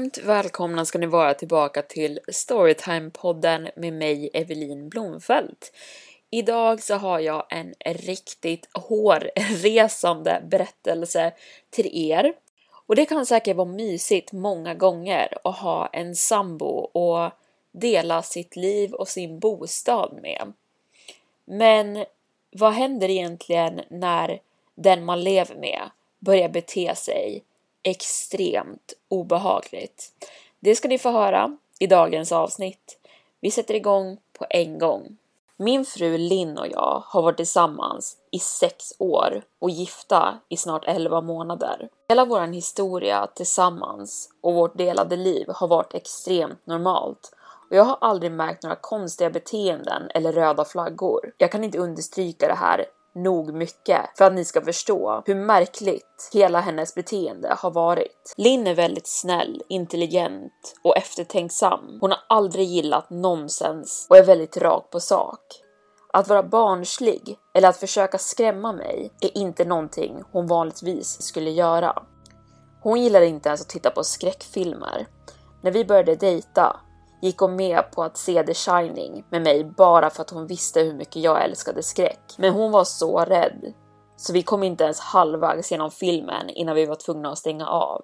Varmt 0.00 0.18
välkomna 0.18 0.84
ska 0.84 0.98
ni 0.98 1.06
vara 1.06 1.34
tillbaka 1.34 1.82
till 1.82 2.20
Storytime-podden 2.28 3.70
med 3.76 3.92
mig 3.92 4.30
Evelin 4.32 4.88
Blomfelt. 4.88 5.72
Idag 6.30 6.82
så 6.82 6.94
har 6.94 7.20
jag 7.20 7.46
en 7.48 7.74
riktigt 7.84 8.68
hårresande 8.72 10.42
berättelse 10.50 11.32
till 11.70 12.10
er. 12.10 12.32
Och 12.86 12.96
det 12.96 13.04
kan 13.04 13.26
säkert 13.26 13.56
vara 13.56 13.68
mysigt 13.68 14.32
många 14.32 14.74
gånger 14.74 15.38
att 15.44 15.58
ha 15.58 15.86
en 15.86 16.16
sambo 16.16 16.66
och 16.92 17.30
dela 17.72 18.22
sitt 18.22 18.56
liv 18.56 18.92
och 18.92 19.08
sin 19.08 19.38
bostad 19.38 20.18
med. 20.22 20.52
Men 21.44 22.04
vad 22.50 22.72
händer 22.72 23.10
egentligen 23.10 23.80
när 23.88 24.40
den 24.74 25.04
man 25.04 25.24
lever 25.24 25.54
med 25.54 25.90
börjar 26.18 26.48
bete 26.48 26.94
sig 26.94 27.44
extremt 27.82 28.92
obehagligt? 29.08 30.12
Det 30.60 30.74
ska 30.74 30.88
ni 30.88 30.98
få 30.98 31.10
höra 31.10 31.56
i 31.78 31.86
dagens 31.86 32.32
avsnitt. 32.32 32.98
Vi 33.40 33.50
sätter 33.50 33.74
igång 33.74 34.18
på 34.38 34.46
en 34.50 34.78
gång. 34.78 35.16
Min 35.56 35.84
fru 35.84 36.18
Linn 36.18 36.58
och 36.58 36.68
jag 36.68 37.02
har 37.06 37.22
varit 37.22 37.36
tillsammans 37.36 38.16
i 38.30 38.38
sex 38.38 38.92
år 38.98 39.42
och 39.58 39.70
gifta 39.70 40.38
i 40.48 40.56
snart 40.56 40.84
11 40.86 41.20
månader. 41.20 41.88
Hela 42.08 42.24
vår 42.24 42.52
historia 42.52 43.26
tillsammans 43.26 44.28
och 44.40 44.54
vårt 44.54 44.78
delade 44.78 45.16
liv 45.16 45.46
har 45.48 45.68
varit 45.68 45.94
extremt 45.94 46.66
normalt 46.66 47.32
och 47.70 47.76
jag 47.76 47.84
har 47.84 47.98
aldrig 48.00 48.32
märkt 48.32 48.62
några 48.62 48.76
konstiga 48.76 49.30
beteenden 49.30 50.02
eller 50.14 50.32
röda 50.32 50.64
flaggor. 50.64 51.32
Jag 51.38 51.52
kan 51.52 51.64
inte 51.64 51.78
understryka 51.78 52.48
det 52.48 52.54
här 52.54 52.84
nog 53.14 53.54
mycket 53.54 54.18
för 54.18 54.24
att 54.24 54.32
ni 54.32 54.44
ska 54.44 54.60
förstå 54.60 55.22
hur 55.26 55.34
märkligt 55.34 56.30
hela 56.32 56.60
hennes 56.60 56.94
beteende 56.94 57.54
har 57.58 57.70
varit. 57.70 58.34
Linn 58.36 58.66
är 58.66 58.74
väldigt 58.74 59.08
snäll, 59.08 59.62
intelligent 59.68 60.74
och 60.84 60.96
eftertänksam. 60.96 61.98
Hon 62.00 62.10
har 62.10 62.20
aldrig 62.28 62.66
gillat 62.66 63.10
nonsens 63.10 64.06
och 64.10 64.16
är 64.16 64.24
väldigt 64.24 64.56
rak 64.56 64.90
på 64.90 65.00
sak. 65.00 65.40
Att 66.12 66.28
vara 66.28 66.42
barnslig 66.42 67.38
eller 67.54 67.68
att 67.68 67.76
försöka 67.76 68.18
skrämma 68.18 68.72
mig 68.72 69.10
är 69.20 69.38
inte 69.38 69.64
någonting 69.64 70.22
hon 70.32 70.46
vanligtvis 70.46 71.22
skulle 71.22 71.50
göra. 71.50 72.02
Hon 72.82 73.02
gillar 73.02 73.20
inte 73.20 73.48
ens 73.48 73.60
att 73.60 73.68
titta 73.68 73.90
på 73.90 74.04
skräckfilmer. 74.04 75.06
När 75.62 75.70
vi 75.70 75.84
började 75.84 76.14
dejta 76.16 76.80
gick 77.20 77.38
hon 77.38 77.56
med 77.56 77.90
på 77.90 78.02
att 78.02 78.16
se 78.16 78.42
The 78.42 78.54
Shining 78.54 79.24
med 79.30 79.42
mig 79.42 79.64
bara 79.64 80.10
för 80.10 80.22
att 80.22 80.30
hon 80.30 80.46
visste 80.46 80.80
hur 80.80 80.94
mycket 80.94 81.22
jag 81.22 81.44
älskade 81.44 81.82
skräck. 81.82 82.34
Men 82.36 82.52
hon 82.52 82.72
var 82.72 82.84
så 82.84 83.18
rädd 83.18 83.72
så 84.16 84.32
vi 84.32 84.42
kom 84.42 84.62
inte 84.62 84.84
ens 84.84 85.00
halvvägs 85.00 85.70
genom 85.70 85.90
filmen 85.90 86.50
innan 86.50 86.74
vi 86.74 86.86
var 86.86 86.94
tvungna 86.94 87.30
att 87.30 87.38
stänga 87.38 87.68
av. 87.68 88.02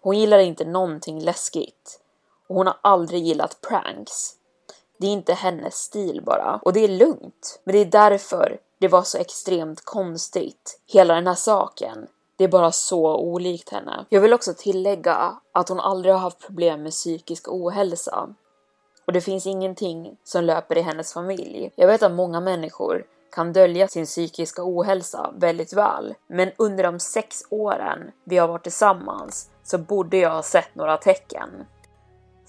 Hon 0.00 0.18
gillar 0.18 0.38
inte 0.38 0.64
någonting 0.64 1.20
läskigt 1.20 2.00
och 2.48 2.56
hon 2.56 2.66
har 2.66 2.76
aldrig 2.82 3.22
gillat 3.22 3.60
pranks. 3.68 4.30
Det 4.98 5.06
är 5.06 5.10
inte 5.10 5.32
hennes 5.32 5.74
stil 5.74 6.22
bara 6.24 6.60
och 6.62 6.72
det 6.72 6.84
är 6.84 6.88
lugnt. 6.88 7.60
Men 7.64 7.72
det 7.72 7.80
är 7.80 7.84
därför 7.84 8.58
det 8.80 8.88
var 8.88 9.02
så 9.02 9.18
extremt 9.18 9.84
konstigt. 9.84 10.80
Hela 10.86 11.14
den 11.14 11.26
här 11.26 11.34
saken. 11.34 12.06
Det 12.36 12.44
är 12.44 12.48
bara 12.48 12.72
så 12.72 13.16
olikt 13.16 13.68
henne. 13.68 14.06
Jag 14.08 14.20
vill 14.20 14.32
också 14.32 14.54
tillägga 14.56 15.36
att 15.52 15.68
hon 15.68 15.80
aldrig 15.80 16.14
har 16.14 16.20
haft 16.20 16.46
problem 16.46 16.82
med 16.82 16.92
psykisk 16.92 17.48
ohälsa. 17.48 18.28
Och 19.06 19.12
det 19.12 19.20
finns 19.20 19.46
ingenting 19.46 20.16
som 20.24 20.44
löper 20.44 20.78
i 20.78 20.82
hennes 20.82 21.12
familj. 21.12 21.72
Jag 21.76 21.86
vet 21.86 22.02
att 22.02 22.12
många 22.12 22.40
människor 22.40 23.04
kan 23.32 23.52
dölja 23.52 23.88
sin 23.88 24.06
psykiska 24.06 24.62
ohälsa 24.64 25.32
väldigt 25.36 25.72
väl. 25.72 26.14
Men 26.26 26.50
under 26.56 26.84
de 26.84 27.00
sex 27.00 27.42
åren 27.50 28.10
vi 28.24 28.38
har 28.38 28.48
varit 28.48 28.62
tillsammans 28.62 29.50
så 29.62 29.78
borde 29.78 30.16
jag 30.16 30.30
ha 30.30 30.42
sett 30.42 30.74
några 30.74 30.96
tecken. 30.96 31.48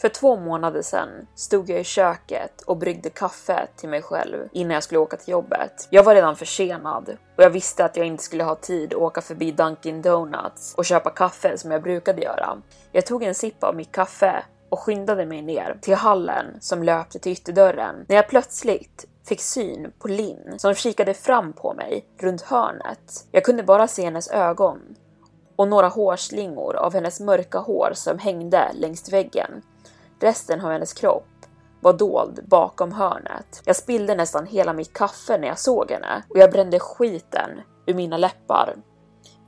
För 0.03 0.09
två 0.09 0.35
månader 0.35 0.81
sedan 0.81 1.27
stod 1.35 1.69
jag 1.69 1.79
i 1.79 1.83
köket 1.83 2.61
och 2.61 2.77
bryggde 2.77 3.09
kaffe 3.09 3.67
till 3.75 3.89
mig 3.89 4.01
själv 4.01 4.47
innan 4.51 4.73
jag 4.73 4.83
skulle 4.83 4.99
åka 4.99 5.17
till 5.17 5.31
jobbet. 5.31 5.87
Jag 5.89 6.03
var 6.03 6.15
redan 6.15 6.35
försenad 6.35 7.17
och 7.37 7.43
jag 7.43 7.49
visste 7.49 7.85
att 7.85 7.97
jag 7.97 8.07
inte 8.07 8.23
skulle 8.23 8.43
ha 8.43 8.55
tid 8.55 8.93
att 8.93 8.99
åka 8.99 9.21
förbi 9.21 9.51
Dunkin 9.51 10.01
Donuts 10.01 10.73
och 10.77 10.85
köpa 10.85 11.09
kaffe 11.09 11.57
som 11.57 11.71
jag 11.71 11.83
brukade 11.83 12.21
göra. 12.21 12.57
Jag 12.91 13.05
tog 13.05 13.23
en 13.23 13.35
sipp 13.35 13.63
av 13.63 13.75
mitt 13.75 13.91
kaffe 13.91 14.43
och 14.69 14.79
skyndade 14.79 15.25
mig 15.25 15.41
ner 15.41 15.77
till 15.81 15.95
hallen 15.95 16.45
som 16.59 16.83
löpte 16.83 17.19
till 17.19 17.31
ytterdörren 17.31 18.05
när 18.07 18.15
jag 18.15 18.29
plötsligt 18.29 19.05
fick 19.25 19.41
syn 19.41 19.91
på 19.99 20.07
Linn 20.07 20.53
som 20.57 20.73
kikade 20.73 21.13
fram 21.13 21.53
på 21.53 21.73
mig 21.73 22.05
runt 22.19 22.41
hörnet. 22.41 23.27
Jag 23.31 23.43
kunde 23.43 23.63
bara 23.63 23.87
se 23.87 24.03
hennes 24.03 24.27
ögon 24.27 24.79
och 25.55 25.67
några 25.67 25.87
hårslingor 25.87 26.75
av 26.75 26.93
hennes 26.93 27.19
mörka 27.19 27.59
hår 27.59 27.91
som 27.93 28.19
hängde 28.19 28.71
längs 28.73 29.13
väggen. 29.13 29.61
Resten 30.19 30.61
av 30.61 30.71
hennes 30.71 30.93
kropp 30.93 31.27
var 31.81 31.93
dold 31.93 32.39
bakom 32.47 32.91
hörnet. 32.91 33.61
Jag 33.65 33.75
spillde 33.75 34.15
nästan 34.15 34.45
hela 34.45 34.73
mitt 34.73 34.93
kaffe 34.93 35.37
när 35.37 35.47
jag 35.47 35.59
såg 35.59 35.91
henne 35.91 36.23
och 36.29 36.37
jag 36.37 36.51
brände 36.51 36.79
skiten 36.79 37.49
ur 37.85 37.93
mina 37.93 38.17
läppar. 38.17 38.75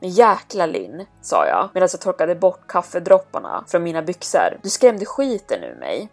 Men 0.02 0.10
jäkla 0.10 0.66
Linn, 0.66 1.06
sa 1.22 1.46
jag 1.48 1.70
medan 1.74 1.90
jag 1.92 2.02
torkade 2.02 2.36
bort 2.36 2.68
kaffedropparna 2.68 3.64
från 3.68 3.84
mina 3.84 4.02
byxor. 4.02 4.60
Du 4.62 4.70
skrämde 4.70 5.06
skiten 5.06 5.64
ur 5.64 5.76
mig. 5.76 6.10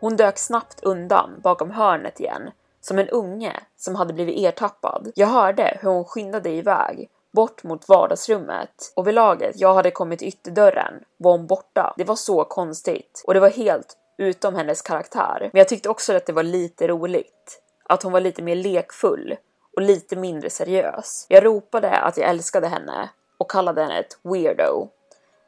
Hon 0.00 0.16
dök 0.16 0.38
snabbt 0.38 0.80
undan 0.82 1.40
bakom 1.42 1.70
hörnet 1.70 2.20
igen, 2.20 2.50
som 2.80 2.98
en 2.98 3.08
unge 3.08 3.60
som 3.76 3.94
hade 3.94 4.12
blivit 4.12 4.38
ertappad. 4.38 5.12
Jag 5.14 5.26
hörde 5.26 5.78
hur 5.80 5.90
hon 5.90 6.04
skyndade 6.04 6.50
iväg 6.50 7.10
bort 7.32 7.62
mot 7.62 7.88
vardagsrummet 7.88 8.92
och 8.96 9.06
vid 9.06 9.14
laget 9.14 9.60
jag 9.60 9.74
hade 9.74 9.90
kommit 9.90 10.18
till 10.18 10.28
ytterdörren 10.28 10.94
var 11.16 11.32
hon 11.32 11.46
borta. 11.46 11.94
Det 11.96 12.04
var 12.04 12.16
så 12.16 12.44
konstigt 12.44 13.22
och 13.26 13.34
det 13.34 13.40
var 13.40 13.50
helt 13.50 13.96
utom 14.18 14.54
hennes 14.54 14.82
karaktär. 14.82 15.50
Men 15.52 15.58
jag 15.58 15.68
tyckte 15.68 15.88
också 15.88 16.16
att 16.16 16.26
det 16.26 16.32
var 16.32 16.42
lite 16.42 16.88
roligt. 16.88 17.62
Att 17.84 18.02
hon 18.02 18.12
var 18.12 18.20
lite 18.20 18.42
mer 18.42 18.54
lekfull 18.54 19.36
och 19.76 19.82
lite 19.82 20.16
mindre 20.16 20.50
seriös. 20.50 21.26
Jag 21.28 21.44
ropade 21.44 21.90
att 21.90 22.16
jag 22.16 22.28
älskade 22.28 22.68
henne 22.68 23.10
och 23.38 23.50
kallade 23.50 23.82
henne 23.82 23.98
ett 23.98 24.18
weirdo. 24.22 24.88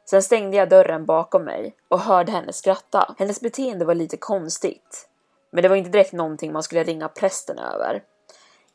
Sen 0.09 0.23
stängde 0.23 0.57
jag 0.57 0.69
dörren 0.69 1.05
bakom 1.05 1.43
mig 1.43 1.75
och 1.87 1.99
hörde 1.99 2.31
henne 2.31 2.53
skratta. 2.53 3.15
Hennes 3.17 3.41
beteende 3.41 3.85
var 3.85 3.95
lite 3.95 4.17
konstigt, 4.17 5.09
men 5.51 5.63
det 5.63 5.69
var 5.69 5.75
inte 5.75 5.89
direkt 5.89 6.13
någonting 6.13 6.53
man 6.53 6.63
skulle 6.63 6.83
ringa 6.83 7.07
prästen 7.07 7.59
över. 7.59 8.03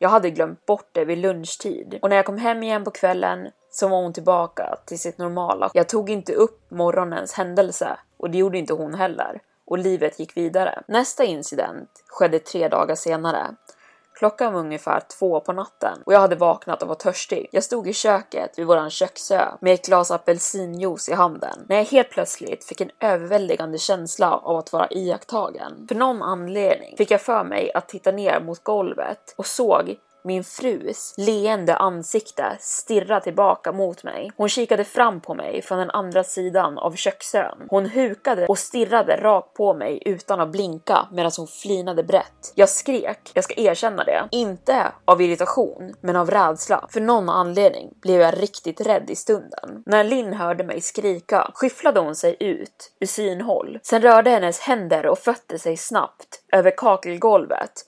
Jag 0.01 0.09
hade 0.09 0.29
glömt 0.29 0.65
bort 0.65 0.89
det 0.91 1.05
vid 1.05 1.17
lunchtid 1.17 1.99
och 2.01 2.09
när 2.09 2.15
jag 2.15 2.25
kom 2.25 2.37
hem 2.37 2.63
igen 2.63 2.83
på 2.83 2.91
kvällen 2.91 3.51
så 3.71 3.87
var 3.87 4.01
hon 4.01 4.13
tillbaka 4.13 4.75
till 4.85 4.99
sitt 4.99 5.17
normala. 5.17 5.71
Jag 5.73 5.89
tog 5.89 6.09
inte 6.09 6.33
upp 6.33 6.71
morgonens 6.71 7.33
händelse 7.33 7.99
och 8.17 8.29
det 8.29 8.37
gjorde 8.37 8.57
inte 8.57 8.73
hon 8.73 8.93
heller 8.93 9.41
och 9.65 9.77
livet 9.77 10.19
gick 10.19 10.37
vidare. 10.37 10.83
Nästa 10.87 11.23
incident 11.23 11.89
skedde 12.07 12.39
tre 12.39 12.67
dagar 12.67 12.95
senare. 12.95 13.55
Klockan 14.19 14.53
var 14.53 14.59
ungefär 14.59 15.01
två 15.19 15.39
på 15.39 15.53
natten 15.53 15.99
och 16.05 16.13
jag 16.13 16.19
hade 16.19 16.35
vaknat 16.35 16.81
och 16.81 16.87
var 16.87 16.95
törstig. 16.95 17.49
Jag 17.51 17.63
stod 17.63 17.87
i 17.87 17.93
köket 17.93 18.59
vid 18.59 18.65
våran 18.65 18.89
köksö 18.89 19.45
med 19.61 19.73
ett 19.73 19.85
glas 19.85 20.11
apelsinjuice 20.11 21.09
i 21.09 21.13
handen 21.13 21.65
när 21.67 21.75
jag 21.75 21.85
helt 21.85 22.09
plötsligt 22.09 22.65
fick 22.65 22.81
en 22.81 22.91
överväldigande 22.99 23.77
känsla 23.77 24.31
av 24.31 24.57
att 24.57 24.73
vara 24.73 24.87
iakttagen. 24.91 25.85
För 25.87 25.95
någon 25.95 26.21
anledning 26.21 26.97
fick 26.97 27.11
jag 27.11 27.21
för 27.21 27.43
mig 27.43 27.71
att 27.73 27.89
titta 27.89 28.11
ner 28.11 28.39
mot 28.39 28.63
golvet 28.63 29.33
och 29.37 29.45
såg 29.45 29.95
min 30.23 30.43
frus 30.43 31.13
leende 31.17 31.75
ansikte 31.75 32.57
stirra 32.59 33.19
tillbaka 33.19 33.71
mot 33.71 34.03
mig. 34.03 34.31
Hon 34.37 34.49
kikade 34.49 34.83
fram 34.83 35.21
på 35.21 35.33
mig 35.35 35.61
från 35.61 35.79
den 35.79 35.89
andra 35.89 36.23
sidan 36.23 36.77
av 36.77 36.95
köksön. 36.95 37.57
Hon 37.69 37.85
hukade 37.85 38.45
och 38.45 38.57
stirrade 38.57 39.17
rakt 39.17 39.53
på 39.53 39.73
mig 39.73 40.01
utan 40.05 40.39
att 40.39 40.51
blinka 40.51 41.07
medan 41.11 41.31
hon 41.37 41.47
flinade 41.47 42.03
brett. 42.03 42.53
Jag 42.55 42.69
skrek, 42.69 43.31
jag 43.33 43.43
ska 43.43 43.53
erkänna 43.61 44.03
det. 44.03 44.27
Inte 44.31 44.91
av 45.05 45.21
irritation, 45.21 45.93
men 46.01 46.15
av 46.15 46.31
rädsla. 46.31 46.87
För 46.89 47.01
någon 47.01 47.29
anledning 47.29 47.93
blev 48.01 48.21
jag 48.21 48.41
riktigt 48.41 48.81
rädd 48.81 49.09
i 49.09 49.15
stunden. 49.15 49.83
När 49.85 50.03
Linn 50.03 50.33
hörde 50.33 50.63
mig 50.63 50.81
skrika 50.81 51.51
skyfflade 51.53 51.99
hon 51.99 52.15
sig 52.15 52.35
ut 52.39 52.91
ur 52.99 53.07
synhåll. 53.07 53.79
Sen 53.83 54.01
rörde 54.01 54.29
hennes 54.29 54.59
händer 54.59 55.05
och 55.05 55.19
fötter 55.19 55.57
sig 55.57 55.77
snabbt 55.77 56.41
över 56.51 56.71
kakelgolvet 56.77 57.85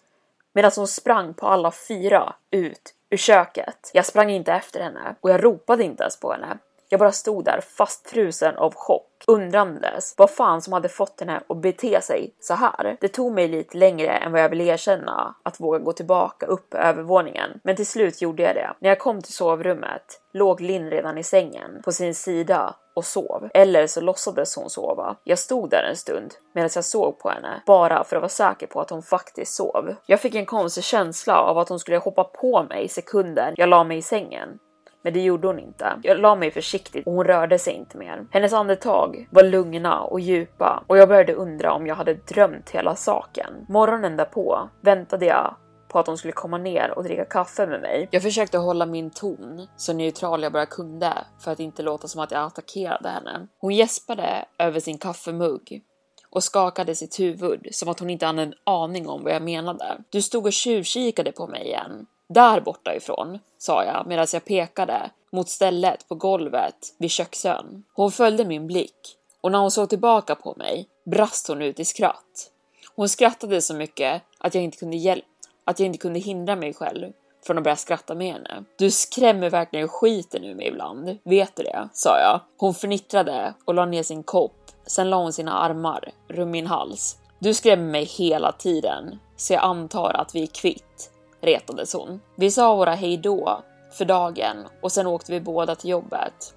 medan 0.53 0.71
hon 0.75 0.88
sprang 0.88 1.33
på 1.33 1.48
alla 1.48 1.71
fyra 1.71 2.36
ut 2.51 2.95
ur 3.09 3.18
köket. 3.18 3.92
Jag 3.94 4.06
sprang 4.06 4.30
inte 4.30 4.53
efter 4.53 4.80
henne 4.83 5.15
och 5.21 5.30
jag 5.30 5.44
ropade 5.44 5.83
inte 5.83 6.03
ens 6.03 6.19
på 6.19 6.31
henne. 6.31 6.57
Jag 6.92 7.00
bara 7.00 7.12
stod 7.12 7.46
där 7.46 7.62
fastfrusen 7.62 8.56
av 8.56 8.74
chock, 8.76 9.24
undrandes 9.28 10.14
vad 10.18 10.30
fan 10.30 10.62
som 10.62 10.74
hade 10.74 10.90
fått 10.90 11.20
henne 11.20 11.42
att 11.50 11.62
bete 11.62 12.02
sig 12.02 12.36
så 12.40 12.54
här. 12.54 12.98
Det 13.02 13.08
tog 13.08 13.34
mig 13.34 13.48
lite 13.48 13.78
längre 13.78 14.08
än 14.08 14.32
vad 14.32 14.42
jag 14.42 14.50
ville 14.50 14.64
erkänna 14.64 15.36
att 15.44 15.60
våga 15.60 15.80
gå 15.80 15.94
tillbaka 15.94 16.46
upp 16.46 16.70
på 16.70 16.78
övervåningen, 16.78 17.60
men 17.64 17.76
till 17.76 17.88
slut 17.88 18.22
gjorde 18.22 18.44
jag 18.44 18.56
det. 18.56 18.74
När 18.80 18.90
jag 18.90 19.00
kom 19.00 19.22
till 19.22 19.34
sovrummet 19.34 20.22
låg 20.34 20.62
Linn 20.62 20.90
redan 20.90 21.18
i 21.18 21.24
sängen 21.24 21.82
på 21.84 21.92
sin 21.92 22.16
sida 22.16 22.76
och 22.94 23.06
sov. 23.06 23.50
Eller 23.54 23.88
så 23.88 24.02
låtsades 24.02 24.56
hon 24.56 24.70
sova. 24.70 25.16
Jag 25.24 25.40
stod 25.40 25.70
där 25.70 25.84
en 25.84 25.96
stund 25.96 26.34
medan 26.54 26.70
jag 26.76 26.86
såg 26.86 27.20
på 27.20 27.30
henne, 27.30 27.64
bara 27.66 28.04
för 28.04 28.16
att 28.16 28.22
vara 28.22 28.30
säker 28.30 28.68
på 28.68 28.82
att 28.82 28.90
hon 28.90 29.04
faktiskt 29.04 29.54
sov. 29.54 29.96
Jag 30.06 30.20
fick 30.20 30.36
en 30.36 30.46
konstig 30.46 30.84
känsla 30.84 31.38
av 31.42 31.58
att 31.58 31.70
hon 31.70 31.80
skulle 31.80 31.98
hoppa 31.98 32.24
på 32.24 32.64
mig 32.64 32.88
sekunden 32.88 33.54
jag 33.58 33.70
la 33.70 33.84
mig 33.84 33.98
i 33.98 34.02
sängen. 34.02 34.60
Men 35.01 35.13
det 35.13 35.21
gjorde 35.21 35.48
hon 35.48 35.59
inte. 35.59 36.00
Jag 36.03 36.19
la 36.19 36.36
mig 36.36 36.51
försiktigt 36.51 37.07
och 37.07 37.13
hon 37.13 37.25
rörde 37.25 37.59
sig 37.59 37.74
inte 37.74 37.98
mer. 37.98 38.25
Hennes 38.31 38.53
andetag 38.53 39.27
var 39.31 39.44
lugna 39.44 40.01
och 40.01 40.19
djupa 40.19 40.83
och 40.88 40.98
jag 40.98 41.09
började 41.09 41.33
undra 41.33 41.74
om 41.74 41.88
jag 41.88 41.95
hade 41.95 42.13
drömt 42.13 42.69
hela 42.69 42.95
saken. 42.95 43.65
Morgonen 43.69 44.18
därpå 44.18 44.69
väntade 44.81 45.25
jag 45.25 45.56
på 45.88 46.00
att 46.00 46.07
hon 46.07 46.18
skulle 46.18 46.33
komma 46.33 46.57
ner 46.57 46.92
och 46.92 47.03
dricka 47.03 47.25
kaffe 47.25 47.68
med 47.68 47.81
mig. 47.81 48.07
Jag 48.12 48.21
försökte 48.21 48.57
hålla 48.57 48.86
min 48.86 49.09
ton 49.09 49.68
så 49.77 49.94
neutral 49.94 50.44
jag 50.44 50.51
bara 50.51 50.65
kunde 50.65 51.13
för 51.39 51.51
att 51.51 51.59
inte 51.59 51.83
låta 51.83 52.07
som 52.07 52.21
att 52.21 52.31
jag 52.31 52.44
attackerade 52.44 53.09
henne. 53.09 53.48
Hon 53.59 53.75
gäspade 53.75 54.45
över 54.59 54.80
sin 54.80 54.98
kaffemugg 54.98 55.83
och 56.30 56.44
skakade 56.44 56.95
sitt 56.95 57.19
huvud 57.19 57.68
som 57.71 57.89
att 57.89 58.00
hon 58.00 58.09
inte 58.09 58.25
hade 58.25 58.42
en 58.42 58.53
aning 58.63 59.09
om 59.09 59.24
vad 59.24 59.33
jag 59.33 59.44
menade. 59.44 59.98
Du 60.09 60.21
stod 60.21 60.45
och 60.45 60.53
tjuvkikade 60.53 61.31
på 61.31 61.48
mig 61.48 61.65
igen. 61.65 62.06
Där 62.33 62.62
borta 62.62 62.95
ifrån, 62.95 63.39
sa 63.57 63.83
jag 63.83 64.07
medan 64.07 64.28
jag 64.33 64.45
pekade 64.45 65.10
mot 65.31 65.50
stället 65.50 66.07
på 66.07 66.16
golvet 66.16 66.75
vid 66.98 67.12
köksön. 67.12 67.83
Hon 67.94 68.12
följde 68.12 68.45
min 68.45 68.68
blick 68.68 69.18
och 69.42 69.51
när 69.51 69.60
hon 69.60 69.72
såg 69.72 69.89
tillbaka 69.89 70.36
på 70.36 70.56
mig 70.57 70.88
brast 71.06 71.48
hon 71.48 71.62
ut 71.62 71.80
i 71.80 71.86
skratt. 71.86 72.51
Hon 72.95 73.10
skrattade 73.10 73.62
så 73.62 73.74
mycket 73.74 74.22
att 74.38 74.56
jag 74.56 74.63
inte 74.63 74.78
kunde 74.78 74.98
hjälpa 74.98 75.28
att 75.66 75.80
jag 75.80 75.86
inte 75.86 75.98
kunde 75.98 76.19
hindra 76.19 76.56
mig 76.56 76.74
själv 76.74 77.12
från 77.45 77.57
att 77.57 77.63
börja 77.63 77.75
skratta 77.75 78.16
med 78.16 78.34
henne. 78.34 78.63
Du 78.77 78.92
skrämmer 78.92 79.50
verkligen 79.50 79.88
skiten 79.88 80.44
ur 80.44 80.56
mig 80.56 80.68
ibland, 80.68 81.18
vet 81.24 81.56
du 81.56 81.63
det? 81.63 81.89
sa 81.94 82.19
jag. 82.19 82.39
Hon 82.57 82.74
fnittrade 82.74 83.54
och 83.66 83.74
la 83.74 83.86
ner 83.86 84.04
sin 84.04 84.24
kopp. 84.24 84.72
Sen 84.88 85.10
la 85.10 85.18
hon 85.18 85.34
sina 85.34 85.54
armar 85.54 86.12
runt 86.27 86.51
min 86.51 86.68
hals. 86.68 87.18
Du 87.39 87.54
skrämmer 87.54 87.92
mig 87.92 88.04
hela 88.04 88.51
tiden, 88.51 89.19
så 89.38 89.54
jag 89.54 89.63
antar 89.63 90.13
att 90.13 90.36
vi 90.36 90.44
är 90.44 90.48
kvitt, 90.48 91.11
retades 91.42 91.94
hon. 91.94 92.20
Vi 92.36 92.52
sa 92.52 92.76
våra 92.76 92.94
hejdå 92.94 93.62
för 93.92 94.06
dagen 94.06 94.68
och 94.82 94.92
sen 94.92 95.08
åkte 95.08 95.32
vi 95.32 95.42
båda 95.42 95.76
till 95.76 95.90
jobbet. 95.90 96.56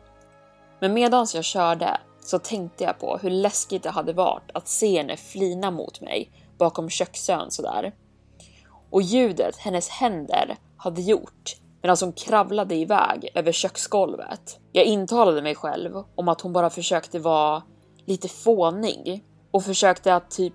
Men 0.80 0.94
medans 0.94 1.34
jag 1.34 1.44
körde 1.44 2.00
så 2.20 2.38
tänkte 2.38 2.84
jag 2.84 2.98
på 2.98 3.18
hur 3.22 3.30
läskigt 3.30 3.82
det 3.82 3.90
hade 3.90 4.12
varit 4.12 4.50
att 4.54 4.68
se 4.68 4.96
henne 4.96 5.16
flina 5.16 5.70
mot 5.70 6.00
mig 6.00 6.30
bakom 6.58 6.90
köksön 6.90 7.50
sådär 7.50 7.92
och 8.90 9.02
ljudet 9.02 9.56
hennes 9.56 9.88
händer 9.88 10.56
hade 10.76 11.02
gjort 11.02 11.56
medan 11.82 11.96
hon 12.00 12.12
kravlade 12.12 12.74
iväg 12.74 13.30
över 13.34 13.52
köksgolvet. 13.52 14.58
Jag 14.72 14.84
intalade 14.84 15.42
mig 15.42 15.54
själv 15.54 16.04
om 16.14 16.28
att 16.28 16.40
hon 16.40 16.52
bara 16.52 16.70
försökte 16.70 17.18
vara 17.18 17.62
lite 18.04 18.28
fånig 18.28 19.24
och 19.50 19.64
försökte 19.64 20.14
att 20.14 20.30
typ 20.30 20.54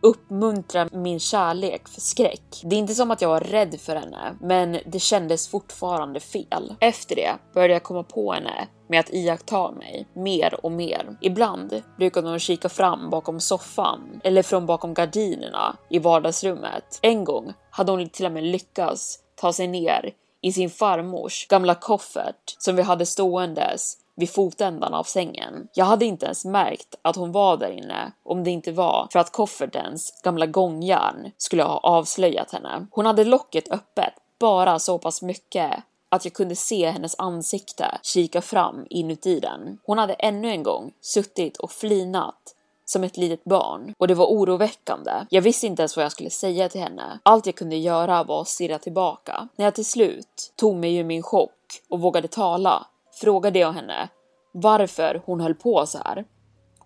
uppmuntra 0.00 0.88
min 0.92 1.20
kärlek 1.20 1.88
för 1.88 2.00
skräck. 2.00 2.60
Det 2.64 2.76
är 2.76 2.78
inte 2.78 2.94
som 2.94 3.10
att 3.10 3.22
jag 3.22 3.28
var 3.28 3.40
rädd 3.40 3.80
för 3.80 3.96
henne, 3.96 4.36
men 4.40 4.78
det 4.86 4.98
kändes 4.98 5.48
fortfarande 5.48 6.20
fel. 6.20 6.74
Efter 6.80 7.16
det 7.16 7.38
började 7.54 7.72
jag 7.72 7.82
komma 7.82 8.02
på 8.02 8.32
henne 8.32 8.68
med 8.88 9.00
att 9.00 9.12
iaktta 9.12 9.70
mig 9.72 10.06
mer 10.14 10.64
och 10.64 10.72
mer. 10.72 11.16
Ibland 11.20 11.82
brukade 11.98 12.28
hon 12.28 12.38
kika 12.38 12.68
fram 12.68 13.10
bakom 13.10 13.40
soffan 13.40 14.20
eller 14.24 14.42
från 14.42 14.66
bakom 14.66 14.94
gardinerna 14.94 15.76
i 15.90 15.98
vardagsrummet. 15.98 16.98
En 17.02 17.24
gång 17.24 17.52
hade 17.70 17.92
hon 17.92 18.08
till 18.08 18.26
och 18.26 18.32
med 18.32 18.44
lyckats 18.44 19.18
ta 19.40 19.52
sig 19.52 19.66
ner 19.66 20.12
i 20.40 20.52
sin 20.52 20.70
farmors 20.70 21.46
gamla 21.48 21.74
koffert 21.74 22.56
som 22.58 22.76
vi 22.76 22.82
hade 22.82 23.06
ståendes 23.06 23.96
vid 24.16 24.30
fotändan 24.30 24.94
av 24.94 25.04
sängen. 25.04 25.68
Jag 25.74 25.84
hade 25.84 26.04
inte 26.04 26.26
ens 26.26 26.44
märkt 26.44 26.94
att 27.02 27.16
hon 27.16 27.32
var 27.32 27.56
där 27.56 27.70
inne 27.70 28.12
om 28.22 28.44
det 28.44 28.50
inte 28.50 28.72
var 28.72 29.08
för 29.12 29.18
att 29.18 29.32
koffertens 29.32 30.20
gamla 30.22 30.46
gångjärn 30.46 31.30
skulle 31.36 31.62
ha 31.62 31.78
avslöjat 31.78 32.52
henne. 32.52 32.86
Hon 32.90 33.06
hade 33.06 33.24
locket 33.24 33.72
öppet 33.72 34.12
bara 34.38 34.78
så 34.78 34.98
pass 34.98 35.22
mycket 35.22 35.82
att 36.08 36.24
jag 36.24 36.34
kunde 36.34 36.56
se 36.56 36.90
hennes 36.90 37.14
ansikte 37.18 37.98
kika 38.02 38.42
fram 38.42 38.86
inuti 38.90 39.40
den. 39.40 39.78
Hon 39.84 39.98
hade 39.98 40.14
ännu 40.14 40.50
en 40.50 40.62
gång 40.62 40.92
suttit 41.00 41.56
och 41.56 41.70
flinat 41.70 42.54
som 42.90 43.04
ett 43.04 43.16
litet 43.16 43.44
barn 43.44 43.94
och 43.98 44.08
det 44.08 44.14
var 44.14 44.26
oroväckande. 44.26 45.12
Jag 45.30 45.42
visste 45.42 45.66
inte 45.66 45.82
ens 45.82 45.96
vad 45.96 46.04
jag 46.04 46.12
skulle 46.12 46.30
säga 46.30 46.68
till 46.68 46.80
henne. 46.80 47.18
Allt 47.22 47.46
jag 47.46 47.54
kunde 47.54 47.76
göra 47.76 48.24
var 48.24 48.40
att 48.40 48.48
stirra 48.48 48.78
tillbaka. 48.78 49.48
När 49.56 49.64
jag 49.64 49.74
till 49.74 49.84
slut 49.84 50.52
tog 50.56 50.76
mig 50.76 50.96
ur 50.96 51.04
min 51.04 51.22
chock 51.22 51.82
och 51.90 52.00
vågade 52.00 52.28
tala 52.28 52.86
frågade 53.20 53.58
jag 53.58 53.72
henne 53.72 54.08
varför 54.52 55.22
hon 55.26 55.40
höll 55.40 55.54
på 55.54 55.86
så 55.86 55.98
här. 55.98 56.24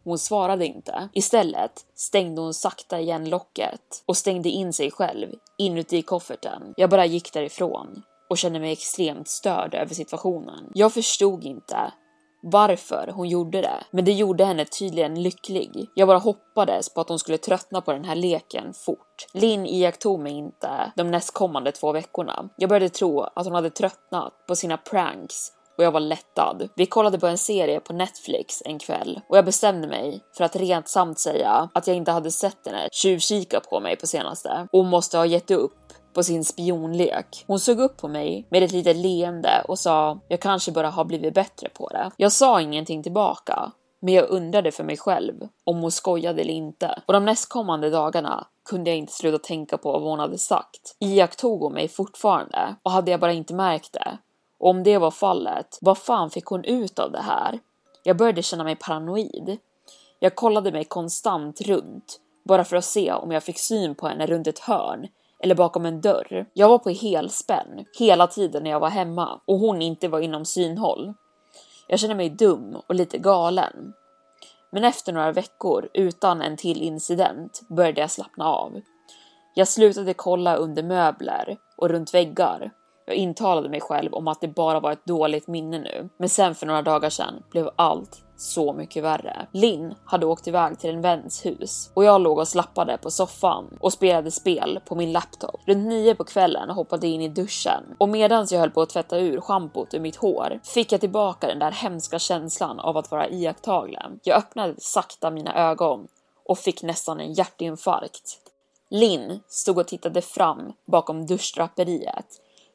Hon 0.04 0.18
svarade 0.18 0.66
inte. 0.66 1.08
Istället 1.12 1.72
stängde 1.94 2.40
hon 2.40 2.54
sakta 2.54 3.00
igen 3.00 3.28
locket 3.28 4.02
och 4.06 4.16
stängde 4.16 4.48
in 4.48 4.72
sig 4.72 4.90
själv 4.90 5.28
inuti 5.58 6.02
kofferten. 6.02 6.74
Jag 6.76 6.90
bara 6.90 7.06
gick 7.06 7.32
därifrån 7.32 8.02
och 8.30 8.38
kände 8.38 8.60
mig 8.60 8.72
extremt 8.72 9.28
störd 9.28 9.74
över 9.74 9.94
situationen. 9.94 10.70
Jag 10.74 10.92
förstod 10.92 11.44
inte 11.44 11.92
varför 12.42 13.12
hon 13.14 13.28
gjorde 13.28 13.60
det, 13.60 13.84
men 13.90 14.04
det 14.04 14.12
gjorde 14.12 14.44
henne 14.44 14.64
tydligen 14.64 15.22
lycklig. 15.22 15.90
Jag 15.94 16.08
bara 16.08 16.18
hoppades 16.18 16.94
på 16.94 17.00
att 17.00 17.08
hon 17.08 17.18
skulle 17.18 17.38
tröttna 17.38 17.80
på 17.80 17.92
den 17.92 18.04
här 18.04 18.14
leken 18.14 18.72
fort. 18.74 19.26
Linn 19.32 19.66
iakttog 19.66 20.20
mig 20.20 20.32
inte 20.32 20.92
de 20.96 21.10
nästkommande 21.10 21.72
två 21.72 21.92
veckorna. 21.92 22.48
Jag 22.56 22.68
började 22.68 22.88
tro 22.88 23.20
att 23.20 23.46
hon 23.46 23.54
hade 23.54 23.70
tröttnat 23.70 24.32
på 24.46 24.56
sina 24.56 24.76
pranks 24.76 25.52
och 25.76 25.84
jag 25.84 25.92
var 25.92 26.00
lättad. 26.00 26.68
Vi 26.74 26.86
kollade 26.86 27.18
på 27.18 27.26
en 27.26 27.38
serie 27.38 27.80
på 27.80 27.92
Netflix 27.92 28.62
en 28.64 28.78
kväll 28.78 29.20
och 29.28 29.36
jag 29.36 29.44
bestämde 29.44 29.88
mig 29.88 30.20
för 30.36 30.44
att 30.44 30.56
rent 30.56 30.88
samt 30.88 31.18
säga 31.18 31.68
att 31.74 31.86
jag 31.86 31.96
inte 31.96 32.10
hade 32.10 32.30
sett 32.30 32.66
henne 32.66 32.88
tjuvkika 32.92 33.60
på 33.60 33.80
mig 33.80 33.96
på 33.96 34.06
senaste 34.06 34.68
och 34.72 34.84
måste 34.84 35.18
ha 35.18 35.26
gett 35.26 35.50
upp 35.50 35.72
på 36.14 36.22
sin 36.22 36.44
spionlek. 36.44 37.44
Hon 37.46 37.60
såg 37.60 37.80
upp 37.80 37.96
på 37.96 38.08
mig 38.08 38.46
med 38.48 38.62
ett 38.62 38.72
litet 38.72 38.96
leende 38.96 39.64
och 39.68 39.78
sa 39.78 40.18
jag 40.28 40.40
kanske 40.40 40.72
bara 40.72 40.90
har 40.90 41.04
blivit 41.04 41.34
bättre 41.34 41.68
på 41.68 41.88
det. 41.88 42.10
Jag 42.16 42.32
sa 42.32 42.60
ingenting 42.60 43.02
tillbaka, 43.02 43.72
men 44.00 44.14
jag 44.14 44.30
undrade 44.30 44.72
för 44.72 44.84
mig 44.84 44.96
själv 44.96 45.34
om 45.64 45.80
hon 45.80 45.90
skojade 45.90 46.40
eller 46.40 46.54
inte. 46.54 47.02
Och 47.06 47.12
de 47.12 47.24
nästkommande 47.24 47.90
dagarna 47.90 48.46
kunde 48.64 48.90
jag 48.90 48.96
inte 48.98 49.12
sluta 49.12 49.38
tänka 49.38 49.78
på 49.78 49.92
vad 49.92 50.02
hon 50.02 50.18
hade 50.18 50.38
sagt. 50.38 50.96
Iakttog 50.98 51.60
hon 51.60 51.72
mig 51.72 51.88
fortfarande 51.88 52.76
och 52.82 52.90
hade 52.90 53.10
jag 53.10 53.20
bara 53.20 53.32
inte 53.32 53.54
märkt 53.54 53.92
det? 53.92 54.18
Och 54.58 54.70
om 54.70 54.82
det 54.82 54.98
var 54.98 55.10
fallet, 55.10 55.78
vad 55.80 55.98
fan 55.98 56.30
fick 56.30 56.46
hon 56.46 56.64
ut 56.64 56.98
av 56.98 57.12
det 57.12 57.22
här? 57.22 57.58
Jag 58.02 58.16
började 58.16 58.42
känna 58.42 58.64
mig 58.64 58.76
paranoid. 58.76 59.58
Jag 60.18 60.34
kollade 60.34 60.72
mig 60.72 60.84
konstant 60.84 61.60
runt, 61.60 62.20
bara 62.44 62.64
för 62.64 62.76
att 62.76 62.84
se 62.84 63.12
om 63.12 63.32
jag 63.32 63.42
fick 63.42 63.58
syn 63.58 63.94
på 63.94 64.08
henne 64.08 64.26
runt 64.26 64.46
ett 64.46 64.58
hörn 64.58 65.08
eller 65.42 65.54
bakom 65.54 65.86
en 65.86 66.00
dörr. 66.00 66.46
Jag 66.54 66.68
var 66.68 66.78
på 66.78 66.90
helspänn 66.90 67.84
hela 67.98 68.26
tiden 68.26 68.62
när 68.62 68.70
jag 68.70 68.80
var 68.80 68.90
hemma 68.90 69.40
och 69.44 69.58
hon 69.58 69.82
inte 69.82 70.08
var 70.08 70.20
inom 70.20 70.44
synhåll. 70.44 71.14
Jag 71.88 71.98
kände 71.98 72.14
mig 72.14 72.30
dum 72.30 72.76
och 72.86 72.94
lite 72.94 73.18
galen. 73.18 73.92
Men 74.70 74.84
efter 74.84 75.12
några 75.12 75.32
veckor 75.32 75.88
utan 75.94 76.42
en 76.42 76.56
till 76.56 76.82
incident 76.82 77.60
började 77.68 78.00
jag 78.00 78.10
slappna 78.10 78.44
av. 78.44 78.80
Jag 79.54 79.68
slutade 79.68 80.14
kolla 80.14 80.56
under 80.56 80.82
möbler 80.82 81.56
och 81.76 81.88
runt 81.88 82.14
väggar. 82.14 82.70
Jag 83.06 83.16
intalade 83.16 83.68
mig 83.68 83.80
själv 83.80 84.14
om 84.14 84.28
att 84.28 84.40
det 84.40 84.48
bara 84.48 84.80
var 84.80 84.92
ett 84.92 85.06
dåligt 85.06 85.46
minne 85.46 85.78
nu, 85.78 86.08
men 86.16 86.28
sen 86.28 86.54
för 86.54 86.66
några 86.66 86.82
dagar 86.82 87.10
sedan 87.10 87.42
blev 87.50 87.70
allt 87.76 88.24
så 88.42 88.72
mycket 88.72 89.04
värre. 89.04 89.46
Linn 89.52 89.94
hade 90.04 90.26
åkt 90.26 90.48
iväg 90.48 90.78
till 90.78 90.90
en 90.90 91.00
väns 91.00 91.46
hus 91.46 91.90
och 91.94 92.04
jag 92.04 92.20
låg 92.20 92.38
och 92.38 92.48
slappade 92.48 92.98
på 92.98 93.10
soffan 93.10 93.78
och 93.80 93.92
spelade 93.92 94.30
spel 94.30 94.80
på 94.86 94.94
min 94.94 95.12
laptop. 95.12 95.60
Runt 95.66 95.86
nio 95.86 96.14
på 96.14 96.24
kvällen 96.24 96.70
hoppade 96.70 97.06
jag 97.06 97.14
in 97.14 97.20
i 97.20 97.28
duschen 97.28 97.82
och 97.98 98.08
medan 98.08 98.46
jag 98.50 98.60
höll 98.60 98.70
på 98.70 98.82
att 98.82 98.88
tvätta 98.88 99.18
ur 99.18 99.40
schampot 99.40 99.94
ur 99.94 100.00
mitt 100.00 100.16
hår 100.16 100.60
fick 100.64 100.92
jag 100.92 101.00
tillbaka 101.00 101.46
den 101.46 101.58
där 101.58 101.70
hemska 101.70 102.18
känslan 102.18 102.80
av 102.80 102.96
att 102.96 103.10
vara 103.10 103.28
iakttagen. 103.28 104.20
Jag 104.22 104.38
öppnade 104.38 104.74
sakta 104.78 105.30
mina 105.30 105.70
ögon 105.70 106.08
och 106.44 106.58
fick 106.58 106.82
nästan 106.82 107.20
en 107.20 107.32
hjärtinfarkt. 107.32 108.38
Linn 108.90 109.40
stod 109.48 109.78
och 109.78 109.86
tittade 109.86 110.22
fram 110.22 110.72
bakom 110.86 111.26
duschdraperiet 111.26 112.26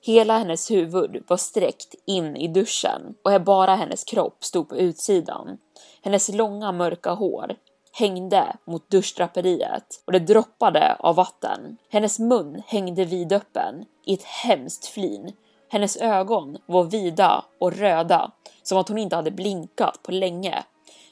Hela 0.07 0.37
hennes 0.37 0.71
huvud 0.71 1.23
var 1.27 1.37
sträckt 1.37 1.95
in 2.05 2.35
i 2.35 2.47
duschen 2.47 3.15
och 3.23 3.41
bara 3.41 3.75
hennes 3.75 4.03
kropp 4.03 4.43
stod 4.43 4.69
på 4.69 4.77
utsidan. 4.77 5.57
Hennes 6.01 6.29
långa 6.29 6.71
mörka 6.71 7.11
hår 7.11 7.55
hängde 7.91 8.57
mot 8.65 8.89
duschdraperiet 8.89 10.03
och 10.05 10.11
det 10.11 10.19
droppade 10.19 10.95
av 10.99 11.15
vatten. 11.15 11.77
Hennes 11.89 12.19
mun 12.19 12.61
hängde 12.67 13.05
vidöppen 13.05 13.85
i 14.05 14.13
ett 14.13 14.23
hemskt 14.23 14.85
flin. 14.85 15.33
Hennes 15.69 15.97
ögon 15.97 16.57
var 16.65 16.83
vida 16.83 17.45
och 17.59 17.73
röda 17.73 18.31
som 18.63 18.77
att 18.77 18.89
hon 18.89 18.97
inte 18.97 19.15
hade 19.15 19.31
blinkat 19.31 20.03
på 20.03 20.11
länge 20.11 20.63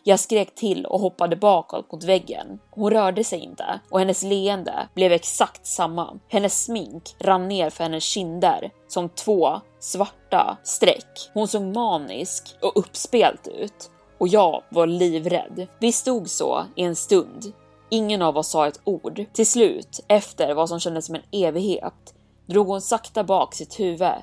jag 0.08 0.20
skrek 0.20 0.56
till 0.56 0.86
och 0.86 1.00
hoppade 1.00 1.36
bakåt 1.36 1.92
mot 1.92 2.04
väggen. 2.04 2.60
Hon 2.72 2.92
rörde 2.92 3.24
sig 3.24 3.40
inte 3.40 3.80
och 3.90 4.00
hennes 4.00 4.24
leende 4.24 4.88
blev 4.94 5.12
exakt 5.12 5.66
samma. 5.68 6.20
Hennes 6.30 6.64
smink 6.64 7.16
rann 7.20 7.48
ner 7.48 7.70
för 7.70 7.84
hennes 7.84 8.04
kinder 8.04 8.72
som 8.88 9.10
två 9.10 9.62
svarta 9.80 10.58
streck. 10.64 11.30
Hon 11.34 11.48
såg 11.48 11.62
manisk 11.62 12.56
och 12.62 12.72
uppspelt 12.76 13.48
ut 13.48 13.92
och 14.18 14.28
jag 14.28 14.64
var 14.70 14.88
livrädd. 14.88 15.68
Vi 15.80 15.92
stod 15.92 16.30
så 16.30 16.66
i 16.76 16.84
en 16.84 16.96
stund. 16.96 17.54
Ingen 17.90 18.22
av 18.22 18.38
oss 18.38 18.48
sa 18.48 18.68
ett 18.68 18.82
ord. 18.84 19.26
Till 19.34 19.48
slut, 19.48 20.00
efter 20.08 20.54
vad 20.54 20.70
som 20.70 20.80
kändes 20.80 21.06
som 21.06 21.16
en 21.16 21.46
evighet, 21.46 22.14
drog 22.46 22.68
hon 22.68 22.82
sakta 22.82 23.24
bak 23.24 23.54
sitt 23.54 23.80
huvud 23.80 24.14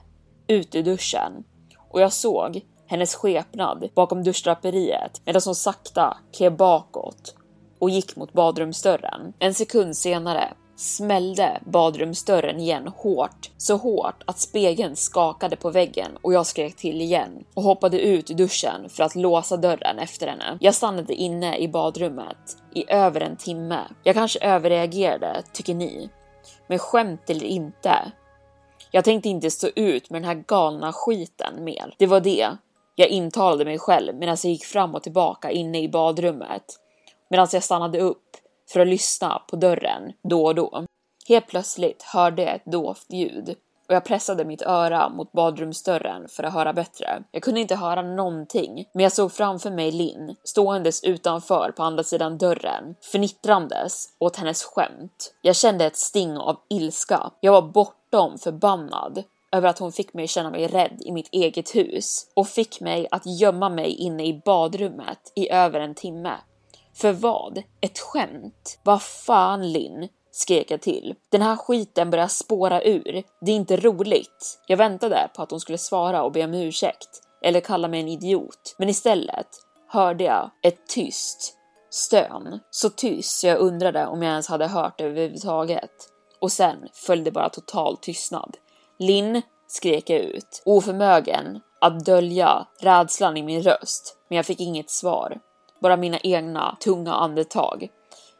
ut 0.46 0.74
ur 0.74 0.82
duschen 0.82 1.44
och 1.90 2.00
jag 2.00 2.12
såg 2.12 2.60
hennes 2.92 3.14
skepnad 3.14 3.88
bakom 3.94 4.22
duschdraperiet 4.24 5.20
medan 5.24 5.42
hon 5.44 5.54
sakta 5.54 6.16
klev 6.36 6.56
bakåt 6.56 7.34
och 7.78 7.90
gick 7.90 8.16
mot 8.16 8.32
badrumsdörren. 8.32 9.32
En 9.38 9.54
sekund 9.54 9.96
senare 9.96 10.52
smällde 10.76 11.60
badrumsdörren 11.64 12.60
igen 12.60 12.88
hårt, 12.96 13.50
så 13.56 13.76
hårt 13.76 14.22
att 14.26 14.38
spegeln 14.38 14.96
skakade 14.96 15.56
på 15.56 15.70
väggen 15.70 16.10
och 16.22 16.32
jag 16.32 16.46
skrek 16.46 16.76
till 16.76 17.00
igen 17.00 17.44
och 17.54 17.62
hoppade 17.62 18.00
ut 18.00 18.30
ur 18.30 18.34
duschen 18.34 18.88
för 18.88 19.04
att 19.04 19.14
låsa 19.14 19.56
dörren 19.56 19.98
efter 19.98 20.26
henne. 20.26 20.58
Jag 20.60 20.74
stannade 20.74 21.14
inne 21.14 21.58
i 21.58 21.68
badrummet 21.68 22.56
i 22.74 22.92
över 22.92 23.20
en 23.20 23.36
timme. 23.36 23.80
Jag 24.02 24.14
kanske 24.14 24.38
överreagerade, 24.38 25.42
tycker 25.52 25.74
ni? 25.74 26.10
Men 26.66 26.78
skämt 26.78 27.30
eller 27.30 27.46
inte, 27.46 28.12
jag 28.94 29.04
tänkte 29.04 29.28
inte 29.28 29.50
stå 29.50 29.68
ut 29.76 30.10
med 30.10 30.22
den 30.22 30.28
här 30.28 30.44
galna 30.46 30.92
skiten 30.92 31.64
mer. 31.64 31.94
Det 31.98 32.06
var 32.06 32.20
det. 32.20 32.48
Jag 32.94 33.08
intalade 33.08 33.64
mig 33.64 33.78
själv 33.78 34.14
medan 34.14 34.36
jag 34.42 34.52
gick 34.52 34.64
fram 34.64 34.94
och 34.94 35.02
tillbaka 35.02 35.50
inne 35.50 35.82
i 35.82 35.88
badrummet 35.88 36.64
medan 37.30 37.48
jag 37.52 37.62
stannade 37.62 38.00
upp 38.00 38.36
för 38.72 38.80
att 38.80 38.88
lyssna 38.88 39.42
på 39.48 39.56
dörren 39.56 40.12
då 40.22 40.44
och 40.44 40.54
då. 40.54 40.84
Helt 41.28 41.46
plötsligt 41.46 42.02
hörde 42.02 42.42
jag 42.42 42.54
ett 42.54 42.64
dovt 42.64 43.12
ljud 43.12 43.56
och 43.88 43.94
jag 43.94 44.04
pressade 44.04 44.44
mitt 44.44 44.62
öra 44.62 45.08
mot 45.08 45.32
badrumsdörren 45.32 46.28
för 46.28 46.42
att 46.42 46.52
höra 46.52 46.72
bättre. 46.72 47.22
Jag 47.30 47.42
kunde 47.42 47.60
inte 47.60 47.76
höra 47.76 48.02
någonting, 48.02 48.88
men 48.92 49.02
jag 49.02 49.12
såg 49.12 49.32
framför 49.32 49.70
mig 49.70 49.90
Linn 49.90 50.36
ståendes 50.44 51.04
utanför 51.04 51.72
på 51.76 51.82
andra 51.82 52.04
sidan 52.04 52.38
dörren, 52.38 52.94
fnittrandes 53.12 54.08
åt 54.18 54.36
hennes 54.36 54.64
skämt. 54.64 55.34
Jag 55.42 55.56
kände 55.56 55.84
ett 55.86 55.96
sting 55.96 56.36
av 56.36 56.56
ilska. 56.68 57.30
Jag 57.40 57.52
var 57.52 57.62
bortom 57.62 58.38
förbannad 58.38 59.22
över 59.52 59.68
att 59.68 59.78
hon 59.78 59.92
fick 59.92 60.14
mig 60.14 60.28
känna 60.28 60.50
mig 60.50 60.66
rädd 60.66 61.02
i 61.04 61.12
mitt 61.12 61.28
eget 61.32 61.74
hus 61.74 62.26
och 62.34 62.48
fick 62.48 62.80
mig 62.80 63.08
att 63.10 63.40
gömma 63.40 63.68
mig 63.68 63.94
inne 63.94 64.26
i 64.26 64.42
badrummet 64.44 65.32
i 65.34 65.50
över 65.50 65.80
en 65.80 65.94
timme. 65.94 66.34
För 66.94 67.12
vad? 67.12 67.62
Ett 67.80 67.98
skämt? 67.98 68.80
Vad 68.82 69.02
fan 69.02 69.72
Linn? 69.72 70.08
skrek 70.32 70.70
jag 70.70 70.80
till. 70.80 71.14
Den 71.30 71.42
här 71.42 71.56
skiten 71.56 72.10
börjar 72.10 72.28
spåra 72.28 72.82
ur. 72.82 73.22
Det 73.40 73.52
är 73.52 73.56
inte 73.56 73.76
roligt. 73.76 74.60
Jag 74.66 74.76
väntade 74.76 75.30
på 75.36 75.42
att 75.42 75.50
hon 75.50 75.60
skulle 75.60 75.78
svara 75.78 76.22
och 76.22 76.32
be 76.32 76.44
om 76.44 76.54
ursäkt 76.54 77.08
eller 77.44 77.60
kalla 77.60 77.88
mig 77.88 78.00
en 78.00 78.08
idiot, 78.08 78.74
men 78.78 78.88
istället 78.88 79.48
hörde 79.88 80.24
jag 80.24 80.50
ett 80.62 80.86
tyst 80.86 81.58
stön. 81.90 82.60
Så 82.70 82.90
tyst 82.90 83.40
så 83.40 83.46
jag 83.46 83.58
undrade 83.58 84.06
om 84.06 84.22
jag 84.22 84.30
ens 84.30 84.48
hade 84.48 84.66
hört 84.66 84.98
det 84.98 85.04
överhuvudtaget. 85.04 85.90
Och 86.40 86.52
sen 86.52 86.88
följde 86.92 87.30
bara 87.30 87.48
total 87.48 87.96
tystnad. 87.96 88.56
Linn, 89.02 89.42
skrek 89.68 90.10
jag 90.10 90.20
ut, 90.20 90.62
oförmögen 90.64 91.60
att 91.80 92.04
dölja 92.04 92.66
rädslan 92.80 93.36
i 93.36 93.42
min 93.42 93.62
röst, 93.62 94.16
men 94.28 94.36
jag 94.36 94.46
fick 94.46 94.60
inget 94.60 94.90
svar. 94.90 95.38
Bara 95.80 95.96
mina 95.96 96.18
egna 96.18 96.76
tunga 96.80 97.12
andetag. 97.12 97.88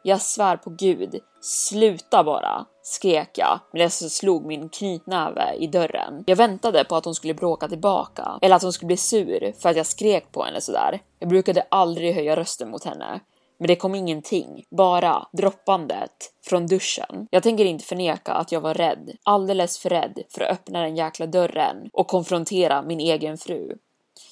Jag 0.02 0.20
svär 0.20 0.56
på 0.56 0.70
gud, 0.70 1.20
sluta 1.40 2.24
bara, 2.24 2.66
skrek 2.82 3.30
jag 3.34 3.60
medan 3.72 3.84
jag 3.84 3.92
slog 3.92 4.46
min 4.46 4.68
knytnäve 4.68 5.54
i 5.54 5.66
dörren. 5.66 6.24
Jag 6.26 6.36
väntade 6.36 6.84
på 6.84 6.96
att 6.96 7.04
hon 7.04 7.14
skulle 7.14 7.34
bråka 7.34 7.68
tillbaka 7.68 8.38
eller 8.42 8.56
att 8.56 8.62
hon 8.62 8.72
skulle 8.72 8.86
bli 8.86 8.96
sur 8.96 9.52
för 9.62 9.68
att 9.68 9.76
jag 9.76 9.86
skrek 9.86 10.32
på 10.32 10.44
henne 10.44 10.60
sådär. 10.60 11.00
Jag 11.18 11.28
brukade 11.28 11.66
aldrig 11.68 12.14
höja 12.14 12.36
rösten 12.36 12.70
mot 12.70 12.84
henne, 12.84 13.20
men 13.62 13.68
det 13.68 13.76
kom 13.76 13.94
ingenting, 13.94 14.64
bara 14.70 15.26
droppandet 15.32 16.32
från 16.44 16.66
duschen. 16.66 17.28
Jag 17.30 17.42
tänker 17.42 17.64
inte 17.64 17.84
förneka 17.84 18.32
att 18.32 18.52
jag 18.52 18.60
var 18.60 18.74
rädd, 18.74 19.16
alldeles 19.22 19.78
för 19.78 19.88
rädd 19.88 20.22
för 20.28 20.40
att 20.40 20.50
öppna 20.50 20.82
den 20.82 20.96
jäkla 20.96 21.26
dörren 21.26 21.90
och 21.92 22.06
konfrontera 22.06 22.82
min 22.82 23.00
egen 23.00 23.38
fru. 23.38 23.76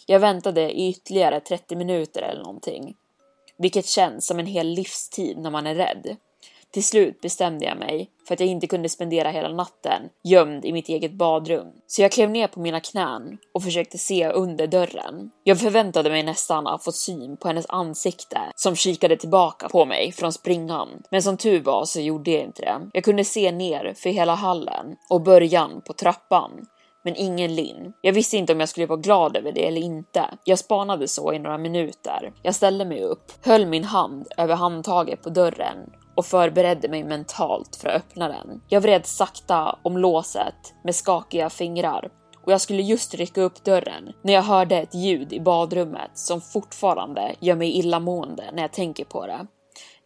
Jag 0.07 0.21
väntade 0.21 0.73
i 0.73 0.89
ytterligare 0.89 1.41
30 1.41 1.77
minuter 1.77 2.23
eller 2.23 2.43
någonting, 2.43 2.95
vilket 3.59 3.87
känns 3.87 4.27
som 4.27 4.39
en 4.39 4.47
hel 4.47 4.67
livstid 4.67 5.39
när 5.39 5.51
man 5.51 5.67
är 5.67 5.75
rädd. 5.75 6.17
Till 6.73 6.85
slut 6.85 7.21
bestämde 7.21 7.65
jag 7.65 7.79
mig 7.79 8.11
för 8.29 8.35
att 8.35 8.41
jag 8.41 8.49
inte 8.49 8.67
kunde 8.67 8.89
spendera 8.89 9.31
hela 9.31 9.49
natten 9.49 10.03
gömd 10.25 10.65
i 10.65 10.73
mitt 10.73 10.89
eget 10.89 11.13
badrum. 11.13 11.67
Så 11.87 12.03
jag 12.03 12.13
klev 12.13 12.31
ner 12.31 12.47
på 12.47 12.61
mina 12.61 12.81
knän 12.81 13.39
och 13.55 13.63
försökte 13.63 13.99
se 13.99 14.29
under 14.29 14.67
dörren. 14.67 15.31
Jag 15.45 15.61
förväntade 15.61 16.11
mig 16.11 16.23
nästan 16.23 16.67
att 16.67 16.85
få 16.85 16.93
syn 16.93 17.37
på 17.37 17.49
hennes 17.49 17.67
ansikte 17.69 18.41
som 18.57 18.77
kikade 18.77 19.17
tillbaka 19.17 19.69
på 19.69 19.85
mig 19.85 20.13
från 20.13 20.33
springan. 20.33 20.89
Men 21.11 21.23
som 21.23 21.37
tur 21.37 21.61
var 21.61 21.85
så 21.85 22.01
gjorde 22.01 22.31
jag 22.31 22.43
inte 22.43 22.63
det. 22.63 22.91
Jag 22.93 23.05
kunde 23.05 23.25
se 23.25 23.53
ner 23.53 23.95
för 23.97 24.11
hela 24.11 24.35
hallen 24.35 24.97
och 25.09 25.23
början 25.23 25.83
på 25.87 25.93
trappan 25.93 26.67
men 27.03 27.17
ingen 27.17 27.55
Linn. 27.55 27.93
Jag 28.01 28.13
visste 28.13 28.37
inte 28.37 28.53
om 28.53 28.61
jag 28.61 28.69
skulle 28.69 28.87
vara 28.87 29.01
glad 29.01 29.37
över 29.37 29.53
det 29.53 29.67
eller 29.67 29.81
inte. 29.81 30.25
Jag 30.45 30.59
spanade 30.59 31.09
så 31.09 31.33
i 31.33 31.39
några 31.39 31.59
minuter. 31.59 32.33
Jag 32.43 32.55
ställde 32.55 32.85
mig 32.85 33.03
upp, 33.03 33.33
höll 33.45 33.67
min 33.67 33.85
hand 33.85 34.27
över 34.37 34.55
handtaget 34.55 35.23
på 35.23 35.31
dörren 35.31 35.77
och 36.21 36.27
förberedde 36.27 36.89
mig 36.89 37.05
mentalt 37.05 37.77
för 37.77 37.89
att 37.89 37.97
öppna 37.97 38.29
den. 38.29 38.63
Jag 38.69 38.81
vred 38.81 39.07
sakta 39.07 39.79
om 39.83 39.99
låset 39.99 40.75
med 40.85 40.95
skakiga 40.95 41.51
fingrar 41.51 42.11
och 42.45 42.53
jag 42.53 42.61
skulle 42.61 42.83
just 42.83 43.15
rycka 43.15 43.41
upp 43.41 43.65
dörren 43.65 44.13
när 44.25 44.33
jag 44.33 44.43
hörde 44.43 44.77
ett 44.77 44.95
ljud 44.95 45.33
i 45.33 45.41
badrummet 45.41 46.11
som 46.15 46.41
fortfarande 46.41 47.35
gör 47.41 47.57
mig 47.57 47.79
illamående 47.79 48.45
när 48.53 48.63
jag 48.63 48.73
tänker 48.73 49.05
på 49.05 49.27
det. 49.27 49.47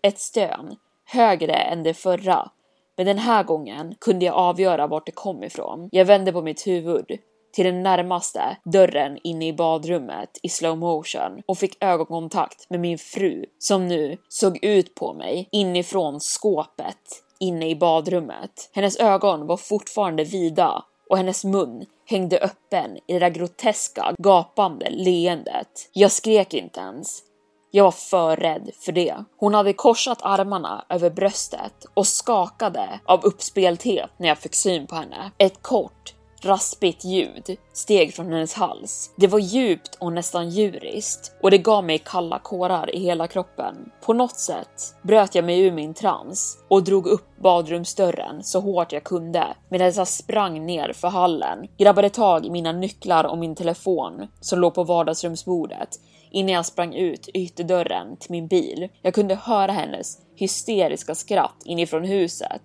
Ett 0.03 0.19
stön, 0.19 0.77
högre 1.05 1.53
än 1.53 1.83
det 1.83 1.95
förra, 1.95 2.51
men 2.97 3.07
den 3.07 3.19
här 3.19 3.45
gången 3.45 3.95
kunde 4.01 4.25
jag 4.25 4.35
avgöra 4.35 4.87
vart 4.87 5.07
det 5.07 5.13
kom 5.13 5.43
ifrån. 5.43 5.89
Jag 5.93 6.05
vände 6.05 6.33
på 6.33 6.43
mitt 6.43 6.67
huvud 6.67 7.07
till 7.55 7.65
den 7.65 7.83
närmaste 7.83 8.57
dörren 8.65 9.19
inne 9.25 9.49
i 9.49 9.53
badrummet 9.53 10.39
i 10.43 10.49
slow 10.49 10.79
motion 10.79 11.43
och 11.47 11.59
fick 11.59 11.85
ögonkontakt 11.85 12.71
med 12.71 12.81
min 12.81 12.99
fru 12.99 13.45
som 13.59 13.89
nu 13.89 14.17
såg 14.29 14.65
ut 14.65 14.95
på 14.95 15.15
mig 15.15 15.49
inifrån 15.53 16.21
skåpet 16.21 17.23
inne 17.41 17.69
i 17.69 17.77
badrummet. 17.77 18.71
Hennes 18.73 18.97
ögon 18.97 19.47
var 19.47 19.57
fortfarande 19.57 20.25
vida 20.25 20.85
och 21.11 21.17
hennes 21.17 21.45
mun 21.45 21.87
hängde 22.07 22.39
öppen 22.39 22.97
i 23.07 23.13
det 23.13 23.19
där 23.19 23.31
groteska 23.31 24.15
gapande 24.19 24.91
leendet. 24.91 25.91
Jag 25.93 26.13
skrek 26.13 26.55
inte 26.55 26.81
ens. 26.81 27.23
Jag 27.71 27.85
var 27.85 27.91
för 27.91 28.37
rädd 28.37 28.71
för 28.81 28.93
det. 28.93 29.15
Hon 29.37 29.55
hade 29.55 29.73
korsat 29.73 30.19
armarna 30.23 30.85
över 30.89 31.11
bröstet 31.11 31.87
och 31.95 32.07
skakade 32.07 33.01
av 33.05 33.25
uppspelthet 33.25 34.11
när 34.17 34.29
jag 34.29 34.39
fick 34.39 34.55
syn 34.55 34.87
på 34.87 34.95
henne. 34.95 35.31
Ett 35.39 35.63
kort 35.63 36.14
raspigt 36.45 37.05
ljud 37.05 37.57
steg 37.73 38.15
från 38.15 38.33
hennes 38.33 38.55
hals. 38.55 39.11
Det 39.17 39.27
var 39.27 39.39
djupt 39.39 39.95
och 39.95 40.13
nästan 40.13 40.51
djuriskt 40.51 41.33
och 41.43 41.51
det 41.51 41.59
gav 41.59 41.85
mig 41.85 41.99
kalla 41.99 42.39
kårar 42.39 42.95
i 42.95 43.01
hela 43.01 43.27
kroppen. 43.27 43.91
På 44.01 44.13
något 44.13 44.39
sätt 44.39 44.95
bröt 45.03 45.35
jag 45.35 45.45
mig 45.45 45.61
ur 45.61 45.73
min 45.73 45.95
trans 45.95 46.59
och 46.69 46.83
drog 46.83 47.07
upp 47.07 47.37
badrumsdörren 47.43 48.45
så 48.45 48.61
hårt 48.61 48.93
jag 48.93 49.05
kunde 49.05 49.45
medan 49.69 49.93
jag 49.93 50.09
sprang 50.09 50.67
ner 50.67 50.93
för 50.93 51.09
hallen, 51.09 51.59
grabbade 51.79 52.11
tag 52.11 52.47
i 52.47 52.51
mina 52.51 52.73
nycklar 52.73 53.25
och 53.25 53.39
min 53.39 53.55
telefon 53.55 54.29
som 54.41 54.59
låg 54.59 54.75
på 54.75 54.85
vardagsrumsbordet 54.85 55.89
innan 56.31 56.53
jag 56.53 56.67
sprang 56.67 56.95
ut 56.95 57.29
ytterdörren 57.29 58.17
till 58.17 58.31
min 58.31 58.47
bil. 58.47 58.89
Jag 59.03 59.15
kunde 59.15 59.35
höra 59.35 59.73
hennes 59.73 60.19
hysteriska 60.37 61.15
skratt 61.15 61.63
inifrån 61.65 62.05
huset 62.05 62.63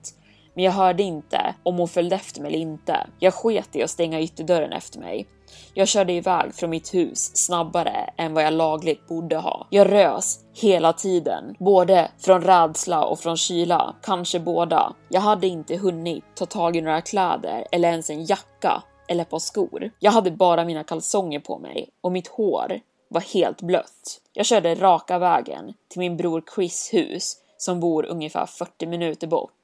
men 0.54 0.64
jag 0.64 0.72
hörde 0.72 1.04
inte 1.04 1.56
om 1.64 1.78
hon 1.78 1.88
följde 1.88 2.16
efter 2.16 2.42
mig 2.42 2.50
eller 2.50 2.60
inte. 2.60 3.08
Jag 3.20 3.34
sket 3.34 3.76
i 3.76 3.84
att 3.84 3.90
stänga 3.90 4.22
ytterdörren 4.22 4.74
efter 4.74 5.00
mig. 5.00 5.28
Jag 5.74 5.88
körde 5.88 6.14
iväg 6.14 6.56
från 6.56 6.70
mitt 6.70 6.94
hus 6.94 7.32
snabbare 7.34 8.10
än 8.18 8.34
vad 8.34 8.44
jag 8.44 8.54
lagligt 8.54 9.08
borde 9.08 9.38
ha. 9.38 9.68
Jag 9.70 9.92
rös 9.92 10.40
hela 10.54 10.94
tiden, 10.94 11.56
både 11.60 12.12
från 12.18 12.42
rädsla 12.42 13.06
och 13.06 13.20
från 13.20 13.38
kyla, 13.38 13.96
kanske 14.02 14.40
båda. 14.40 14.94
Jag 15.10 15.22
hade 15.22 15.48
inte 15.48 15.78
hunnit 15.78 16.24
ta 16.36 16.46
tag 16.46 16.76
i 16.76 16.82
några 16.82 17.02
kläder 17.02 17.68
eller 17.72 17.90
ens 17.90 18.10
en 18.10 18.26
jacka 18.26 18.84
eller 19.08 19.22
ett 19.22 19.30
par 19.30 19.40
skor. 19.40 19.92
Jag 20.00 20.12
hade 20.12 20.32
bara 20.32 20.66
mina 20.66 20.84
kalsonger 20.84 21.40
på 21.40 21.60
mig 21.60 21.90
och 22.02 22.12
mitt 22.12 22.28
hår 22.28 22.80
var 23.10 23.22
helt 23.22 23.62
blött. 23.62 24.22
Jag 24.34 24.46
körde 24.46 24.76
raka 24.76 25.20
vägen 25.20 25.74
till 25.90 26.00
min 26.00 26.18
bror 26.18 26.44
Chris 26.56 26.90
hus 26.94 27.36
som 27.58 27.80
bor 27.80 28.06
ungefär 28.06 28.46
40 28.46 28.86
minuter 28.86 29.28
bort. 29.28 29.59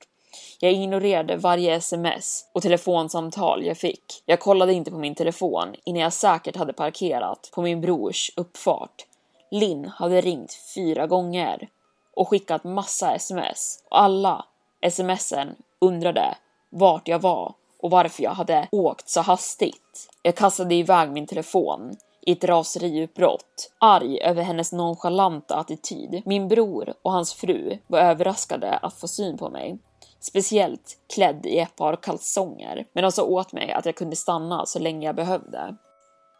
Jag 0.60 0.72
ignorerade 0.72 1.36
varje 1.36 1.76
sms 1.76 2.46
och 2.54 2.62
telefonsamtal 2.62 3.66
jag 3.66 3.78
fick. 3.78 4.24
Jag 4.26 4.40
kollade 4.40 4.74
inte 4.74 4.92
på 4.92 4.98
min 4.98 5.16
telefon 5.16 5.76
innan 5.84 6.02
jag 6.02 6.14
säkert 6.14 6.56
hade 6.56 6.74
parkerat 6.74 7.50
på 7.54 7.62
min 7.62 7.82
brors 7.82 8.32
uppfart. 8.36 9.06
Linn 9.52 9.86
hade 9.86 10.22
ringt 10.22 10.54
fyra 10.76 11.08
gånger 11.08 11.68
och 12.16 12.30
skickat 12.30 12.64
massa 12.64 13.16
sms 13.16 13.84
och 13.90 14.00
alla 14.00 14.46
smsen 14.90 15.56
undrade 15.80 16.36
vart 16.70 17.08
jag 17.08 17.20
var 17.20 17.54
och 17.80 17.92
varför 17.92 18.24
jag 18.24 18.32
hade 18.32 18.68
åkt 18.72 19.10
så 19.10 19.22
hastigt. 19.22 20.10
Jag 20.22 20.36
kastade 20.36 20.76
iväg 20.76 21.12
min 21.12 21.28
telefon 21.28 21.96
i 22.22 22.32
ett 22.32 22.44
raseriutbrott, 22.44 23.72
arg 23.80 24.20
över 24.22 24.44
hennes 24.44 24.72
nonchalanta 24.72 25.56
attityd. 25.56 26.22
Min 26.26 26.48
bror 26.48 26.94
och 27.02 27.12
hans 27.12 27.34
fru 27.34 27.78
var 27.88 28.00
överraskade 28.00 28.78
att 28.78 28.94
få 28.94 29.08
syn 29.08 29.38
på 29.38 29.50
mig 29.50 29.78
speciellt 30.26 30.98
klädd 31.14 31.46
i 31.46 31.60
ett 31.60 31.76
par 31.76 31.96
kalsonger, 31.96 32.86
men 32.94 33.04
de 33.04 33.12
sa 33.12 33.24
åt 33.24 33.54
mig 33.54 33.72
att 33.72 33.86
jag 33.86 33.96
kunde 33.96 34.16
stanna 34.16 34.66
så 34.66 34.80
länge 34.80 35.08
jag 35.08 35.16
behövde. 35.16 35.76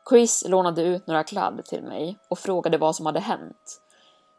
Chris 0.10 0.46
lånade 0.48 0.82
ut 0.82 1.08
några 1.08 1.24
kläder 1.24 1.64
till 1.64 1.84
mig 1.84 2.18
och 2.30 2.40
frågade 2.40 2.78
vad 2.78 2.96
som 2.96 3.06
hade 3.06 3.20
hänt. 3.20 3.82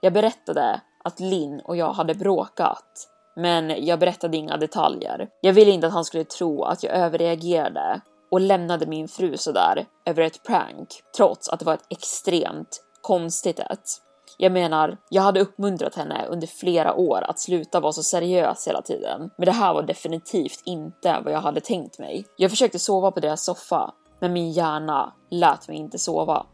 Jag 0.00 0.12
berättade 0.12 0.80
att 1.04 1.20
Linn 1.20 1.60
och 1.60 1.76
jag 1.76 1.92
hade 1.92 2.14
bråkat, 2.14 3.08
men 3.36 3.84
jag 3.86 3.98
berättade 3.98 4.36
inga 4.36 4.56
detaljer. 4.56 5.28
Jag 5.40 5.52
ville 5.52 5.70
inte 5.70 5.86
att 5.86 5.92
han 5.92 6.04
skulle 6.04 6.24
tro 6.24 6.64
att 6.64 6.82
jag 6.82 6.92
överreagerade 6.94 8.00
och 8.30 8.40
lämnade 8.40 8.86
min 8.86 9.08
fru 9.08 9.36
sådär 9.36 9.86
över 10.04 10.22
ett 10.22 10.42
prank, 10.42 10.88
trots 11.16 11.48
att 11.48 11.58
det 11.58 11.66
var 11.66 11.74
ett 11.74 11.86
extremt 11.90 12.82
konstigt 13.00 13.58
ett. 13.58 14.02
Jag 14.36 14.52
menar, 14.52 14.96
jag 15.10 15.22
hade 15.22 15.40
uppmuntrat 15.40 15.94
henne 15.94 16.26
under 16.26 16.46
flera 16.46 16.94
år 16.94 17.22
att 17.22 17.38
sluta 17.38 17.80
vara 17.80 17.92
så 17.92 18.02
seriös 18.02 18.68
hela 18.68 18.82
tiden, 18.82 19.30
men 19.38 19.46
det 19.46 19.52
här 19.52 19.74
var 19.74 19.82
definitivt 19.82 20.62
inte 20.64 21.20
vad 21.24 21.32
jag 21.32 21.40
hade 21.40 21.60
tänkt 21.60 21.98
mig. 21.98 22.24
Jag 22.36 22.50
försökte 22.50 22.78
sova 22.78 23.10
på 23.10 23.20
deras 23.20 23.44
soffa, 23.44 23.92
men 24.20 24.32
min 24.32 24.52
hjärna 24.52 25.12
lät 25.30 25.68
mig 25.68 25.76
inte 25.76 25.98
sova. 25.98 26.46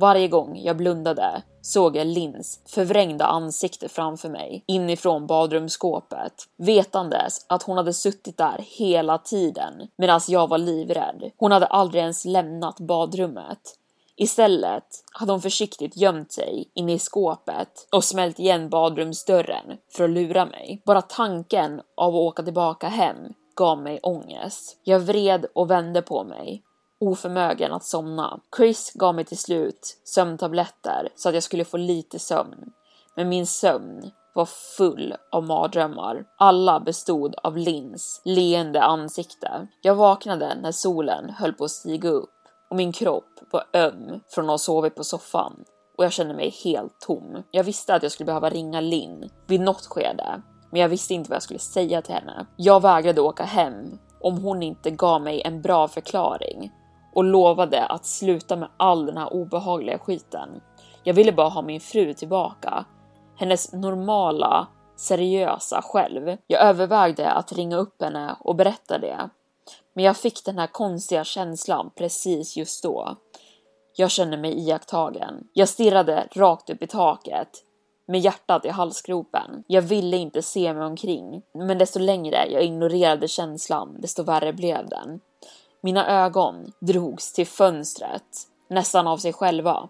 Varje 0.00 0.28
gång 0.28 0.58
jag 0.58 0.76
blundade 0.76 1.42
såg 1.62 1.96
jag 1.96 2.06
Lins 2.06 2.60
förvrängda 2.66 3.26
ansikte 3.26 3.88
framför 3.88 4.28
mig 4.28 4.64
inifrån 4.66 5.26
badrumsskåpet, 5.26 6.32
vetandes 6.58 7.46
att 7.48 7.62
hon 7.62 7.76
hade 7.76 7.92
suttit 7.92 8.36
där 8.36 8.64
hela 8.78 9.18
tiden 9.18 9.72
medan 9.98 10.20
jag 10.28 10.48
var 10.48 10.58
livrädd. 10.58 11.30
Hon 11.36 11.52
hade 11.52 11.66
aldrig 11.66 12.02
ens 12.02 12.24
lämnat 12.24 12.80
badrummet. 12.80 13.60
Istället 14.16 14.84
hade 15.12 15.32
hon 15.32 15.40
försiktigt 15.42 15.96
gömt 15.96 16.32
sig 16.32 16.70
inne 16.74 16.92
i 16.92 16.98
skåpet 16.98 17.88
och 17.92 18.04
smält 18.04 18.38
igen 18.38 18.68
badrumsdörren 18.68 19.78
för 19.96 20.04
att 20.04 20.10
lura 20.10 20.46
mig. 20.46 20.82
Bara 20.86 21.02
tanken 21.02 21.80
av 21.96 22.08
att 22.08 22.20
åka 22.20 22.42
tillbaka 22.42 22.88
hem 22.88 23.16
gav 23.56 23.82
mig 23.82 24.00
ångest. 24.02 24.80
Jag 24.84 25.00
vred 25.00 25.46
och 25.54 25.70
vände 25.70 26.02
på 26.02 26.24
mig, 26.24 26.62
oförmögen 27.00 27.72
att 27.72 27.84
somna. 27.84 28.40
Chris 28.56 28.92
gav 28.94 29.14
mig 29.14 29.24
till 29.24 29.38
slut 29.38 30.00
sömntabletter 30.04 31.08
så 31.16 31.28
att 31.28 31.34
jag 31.34 31.42
skulle 31.42 31.64
få 31.64 31.76
lite 31.76 32.18
sömn. 32.18 32.72
Men 33.16 33.28
min 33.28 33.46
sömn 33.46 34.10
var 34.34 34.46
full 34.46 35.14
av 35.32 35.44
mardrömmar. 35.44 36.24
Alla 36.38 36.80
bestod 36.80 37.34
av 37.42 37.56
Lins 37.56 38.22
leende 38.24 38.82
ansikte. 38.82 39.68
Jag 39.80 39.94
vaknade 39.94 40.54
när 40.62 40.72
solen 40.72 41.30
höll 41.30 41.52
på 41.52 41.64
att 41.64 41.70
stiga 41.70 42.08
upp 42.08 42.39
och 42.70 42.76
min 42.76 42.92
kropp 42.92 43.24
var 43.52 43.64
öm 43.72 44.20
från 44.28 44.44
att 44.44 44.50
ha 44.50 44.58
sovit 44.58 44.94
på 44.94 45.04
soffan 45.04 45.64
och 46.00 46.04
jag 46.04 46.12
kände 46.12 46.34
mig 46.34 46.54
helt 46.64 47.00
tom. 47.00 47.42
Jag 47.50 47.64
visste 47.64 47.94
att 47.94 48.02
jag 48.02 48.12
skulle 48.12 48.26
behöva 48.26 48.50
ringa 48.50 48.80
Linn 48.80 49.30
vid 49.46 49.60
något 49.60 49.86
skede, 49.86 50.42
men 50.70 50.80
jag 50.80 50.88
visste 50.88 51.14
inte 51.14 51.30
vad 51.30 51.36
jag 51.36 51.42
skulle 51.42 51.58
säga 51.58 52.02
till 52.02 52.14
henne. 52.14 52.46
Jag 52.56 52.82
vägrade 52.82 53.20
åka 53.20 53.44
hem 53.44 53.98
om 54.20 54.38
hon 54.38 54.62
inte 54.62 54.90
gav 54.90 55.22
mig 55.22 55.42
en 55.42 55.62
bra 55.62 55.88
förklaring 55.88 56.72
och 57.14 57.24
lovade 57.24 57.86
att 57.86 58.06
sluta 58.06 58.56
med 58.56 58.68
all 58.76 59.06
den 59.06 59.16
här 59.16 59.32
obehagliga 59.32 59.98
skiten. 59.98 60.48
Jag 61.02 61.14
ville 61.14 61.32
bara 61.32 61.48
ha 61.48 61.62
min 61.62 61.80
fru 61.80 62.14
tillbaka. 62.14 62.84
Hennes 63.36 63.72
normala, 63.72 64.66
seriösa 64.96 65.82
själv. 65.82 66.36
Jag 66.46 66.62
övervägde 66.62 67.30
att 67.30 67.52
ringa 67.52 67.76
upp 67.76 68.02
henne 68.02 68.36
och 68.40 68.56
berätta 68.56 68.98
det, 68.98 69.30
men 70.00 70.04
jag 70.04 70.16
fick 70.16 70.44
den 70.44 70.58
här 70.58 70.66
konstiga 70.66 71.24
känslan 71.24 71.90
precis 71.94 72.56
just 72.56 72.82
då. 72.82 73.16
Jag 73.96 74.10
kände 74.10 74.36
mig 74.36 74.58
iakttagen. 74.58 75.48
Jag 75.52 75.68
stirrade 75.68 76.28
rakt 76.32 76.70
upp 76.70 76.82
i 76.82 76.86
taket 76.86 77.48
med 78.06 78.20
hjärtat 78.20 78.64
i 78.64 78.68
halsgropen. 78.68 79.64
Jag 79.66 79.82
ville 79.82 80.16
inte 80.16 80.42
se 80.42 80.74
mig 80.74 80.86
omkring, 80.86 81.42
men 81.54 81.78
desto 81.78 81.98
längre 81.98 82.46
jag 82.50 82.64
ignorerade 82.64 83.28
känslan, 83.28 84.00
desto 84.00 84.22
värre 84.22 84.52
blev 84.52 84.88
den. 84.88 85.20
Mina 85.80 86.24
ögon 86.24 86.72
drogs 86.80 87.32
till 87.32 87.46
fönstret, 87.46 88.46
nästan 88.68 89.06
av 89.06 89.16
sig 89.16 89.32
själva. 89.32 89.88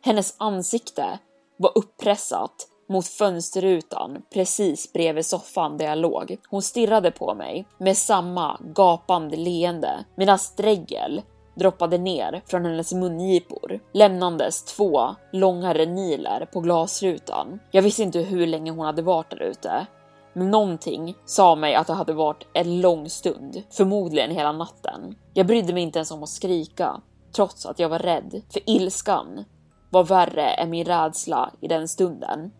Hennes 0.00 0.34
ansikte 0.38 1.18
var 1.56 1.78
uppressat 1.78 2.68
mot 2.88 3.06
fönsterrutan 3.06 4.22
precis 4.34 4.92
bredvid 4.92 5.26
soffan 5.26 5.78
där 5.78 5.84
jag 5.84 5.98
låg. 5.98 6.36
Hon 6.50 6.62
stirrade 6.62 7.10
på 7.10 7.34
mig 7.34 7.66
med 7.78 7.96
samma 7.96 8.60
gapande 8.74 9.36
leende 9.36 10.04
medan 10.16 10.38
dregel 10.56 11.22
droppade 11.54 11.98
ner 11.98 12.42
från 12.46 12.64
hennes 12.64 12.92
mungipor, 12.92 13.80
lämnandes 13.92 14.64
två 14.64 15.14
långa 15.32 15.74
reniler 15.74 16.48
på 16.52 16.60
glasrutan. 16.60 17.58
Jag 17.70 17.82
visste 17.82 18.02
inte 18.02 18.18
hur 18.18 18.46
länge 18.46 18.70
hon 18.70 18.86
hade 18.86 19.02
varit 19.02 19.30
där 19.30 19.42
ute, 19.42 19.86
men 20.32 20.50
någonting 20.50 21.14
sa 21.24 21.54
mig 21.54 21.74
att 21.74 21.86
det 21.86 21.92
hade 21.92 22.12
varit 22.12 22.46
en 22.52 22.80
lång 22.80 23.08
stund, 23.08 23.62
förmodligen 23.70 24.30
hela 24.30 24.52
natten. 24.52 25.14
Jag 25.34 25.46
brydde 25.46 25.72
mig 25.72 25.82
inte 25.82 25.98
ens 25.98 26.10
om 26.10 26.22
att 26.22 26.28
skrika, 26.28 27.00
trots 27.36 27.66
att 27.66 27.78
jag 27.78 27.88
var 27.88 27.98
rädd, 27.98 28.42
för 28.52 28.70
ilskan 28.70 29.44
var 29.90 30.04
värre 30.04 30.48
än 30.48 30.70
min 30.70 30.84
rädsla 30.84 31.50
i 31.60 31.68
den 31.68 31.88
stunden. 31.88 32.50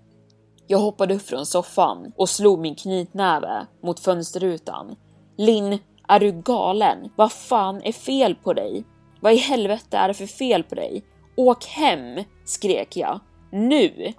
Jag 0.67 0.79
hoppade 0.79 1.15
upp 1.15 1.23
från 1.23 1.47
soffan 1.47 2.13
och 2.17 2.29
slog 2.29 2.59
min 2.59 2.75
knytnäve 2.75 3.67
mot 3.83 4.01
fönsterrutan. 4.01 4.97
Linn, 5.39 5.79
är 6.09 6.21
du 6.21 6.33
galen? 6.33 7.11
Vad 7.17 7.33
fan 7.33 7.83
är 7.83 7.93
fel 7.93 8.35
på 8.35 8.53
dig? 8.53 8.85
Vad 9.21 9.33
i 9.33 9.37
helvete 9.37 9.97
är 9.97 10.09
det 10.09 10.15
för 10.15 10.27
fel 10.27 10.63
på 10.63 10.75
dig? 10.75 11.05
Åk 11.37 11.65
hem! 11.65 12.25
skrek 12.45 12.97
jag. 12.97 13.21
Nu! 13.53 14.13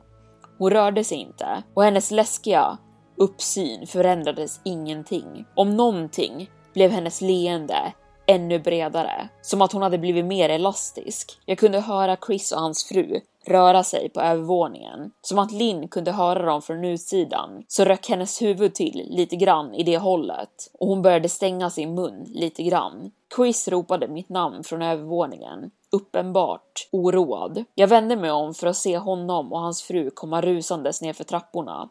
Hon 0.57 0.69
rörde 0.69 1.03
sig 1.03 1.17
inte 1.17 1.63
och 1.73 1.83
hennes 1.83 2.11
läskiga 2.11 2.77
uppsyn 3.17 3.87
förändrades 3.87 4.61
ingenting. 4.65 5.45
Om 5.55 5.77
någonting 5.77 6.49
blev 6.73 6.91
hennes 6.91 7.21
leende 7.21 7.93
ännu 8.27 8.59
bredare, 8.59 9.29
som 9.41 9.61
att 9.61 9.71
hon 9.71 9.81
hade 9.81 9.97
blivit 9.97 10.25
mer 10.25 10.49
elastisk. 10.49 11.39
Jag 11.45 11.57
kunde 11.57 11.79
höra 11.79 12.17
Chris 12.25 12.51
och 12.51 12.59
hans 12.59 12.83
fru 12.83 13.21
röra 13.47 13.83
sig 13.83 14.09
på 14.09 14.21
övervåningen. 14.21 15.11
Som 15.21 15.39
att 15.39 15.51
Linn 15.51 15.87
kunde 15.87 16.11
höra 16.11 16.45
dem 16.45 16.61
från 16.61 16.85
utsidan 16.85 17.63
så 17.67 17.85
rök 17.85 18.09
hennes 18.09 18.41
huvud 18.41 18.73
till 18.73 19.07
lite 19.09 19.35
grann 19.35 19.73
i 19.73 19.83
det 19.83 19.97
hållet 19.97 20.71
och 20.79 20.87
hon 20.87 21.01
började 21.01 21.29
stänga 21.29 21.69
sin 21.69 21.95
mun 21.95 22.25
lite 22.27 22.63
grann. 22.63 23.11
Chris 23.35 23.67
ropade 23.67 24.07
mitt 24.07 24.29
namn 24.29 24.63
från 24.63 24.81
övervåningen, 24.81 25.71
uppenbart 25.91 26.87
oroad. 26.91 27.63
Jag 27.75 27.87
vände 27.87 28.15
mig 28.15 28.31
om 28.31 28.53
för 28.53 28.67
att 28.67 28.75
se 28.75 28.97
honom 28.97 29.53
och 29.53 29.59
hans 29.59 29.83
fru 29.83 30.09
komma 30.09 30.41
rusandes 30.41 31.01
nerför 31.01 31.23
trapporna 31.23 31.89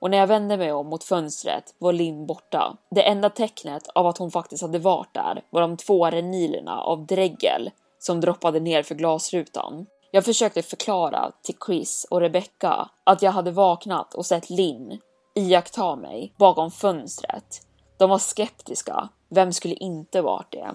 och 0.00 0.10
när 0.10 0.18
jag 0.18 0.26
vände 0.26 0.56
mig 0.56 0.72
om 0.72 0.86
mot 0.86 1.04
fönstret 1.04 1.74
var 1.78 1.92
Linn 1.92 2.26
borta. 2.26 2.76
Det 2.90 3.02
enda 3.02 3.30
tecknet 3.30 3.88
av 3.94 4.06
att 4.06 4.18
hon 4.18 4.30
faktiskt 4.30 4.62
hade 4.62 4.78
varit 4.78 5.14
där 5.14 5.42
var 5.50 5.60
de 5.60 5.76
två 5.76 6.10
renilerna 6.10 6.80
av 6.80 7.06
dregel 7.06 7.70
som 7.98 8.20
droppade 8.20 8.60
ner 8.60 8.82
för 8.82 8.94
glasrutan. 8.94 9.86
Jag 10.10 10.24
försökte 10.24 10.62
förklara 10.62 11.32
till 11.42 11.56
Chris 11.66 12.06
och 12.10 12.20
Rebecca 12.20 12.90
att 13.04 13.22
jag 13.22 13.32
hade 13.32 13.50
vaknat 13.50 14.14
och 14.14 14.26
sett 14.26 14.50
Linn 14.50 14.98
iaktta 15.34 15.96
mig 15.96 16.34
bakom 16.36 16.70
fönstret. 16.70 17.62
De 17.98 18.10
var 18.10 18.18
skeptiska. 18.18 19.08
Vem 19.28 19.52
skulle 19.52 19.74
inte 19.74 20.22
varit 20.22 20.52
det? 20.52 20.74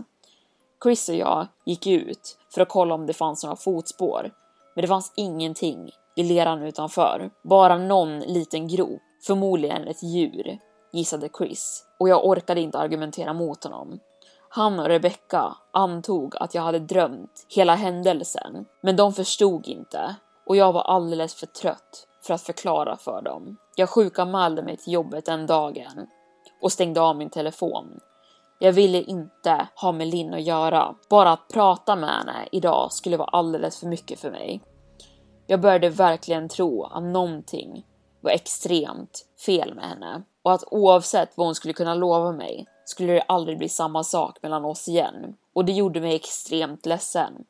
Chris 0.83 1.09
och 1.09 1.15
jag 1.15 1.47
gick 1.65 1.87
ut 1.87 2.37
för 2.53 2.61
att 2.61 2.69
kolla 2.69 2.95
om 2.95 3.05
det 3.05 3.13
fanns 3.13 3.43
några 3.43 3.55
fotspår, 3.55 4.31
men 4.75 4.81
det 4.81 4.87
fanns 4.87 5.13
ingenting 5.15 5.91
i 6.15 6.23
leran 6.23 6.63
utanför. 6.63 7.29
Bara 7.43 7.77
någon 7.77 8.19
liten 8.19 8.67
grop, 8.67 9.01
förmodligen 9.23 9.87
ett 9.87 10.03
djur, 10.03 10.59
gissade 10.93 11.29
Chris 11.37 11.85
och 11.99 12.09
jag 12.09 12.25
orkade 12.25 12.61
inte 12.61 12.77
argumentera 12.77 13.33
mot 13.33 13.63
honom. 13.63 13.99
Han 14.49 14.79
och 14.79 14.85
Rebecca 14.85 15.57
antog 15.71 16.35
att 16.35 16.55
jag 16.55 16.61
hade 16.61 16.79
drömt 16.79 17.45
hela 17.49 17.75
händelsen, 17.75 18.65
men 18.81 18.95
de 18.95 19.13
förstod 19.13 19.67
inte 19.67 20.15
och 20.45 20.55
jag 20.55 20.73
var 20.73 20.81
alldeles 20.81 21.35
för 21.35 21.45
trött 21.45 22.07
för 22.23 22.33
att 22.33 22.41
förklara 22.41 22.97
för 22.97 23.21
dem. 23.21 23.57
Jag 23.75 23.89
sjukanmälde 23.89 24.63
mig 24.63 24.77
till 24.77 24.93
jobbet 24.93 25.25
den 25.25 25.45
dagen 25.45 26.07
och 26.61 26.71
stängde 26.71 27.01
av 27.01 27.15
min 27.15 27.29
telefon. 27.29 27.99
Jag 28.59 28.71
ville 28.71 29.01
inte 29.01 29.67
ha 29.75 29.91
med 29.91 30.07
Linn 30.07 30.33
att 30.33 30.43
göra. 30.43 30.95
Bara 31.09 31.31
att 31.31 31.47
prata 31.47 31.95
med 31.95 32.09
henne 32.09 32.47
idag 32.51 32.91
skulle 32.91 33.17
vara 33.17 33.27
alldeles 33.27 33.79
för 33.79 33.87
mycket 33.87 34.19
för 34.19 34.31
mig. 34.31 34.61
Jag 35.47 35.61
började 35.61 35.89
verkligen 35.89 36.49
tro 36.49 36.83
att 36.83 37.03
någonting 37.03 37.85
var 38.25 38.31
extremt 38.31 39.25
fel 39.45 39.75
med 39.75 39.83
henne 39.83 40.23
och 40.43 40.53
att 40.53 40.63
oavsett 40.71 41.37
vad 41.37 41.47
hon 41.47 41.55
skulle 41.55 41.73
kunna 41.73 41.95
lova 41.95 42.31
mig 42.31 42.65
skulle 42.85 43.13
det 43.13 43.21
aldrig 43.21 43.57
bli 43.57 43.69
samma 43.69 44.03
sak 44.03 44.37
mellan 44.41 44.65
oss 44.65 44.87
igen 44.87 45.35
och 45.53 45.65
det 45.65 45.71
gjorde 45.71 46.01
mig 46.01 46.15
extremt 46.15 46.85
ledsen. 46.85 47.45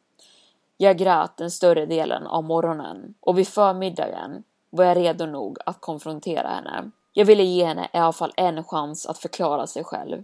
Jag 0.78 0.98
grät 0.98 1.38
den 1.38 1.52
större 1.52 1.86
delen 1.86 2.28
av 2.28 2.44
morgonen 2.44 3.14
och 3.20 3.38
vid 3.38 3.48
förmiddagen 3.48 4.44
var 4.70 4.86
jag 4.86 4.98
redo 4.98 5.26
nog 5.26 5.58
att 5.66 5.82
konfrontera 5.82 6.48
henne. 6.48 6.92
Jag 7.14 7.26
ville 7.26 7.44
ge 7.44 7.66
henne 7.66 7.90
i 7.94 7.98
alla 7.98 8.14
fall 8.14 8.34
en 8.36 8.64
chans 8.64 9.06
att 9.06 9.18
förklara 9.18 9.68
sig 9.68 9.84
själv. 9.84 10.24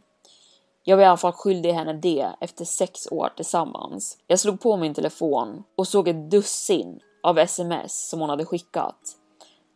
Jag 0.83 0.97
var 0.97 1.03
i 1.03 1.07
alla 1.07 1.17
fall 1.17 1.31
skyldig 1.31 1.73
henne 1.73 1.93
det 1.93 2.29
efter 2.39 2.65
sex 2.65 3.07
år 3.11 3.33
tillsammans. 3.35 4.17
Jag 4.27 4.39
slog 4.39 4.61
på 4.61 4.77
min 4.77 4.93
telefon 4.93 5.63
och 5.75 5.87
såg 5.87 6.07
ett 6.07 6.31
dussin 6.31 6.99
av 7.23 7.37
sms 7.37 8.09
som 8.09 8.19
hon 8.19 8.29
hade 8.29 8.45
skickat. 8.45 9.17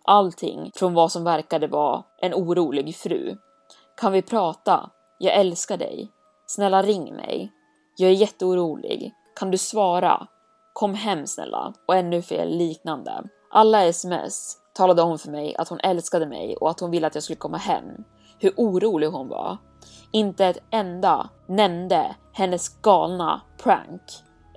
Allting 0.07 0.71
från 0.75 0.93
vad 0.93 1.11
som 1.11 1.23
verkade 1.23 1.67
vara 1.67 2.03
en 2.21 2.33
orolig 2.33 2.95
fru. 2.95 3.37
Kan 3.97 4.11
vi 4.11 4.21
prata? 4.21 4.89
Jag 5.17 5.35
älskar 5.35 5.77
dig. 5.77 6.11
Snälla 6.45 6.83
ring 6.83 7.15
mig. 7.15 7.51
Jag 7.97 8.09
är 8.09 8.13
jätteorolig. 8.13 9.13
Kan 9.35 9.51
du 9.51 9.57
svara? 9.57 10.27
Kom 10.73 10.93
hem 10.93 11.27
snälla. 11.27 11.73
Och 11.85 11.95
ännu 11.95 12.21
fler 12.21 12.45
liknande. 12.45 13.23
Alla 13.51 13.85
sms 13.85 14.57
talade 14.73 15.01
om 15.01 15.19
för 15.19 15.31
mig 15.31 15.55
att 15.55 15.69
hon 15.69 15.79
älskade 15.79 16.25
mig 16.25 16.57
och 16.57 16.69
att 16.69 16.79
hon 16.79 16.91
ville 16.91 17.07
att 17.07 17.15
jag 17.15 17.23
skulle 17.23 17.37
komma 17.37 17.57
hem. 17.57 17.85
Hur 18.39 18.53
orolig 18.57 19.07
hon 19.07 19.27
var. 19.27 19.57
Inte 20.11 20.45
ett 20.45 20.63
enda 20.71 21.29
nämnde 21.47 22.15
hennes 22.33 22.81
galna 22.81 23.41
prank 23.63 24.01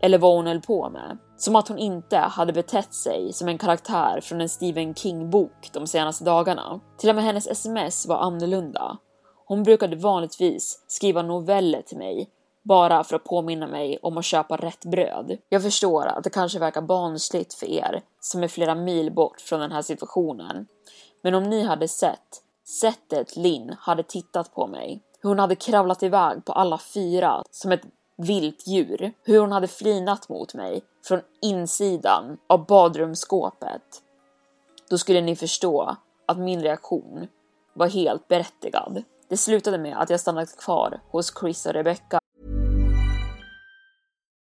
eller 0.02 0.18
vad 0.18 0.36
hon 0.36 0.46
höll 0.46 0.60
på 0.60 0.90
med. 0.90 1.18
Som 1.38 1.56
att 1.56 1.68
hon 1.68 1.78
inte 1.78 2.16
hade 2.16 2.52
betett 2.52 2.94
sig 2.94 3.32
som 3.32 3.48
en 3.48 3.58
karaktär 3.58 4.20
från 4.20 4.40
en 4.40 4.48
Stephen 4.48 4.94
King-bok 4.94 5.70
de 5.72 5.86
senaste 5.86 6.24
dagarna. 6.24 6.80
Till 6.96 7.08
och 7.08 7.14
med 7.14 7.24
hennes 7.24 7.46
sms 7.46 8.06
var 8.06 8.16
annorlunda. 8.16 8.98
Hon 9.46 9.62
brukade 9.62 9.96
vanligtvis 9.96 10.84
skriva 10.86 11.22
noveller 11.22 11.82
till 11.82 11.98
mig 11.98 12.28
bara 12.62 13.04
för 13.04 13.16
att 13.16 13.24
påminna 13.24 13.66
mig 13.66 13.98
om 14.02 14.18
att 14.18 14.24
köpa 14.24 14.56
rätt 14.56 14.84
bröd. 14.84 15.38
Jag 15.48 15.62
förstår 15.62 16.06
att 16.06 16.24
det 16.24 16.30
kanske 16.30 16.58
verkar 16.58 16.82
barnsligt 16.82 17.54
för 17.54 17.66
er 17.66 18.02
som 18.20 18.42
är 18.42 18.48
flera 18.48 18.74
mil 18.74 19.12
bort 19.12 19.40
från 19.40 19.60
den 19.60 19.72
här 19.72 19.82
situationen. 19.82 20.66
Men 21.22 21.34
om 21.34 21.42
ni 21.42 21.62
hade 21.62 21.88
sett 21.88 22.42
sättet 22.80 23.36
Linn 23.36 23.74
hade 23.78 24.02
tittat 24.02 24.54
på 24.54 24.66
mig, 24.66 25.02
hur 25.20 25.28
hon 25.28 25.38
hade 25.38 25.56
kravlat 25.56 26.02
iväg 26.02 26.44
på 26.44 26.52
alla 26.52 26.78
fyra 26.78 27.42
som 27.50 27.72
ett 27.72 27.82
viltdjur, 28.18 29.12
hur 29.24 29.40
hon 29.40 29.52
hade 29.52 29.68
flinat 29.68 30.28
mot 30.28 30.54
mig 30.54 30.82
från 31.04 31.20
insidan 31.42 32.38
av 32.46 32.66
badrumsskåpet, 32.66 34.02
då 34.90 34.98
skulle 34.98 35.20
ni 35.20 35.36
förstå 35.36 35.96
att 36.26 36.38
min 36.38 36.62
reaktion 36.62 37.28
var 37.72 37.88
helt 37.88 38.28
berättigad. 38.28 39.02
Det 39.28 39.36
slutade 39.36 39.78
med 39.78 40.00
att 40.00 40.10
jag 40.10 40.20
stannade 40.20 40.46
kvar 40.46 41.00
hos 41.10 41.38
Chris 41.40 41.66
och 41.66 41.72
Rebecca 41.72 42.20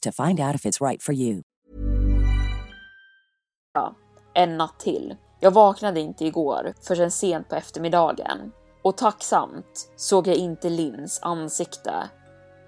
to 0.00 0.12
find 0.12 0.40
out 0.40 0.54
if 0.54 0.66
it's 0.66 0.80
right 0.80 1.02
for 1.02 1.14
you. 1.14 1.42
en 4.34 4.56
natt 4.56 4.80
till. 4.80 5.16
Jag 5.40 5.50
vaknade 5.50 6.00
inte 6.00 6.24
igår 6.24 6.74
förrän 6.82 7.10
sent 7.10 7.48
på 7.48 7.54
eftermiddagen 7.54 8.52
och 8.82 8.96
tacksamt 8.96 9.92
såg 9.96 10.26
jag 10.26 10.36
inte 10.36 10.70
Lins 10.70 11.20
ansikte 11.22 12.10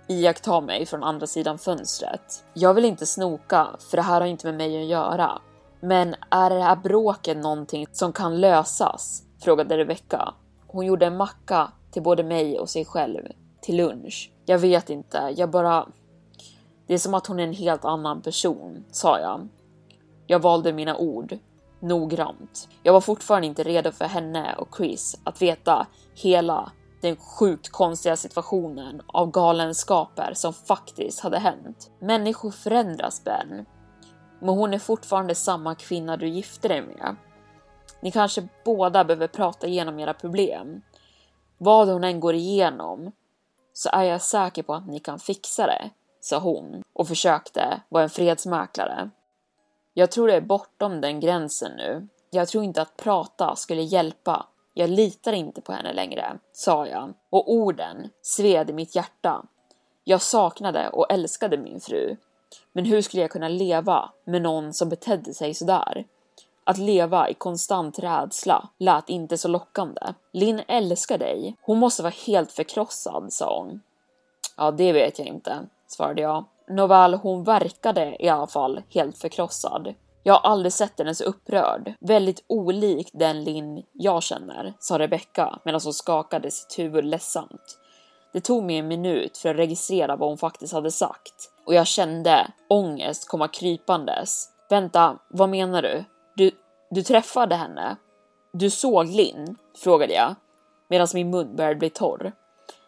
iaktta 0.09 0.61
mig 0.61 0.87
från 0.87 1.03
andra 1.03 1.27
sidan 1.27 1.59
fönstret. 1.59 2.45
Jag 2.55 2.75
vill 2.75 2.85
inte 2.85 3.07
snoka 3.07 3.69
för 3.91 3.97
det 3.97 4.03
här 4.03 4.21
har 4.21 4.29
inte 4.29 4.47
med 4.47 4.55
mig 4.55 4.83
att 4.83 4.89
göra. 4.89 5.43
Men 5.81 6.15
är 6.31 6.51
det 6.51 6.63
här 6.63 6.77
bråket 6.77 7.37
någonting 7.37 7.87
som 7.93 8.13
kan 8.13 8.41
lösas? 8.41 9.23
Frågade 9.41 9.79
Rebecca. 9.79 10.35
Hon 10.67 10.87
gjorde 10.87 11.07
en 11.07 11.17
macka 11.17 11.73
till 11.91 12.03
både 12.03 12.25
mig 12.25 12.59
och 12.59 12.71
sig 12.71 12.85
själv 12.85 13.21
till 13.61 13.77
lunch. 13.77 14.33
Jag 14.47 14.59
vet 14.59 14.91
inte, 14.91 15.35
jag 15.37 15.51
bara... 15.51 15.87
Det 16.87 16.95
är 16.95 16.99
som 16.99 17.15
att 17.15 17.27
hon 17.27 17.41
är 17.41 17.45
en 17.45 17.53
helt 17.53 17.85
annan 17.85 18.23
person, 18.23 18.85
sa 18.91 19.21
jag. 19.21 19.49
Jag 20.27 20.39
valde 20.39 20.73
mina 20.73 20.97
ord 20.97 21.39
noggrant. 21.81 22.69
Jag 22.83 22.93
var 22.93 23.01
fortfarande 23.01 23.47
inte 23.47 23.63
redo 23.63 23.93
för 23.93 24.05
henne 24.05 24.55
och 24.59 24.77
Chris 24.77 25.21
att 25.25 25.43
veta 25.43 25.87
hela 26.15 26.73
den 27.01 27.17
sjukt 27.17 27.69
konstiga 27.69 28.17
situationen 28.17 29.03
av 29.07 29.31
galenskaper 29.31 30.33
som 30.35 30.53
faktiskt 30.53 31.21
hade 31.21 31.39
hänt. 31.39 31.91
Människor 31.99 32.51
förändras 32.51 33.25
Ben. 33.25 33.67
Men 34.41 34.49
hon 34.49 34.75
är 34.75 34.79
fortfarande 34.79 35.35
samma 35.35 35.75
kvinna 35.75 36.17
du 36.17 36.29
gifte 36.29 36.69
dig 36.69 36.83
med. 36.83 37.17
Ni 38.01 38.11
kanske 38.11 38.49
båda 38.65 39.05
behöver 39.05 39.29
prata 39.29 39.67
igenom 39.67 39.99
era 39.99 40.15
problem. 40.15 40.83
Vad 41.59 41.89
hon 41.89 42.05
än 42.05 42.21
går 42.21 42.35
igenom 42.35 43.13
så 43.73 43.89
är 43.93 44.03
jag 44.03 44.23
säker 44.23 44.63
på 44.63 44.75
att 44.75 44.87
ni 44.87 45.01
kan 45.01 45.19
fixa 45.19 45.67
det, 45.67 45.91
sa 46.25 46.39
hon 46.39 46.83
och 46.93 47.09
försökte 47.09 47.81
vara 47.89 48.03
en 48.03 48.11
fredsmäklare. 48.11 49.11
Jag 49.95 50.11
tror 50.11 50.29
det 50.29 50.35
är 50.35 50.41
bortom 50.41 51.01
den 51.01 51.21
gränsen 51.21 51.73
nu. 51.77 52.09
Jag 52.31 52.49
tror 52.49 52.65
inte 52.65 52.83
att 52.83 52.97
prata 52.97 53.57
skulle 53.57 53.83
hjälpa. 53.83 54.47
Jag 54.75 54.91
litar 54.91 55.33
inte 55.33 55.61
på 55.61 55.73
henne 55.73 55.93
längre, 55.93 56.39
sa 56.53 56.87
jag 56.87 57.15
och 57.31 57.53
orden 57.53 58.11
sved 58.23 58.71
i 58.71 58.73
mitt 58.73 58.95
hjärta. 58.95 59.45
Jag 60.05 60.23
saknade 60.23 60.89
och 60.89 61.13
älskade 61.13 61.59
min 61.59 61.81
fru. 61.81 62.17
Men 62.73 62.85
hur 62.85 63.03
skulle 63.03 63.23
jag 63.23 63.31
kunna 63.31 63.49
leva 63.49 64.11
med 64.25 64.43
någon 64.43 64.75
som 64.75 64.89
betedde 64.89 65.35
sig 65.35 65.55
sådär? 65.55 66.05
Att 66.65 66.79
leva 66.79 67.31
i 67.31 67.35
konstant 67.35 67.99
rädsla 67.99 68.69
lät 68.79 69.09
inte 69.09 69.39
så 69.39 69.49
lockande. 69.49 70.01
Linn 70.33 70.63
älskar 70.69 71.19
dig. 71.19 71.57
Hon 71.63 71.79
måste 71.79 72.03
vara 72.03 72.15
helt 72.27 72.53
förkrossad, 72.53 73.33
sa 73.33 73.59
hon. 73.59 73.81
Ja, 74.57 74.71
det 74.71 74.93
vet 74.93 75.19
jag 75.19 75.29
inte, 75.29 75.67
svarade 75.95 76.23
jag. 76.23 76.45
Nåväl, 76.69 77.15
hon 77.15 77.45
verkade 77.45 78.17
i 78.25 78.29
alla 78.29 78.47
fall 78.47 78.83
helt 78.95 79.19
förkrossad. 79.19 79.95
Jag 80.23 80.35
har 80.35 80.51
aldrig 80.51 80.73
sett 80.73 80.99
henne 80.99 81.15
så 81.15 81.25
upprörd. 81.25 81.95
Väldigt 82.01 82.45
olik 82.47 83.11
den 83.13 83.45
Linn 83.45 83.83
jag 83.93 84.23
känner, 84.23 84.75
sa 84.79 84.99
Rebecca 84.99 85.59
medan 85.65 85.81
hon 85.85 85.93
skakade 85.93 86.51
sitt 86.51 86.79
huvud 86.79 87.05
ledsamt. 87.05 87.79
Det 88.33 88.41
tog 88.41 88.65
mig 88.65 88.79
en 88.79 88.89
minut 88.89 89.39
för 89.39 89.49
att 89.49 89.57
registrera 89.57 90.17
vad 90.17 90.29
hon 90.29 90.39
faktiskt 90.39 90.73
hade 90.73 90.91
sagt 90.91 91.51
och 91.67 91.75
jag 91.75 91.87
kände 91.87 92.47
ångest 92.69 93.29
komma 93.29 93.49
krypandes. 93.49 94.49
Vänta, 94.71 95.19
vad 95.31 95.49
menar 95.49 95.83
du? 95.83 96.05
Du, 96.37 96.51
du 96.91 97.03
träffade 97.03 97.55
henne? 97.55 97.97
Du 98.53 98.71
såg 98.71 99.07
Linn? 99.07 99.57
frågade 99.77 100.15
jag 100.15 100.35
medan 100.89 101.09
min 101.15 101.31
mun 101.31 101.57
började 101.57 101.77
bli 101.77 101.91
torr. 101.91 102.33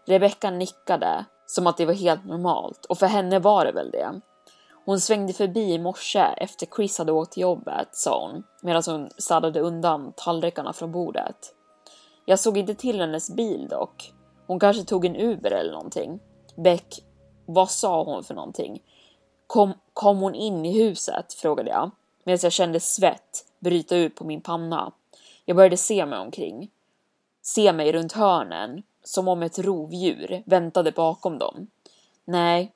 Rebecca 0.07 0.51
nickade 0.51 1.25
som 1.47 1.67
att 1.67 1.77
det 1.77 1.87
var 1.87 1.95
helt 1.95 2.25
normalt 2.25 2.85
och 2.85 2.99
för 2.99 3.07
henne 3.07 3.39
var 3.39 3.65
det 3.65 3.73
väl 3.73 3.91
det. 3.91 4.21
Hon 4.85 5.01
svängde 5.01 5.33
förbi 5.33 5.73
i 5.73 5.79
morse 5.79 6.19
efter 6.19 6.67
Chris 6.77 6.99
hade 6.99 7.13
åkt 7.13 7.33
till 7.33 7.43
jobbet, 7.43 7.89
sa 7.93 8.27
hon 8.27 8.43
medan 8.63 8.83
hon 8.87 9.11
städade 9.19 9.61
undan 9.61 10.13
tallrikarna 10.17 10.73
från 10.73 10.93
bordet. 10.93 11.55
Jag 12.25 12.39
såg 12.39 12.59
inte 12.59 12.75
till 12.75 13.01
hennes 13.01 13.31
bil 13.31 13.69
dock. 13.69 14.13
Hon 14.47 14.61
kanske 14.61 14.85
tog 14.85 15.05
en 15.05 15.17
Uber 15.17 15.51
eller 15.51 15.73
någonting. 15.73 16.21
Beck, 16.57 17.01
vad 17.47 17.71
sa 17.71 18.05
hon 18.05 18.25
för 18.25 18.35
någonting? 18.35 18.83
Kom, 19.47 19.73
kom 19.93 20.19
hon 20.19 20.35
in 20.35 20.65
i 20.65 20.83
huset? 20.83 21.35
frågade 21.35 21.71
jag 21.71 21.91
medan 22.25 22.39
jag 22.43 22.53
kände 22.53 22.81
svett 22.81 23.45
bryta 23.59 23.97
ut 23.97 24.15
på 24.15 24.25
min 24.25 24.41
panna. 24.41 24.93
Jag 25.45 25.57
började 25.57 25.77
se 25.77 26.07
mig 26.07 26.19
omkring. 26.19 26.71
Se 27.43 27.73
mig 27.73 27.93
runt 27.93 28.13
hörnen 28.13 28.83
som 29.07 29.29
om 29.29 29.43
ett 29.43 29.59
rovdjur 29.59 30.43
väntade 30.47 30.93
bakom 30.93 31.39
dem. 31.39 31.67
Nej, 32.25 32.73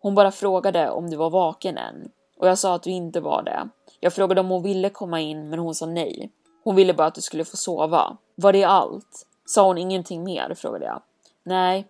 hon 0.00 0.14
bara 0.14 0.30
frågade 0.30 0.90
om 0.90 1.10
du 1.10 1.16
var 1.16 1.30
vaken 1.30 1.78
än 1.78 2.10
och 2.38 2.48
jag 2.48 2.58
sa 2.58 2.74
att 2.74 2.82
du 2.82 2.90
inte 2.90 3.20
var 3.20 3.42
det. 3.42 3.68
Jag 4.00 4.12
frågade 4.12 4.40
om 4.40 4.48
hon 4.48 4.62
ville 4.62 4.90
komma 4.90 5.20
in 5.20 5.48
men 5.48 5.58
hon 5.58 5.74
sa 5.74 5.86
nej. 5.86 6.30
Hon 6.64 6.76
ville 6.76 6.94
bara 6.94 7.06
att 7.06 7.14
du 7.14 7.20
skulle 7.20 7.44
få 7.44 7.56
sova. 7.56 8.16
Var 8.34 8.52
det 8.52 8.64
allt? 8.64 9.26
Sa 9.44 9.66
hon 9.66 9.78
ingenting 9.78 10.24
mer? 10.24 10.54
frågade 10.54 10.84
jag. 10.84 11.02
Nej, 11.42 11.86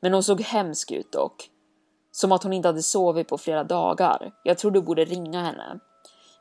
men 0.00 0.12
hon 0.12 0.22
såg 0.22 0.40
hemsk 0.40 0.90
ut 0.90 1.12
dock. 1.12 1.50
Som 2.12 2.32
att 2.32 2.42
hon 2.42 2.52
inte 2.52 2.68
hade 2.68 2.82
sovit 2.82 3.28
på 3.28 3.38
flera 3.38 3.64
dagar. 3.64 4.32
Jag 4.44 4.58
tror 4.58 4.70
du 4.70 4.80
borde 4.80 5.04
ringa 5.04 5.42
henne. 5.42 5.78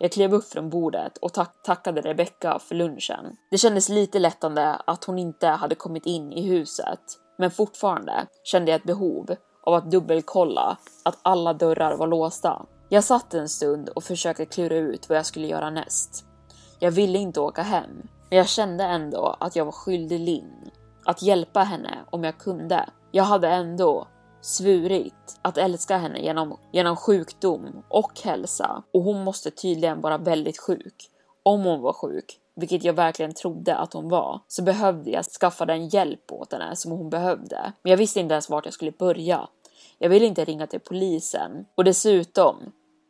Jag 0.04 0.12
klev 0.12 0.34
upp 0.34 0.50
från 0.50 0.70
bordet 0.70 1.18
och 1.18 1.34
tack 1.34 1.64
tackade 1.64 2.02
Rebecca 2.02 2.60
för 2.60 2.76
lunchen. 2.76 3.36
Det 3.52 3.58
kändes 3.58 3.90
lite 3.90 4.20
lättande 4.20 4.76
att 4.86 5.04
hon 5.04 5.20
inte 5.20 5.48
hade 5.48 5.76
kommit 5.76 6.06
in 6.06 6.34
i 6.34 6.48
huset, 6.48 7.00
men 7.38 7.52
fortfarande 7.52 8.26
kände 8.44 8.72
jag 8.72 8.80
ett 8.80 8.88
behov 8.88 9.36
av 9.64 9.74
att 9.74 9.92
dubbelkolla 9.92 10.78
att 11.06 11.20
alla 11.22 11.54
dörrar 11.54 11.98
var 11.98 12.08
låsta. 12.08 12.66
Jag 12.90 13.04
satt 13.04 13.34
en 13.34 13.50
stund 13.50 13.90
och 13.90 14.04
försökte 14.04 14.46
klura 14.46 14.76
ut 14.76 15.10
vad 15.10 15.18
jag 15.18 15.26
skulle 15.26 15.48
göra 15.48 15.70
näst. 15.70 16.26
Jag 16.80 16.92
ville 16.92 17.20
inte 17.20 17.40
åka 17.40 17.62
hem, 17.62 18.08
men 18.30 18.38
jag 18.38 18.48
kände 18.48 18.84
ändå 18.84 19.38
att 19.40 19.56
jag 19.56 19.66
var 19.66 19.72
skyldig 19.72 20.20
Linn 20.20 20.72
att 21.06 21.22
hjälpa 21.22 21.60
henne 21.60 21.98
om 22.10 22.24
jag 22.24 22.38
kunde. 22.38 22.90
Jag 23.12 23.24
hade 23.24 23.50
ändå 23.50 24.08
svurit 24.44 25.40
att 25.42 25.58
älska 25.58 25.98
henne 25.98 26.20
genom, 26.20 26.58
genom 26.72 26.96
sjukdom 26.96 27.84
och 27.90 28.22
hälsa 28.24 28.84
och 28.94 29.02
hon 29.02 29.24
måste 29.24 29.52
tydligen 29.52 30.02
vara 30.02 30.18
väldigt 30.18 30.60
sjuk. 30.60 31.10
Om 31.44 31.64
hon 31.64 31.82
var 31.82 31.94
sjuk, 31.94 32.40
vilket 32.56 32.84
jag 32.84 32.94
verkligen 32.94 33.34
trodde 33.34 33.76
att 33.76 33.94
hon 33.94 34.10
var, 34.10 34.42
så 34.48 34.64
behövde 34.64 35.12
jag 35.12 35.26
skaffa 35.26 35.66
den 35.66 35.88
hjälp 35.88 36.32
åt 36.32 36.54
henne 36.54 36.76
som 36.76 36.92
hon 36.92 37.10
behövde. 37.10 37.74
Men 37.84 37.90
jag 37.90 37.98
visste 37.98 38.20
inte 38.20 38.34
ens 38.34 38.50
vart 38.50 38.66
jag 38.66 38.74
skulle 38.74 38.92
börja. 38.92 39.48
Jag 39.98 40.10
ville 40.10 40.26
inte 40.26 40.46
ringa 40.46 40.68
till 40.68 40.80
polisen 40.80 41.66
och 41.76 41.84
dessutom, 41.84 42.56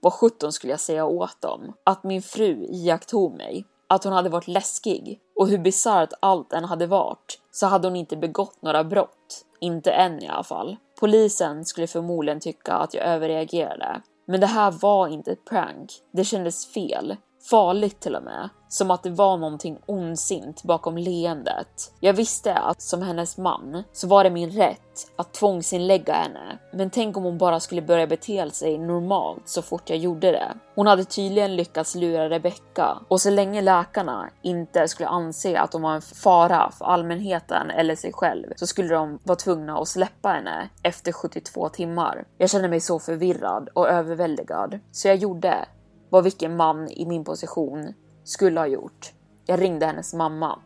vad 0.02 0.13
sjutton 0.13 0.52
skulle 0.52 0.74
jag 0.74 0.80
säga 0.80 1.06
åt 1.06 1.41
dem? 1.41 1.74
Att 1.84 2.04
min 2.04 2.22
fru 2.22 2.65
iakttog 2.69 3.38
mig, 3.38 3.65
att 3.88 4.04
hon 4.04 4.13
hade 4.13 4.30
varit 4.30 4.48
läskig 4.48 5.19
och 5.36 5.48
hur 5.48 5.58
bisarrt 5.58 6.13
allt 6.19 6.54
än 6.54 6.65
hade 6.65 6.88
varit 6.88 7.39
så 7.52 7.67
hade 7.67 7.88
hon 7.88 7.96
inte 7.96 8.17
begått 8.17 8.62
några 8.62 8.84
brott. 8.84 9.46
Inte 9.60 9.91
än 9.91 10.24
i 10.24 10.28
alla 10.28 10.43
fall. 10.43 10.78
Polisen 11.03 11.65
skulle 11.65 11.87
förmodligen 11.87 12.39
tycka 12.39 12.73
att 12.73 12.93
jag 12.93 13.05
överreagerade. 13.05 14.01
Men 14.27 14.39
det 14.39 14.47
här 14.47 14.71
var 14.71 15.07
inte 15.07 15.31
ett 15.31 15.45
prank. 15.45 15.91
Det 16.13 16.23
kändes 16.23 16.73
fel. 16.73 17.15
Farligt 17.49 17.99
till 17.99 18.15
och 18.15 18.23
med. 18.23 18.49
Som 18.73 18.91
att 18.91 19.03
det 19.03 19.09
var 19.09 19.38
någonting 19.38 19.79
ondsint 19.86 20.63
bakom 20.63 20.97
leendet. 20.97 21.93
Jag 21.99 22.13
visste 22.13 22.53
att 22.53 22.81
som 22.81 23.01
hennes 23.01 23.38
man 23.38 23.83
så 23.91 24.07
var 24.07 24.23
det 24.23 24.29
min 24.29 24.49
rätt 24.49 25.12
att 25.15 25.33
tvångsinlägga 25.33 26.13
henne. 26.13 26.57
Men 26.71 26.89
tänk 26.89 27.17
om 27.17 27.23
hon 27.23 27.38
bara 27.38 27.59
skulle 27.59 27.81
börja 27.81 28.07
bete 28.07 28.51
sig 28.51 28.77
normalt 28.77 29.41
så 29.45 29.62
fort 29.62 29.89
jag 29.89 29.99
gjorde 29.99 30.31
det. 30.31 30.53
Hon 30.75 30.88
hade 30.88 31.05
tydligen 31.05 31.55
lyckats 31.55 31.95
lura 31.95 32.29
Rebecca 32.29 32.97
och 33.07 33.21
så 33.21 33.29
länge 33.29 33.62
läkarna 33.62 34.29
inte 34.41 34.88
skulle 34.88 35.09
anse 35.09 35.59
att 35.59 35.73
hon 35.73 35.81
var 35.81 35.95
en 35.95 36.01
fara 36.01 36.71
för 36.71 36.86
allmänheten 36.86 37.69
eller 37.69 37.95
sig 37.95 38.13
själv 38.13 38.53
så 38.55 38.67
skulle 38.67 38.93
de 38.93 39.19
vara 39.23 39.36
tvungna 39.36 39.77
att 39.77 39.88
släppa 39.88 40.29
henne 40.29 40.69
efter 40.83 41.12
72 41.12 41.69
timmar. 41.69 42.25
Jag 42.38 42.49
kände 42.49 42.67
mig 42.67 42.79
så 42.79 42.99
förvirrad 42.99 43.69
och 43.73 43.89
överväldigad 43.89 44.79
så 44.91 45.07
jag 45.07 45.17
gjorde 45.17 45.65
vad 46.09 46.23
vilken 46.23 46.55
man 46.55 46.89
i 46.89 47.05
min 47.05 47.23
position 47.23 47.93
skulle 48.23 48.59
ha 48.59 48.67
gjort. 48.67 49.13
Jag 49.45 49.62
ringde 49.62 49.86
hennes 49.86 50.13
mamma. 50.13 50.59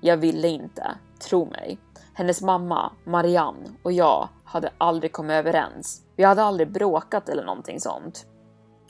Jag 0.00 0.16
ville 0.16 0.48
inte, 0.48 0.94
tro 1.18 1.44
mig. 1.44 1.78
Hennes 2.14 2.42
mamma, 2.42 2.92
Marianne 3.04 3.68
och 3.82 3.92
jag 3.92 4.28
hade 4.44 4.72
aldrig 4.78 5.12
kommit 5.12 5.34
överens. 5.34 6.02
Vi 6.16 6.24
hade 6.24 6.42
aldrig 6.42 6.72
bråkat 6.72 7.28
eller 7.28 7.44
någonting 7.44 7.80
sånt. 7.80 8.26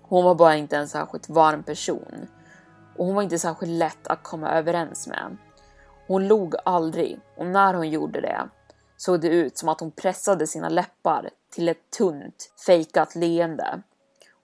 Hon 0.03 0.25
var 0.25 0.35
bara 0.35 0.57
inte 0.57 0.77
en 0.77 0.89
särskilt 0.89 1.29
varm 1.29 1.63
person 1.63 2.27
och 2.97 3.07
hon 3.07 3.15
var 3.15 3.23
inte 3.23 3.39
särskilt 3.39 3.73
lätt 3.73 4.07
att 4.07 4.23
komma 4.23 4.51
överens 4.51 5.07
med. 5.07 5.37
Hon 6.07 6.29
log 6.29 6.55
aldrig 6.65 7.21
och 7.37 7.47
när 7.47 7.75
hon 7.75 7.91
gjorde 7.91 8.21
det 8.21 8.49
såg 8.97 9.21
det 9.21 9.29
ut 9.29 9.59
som 9.59 9.69
att 9.69 9.81
hon 9.81 9.91
pressade 9.91 10.47
sina 10.47 10.69
läppar 10.69 11.31
till 11.51 11.69
ett 11.69 11.91
tunt, 11.99 12.53
fejkat 12.67 13.15
leende 13.15 13.83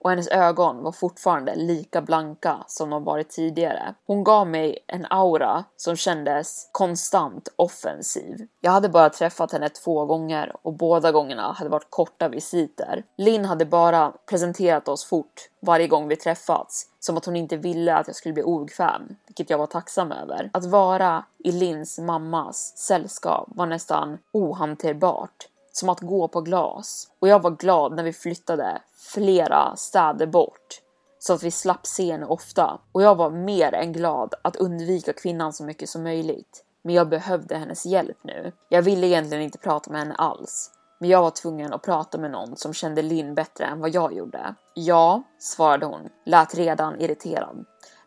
och 0.07 0.11
hennes 0.11 0.27
ögon 0.27 0.83
var 0.83 0.91
fortfarande 0.91 1.55
lika 1.55 2.01
blanka 2.01 2.57
som 2.67 2.89
de 2.89 3.03
varit 3.03 3.29
tidigare. 3.29 3.93
Hon 4.05 4.23
gav 4.23 4.47
mig 4.47 4.77
en 4.87 5.05
aura 5.09 5.63
som 5.77 5.95
kändes 5.95 6.69
konstant 6.71 7.49
offensiv. 7.55 8.47
Jag 8.61 8.71
hade 8.71 8.89
bara 8.89 9.09
träffat 9.09 9.51
henne 9.51 9.69
två 9.69 10.05
gånger 10.05 10.55
och 10.61 10.73
båda 10.73 11.11
gångerna 11.11 11.51
hade 11.51 11.69
varit 11.69 11.87
korta 11.89 12.29
visiter. 12.29 13.03
Linn 13.17 13.45
hade 13.45 13.65
bara 13.65 14.13
presenterat 14.29 14.87
oss 14.87 15.05
fort 15.05 15.49
varje 15.61 15.87
gång 15.87 16.07
vi 16.07 16.15
träffats, 16.15 16.87
som 16.99 17.17
att 17.17 17.25
hon 17.25 17.35
inte 17.35 17.57
ville 17.57 17.95
att 17.95 18.07
jag 18.07 18.15
skulle 18.15 18.33
bli 18.33 18.43
obekväm, 18.43 19.15
vilket 19.27 19.49
jag 19.49 19.57
var 19.57 19.67
tacksam 19.67 20.11
över. 20.11 20.49
Att 20.53 20.65
vara 20.65 21.25
i 21.43 21.51
Linns 21.51 21.99
mammas 21.99 22.77
sällskap 22.77 23.47
var 23.47 23.65
nästan 23.65 24.17
ohanterbart 24.31 25.47
som 25.77 25.89
att 25.89 26.01
gå 26.01 26.27
på 26.27 26.41
glas. 26.41 27.07
Och 27.19 27.27
jag 27.27 27.41
var 27.41 27.51
glad 27.51 27.95
när 27.95 28.03
vi 28.03 28.13
flyttade 28.13 28.81
flera 29.13 29.75
städer 29.75 30.27
bort 30.27 30.81
så 31.19 31.33
att 31.33 31.43
vi 31.43 31.51
slapp 31.51 31.87
se 31.87 32.11
henne 32.11 32.25
ofta. 32.25 32.79
Och 32.91 33.01
jag 33.01 33.15
var 33.15 33.29
mer 33.29 33.73
än 33.73 33.93
glad 33.93 34.33
att 34.41 34.55
undvika 34.55 35.13
kvinnan 35.13 35.53
så 35.53 35.63
mycket 35.63 35.89
som 35.89 36.03
möjligt. 36.03 36.63
Men 36.81 36.95
jag 36.95 37.09
behövde 37.09 37.57
hennes 37.57 37.85
hjälp 37.85 38.17
nu. 38.21 38.51
Jag 38.69 38.81
ville 38.81 39.07
egentligen 39.07 39.43
inte 39.43 39.57
prata 39.57 39.91
med 39.91 39.99
henne 39.99 40.15
alls. 40.15 40.71
Men 40.99 41.09
jag 41.09 41.21
var 41.21 41.31
tvungen 41.31 41.73
att 41.73 41.81
prata 41.81 42.17
med 42.17 42.31
någon 42.31 42.57
som 42.57 42.73
kände 42.73 43.01
Linn 43.01 43.35
bättre 43.35 43.65
än 43.65 43.79
vad 43.79 43.95
jag 43.95 44.13
gjorde. 44.13 44.55
Ja, 44.73 45.23
svarade 45.39 45.85
hon, 45.85 46.09
lät 46.25 46.55
redan 46.55 47.01
irriterad. 47.01 47.65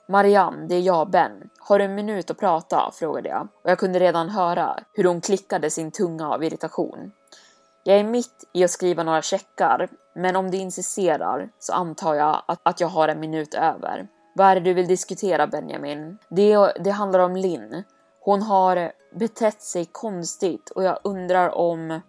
Marianne, 0.09 0.67
det 0.67 0.75
är 0.75 0.81
jag 0.81 1.11
Ben. 1.11 1.51
Har 1.59 1.79
du 1.79 1.85
en 1.85 1.95
minut 1.95 2.31
att 2.31 2.39
prata? 2.39 2.91
frågade 2.95 3.29
jag 3.29 3.49
och 3.65 3.71
jag 3.71 3.79
kunde 3.79 3.99
redan 3.99 4.29
höra 4.29 4.79
hur 4.93 5.05
hon 5.05 5.21
klickade 5.21 5.71
sin 5.71 5.91
tunga 5.91 6.29
av 6.29 6.45
irritation. 6.45 7.13
Jag 7.85 7.99
är 7.99 8.05
mitt 8.05 8.45
i 8.53 8.65
att 8.65 8.71
skriva 8.71 9.03
några 9.03 9.23
checkar, 9.23 9.89
men 10.15 10.37
om 10.37 10.51
du 10.51 10.57
insisterar 10.59 11.51
så 11.59 11.73
antar 11.73 12.15
jag 12.15 12.43
att, 12.47 12.61
att 12.63 12.81
jag 12.81 12.89
har 12.89 13.09
en 13.09 13.21
minut 13.21 13.55
över. 13.55 14.09
Vad 14.35 14.47
är 14.47 14.55
det 14.55 14.61
du 14.61 14.75
vill 14.75 14.87
diskutera 14.87 15.47
Benjamin? 15.47 16.19
Det, 16.29 16.73
det 16.85 16.91
handlar 16.91 17.21
om 17.21 17.37
Linn. 17.37 17.85
Hon 18.21 18.43
har 18.43 18.93
betett 19.15 19.63
sig 19.63 19.85
konstigt 19.85 20.71
och 20.71 20.85
jag 20.85 20.99
undrar 21.05 21.59
om 21.59 22.01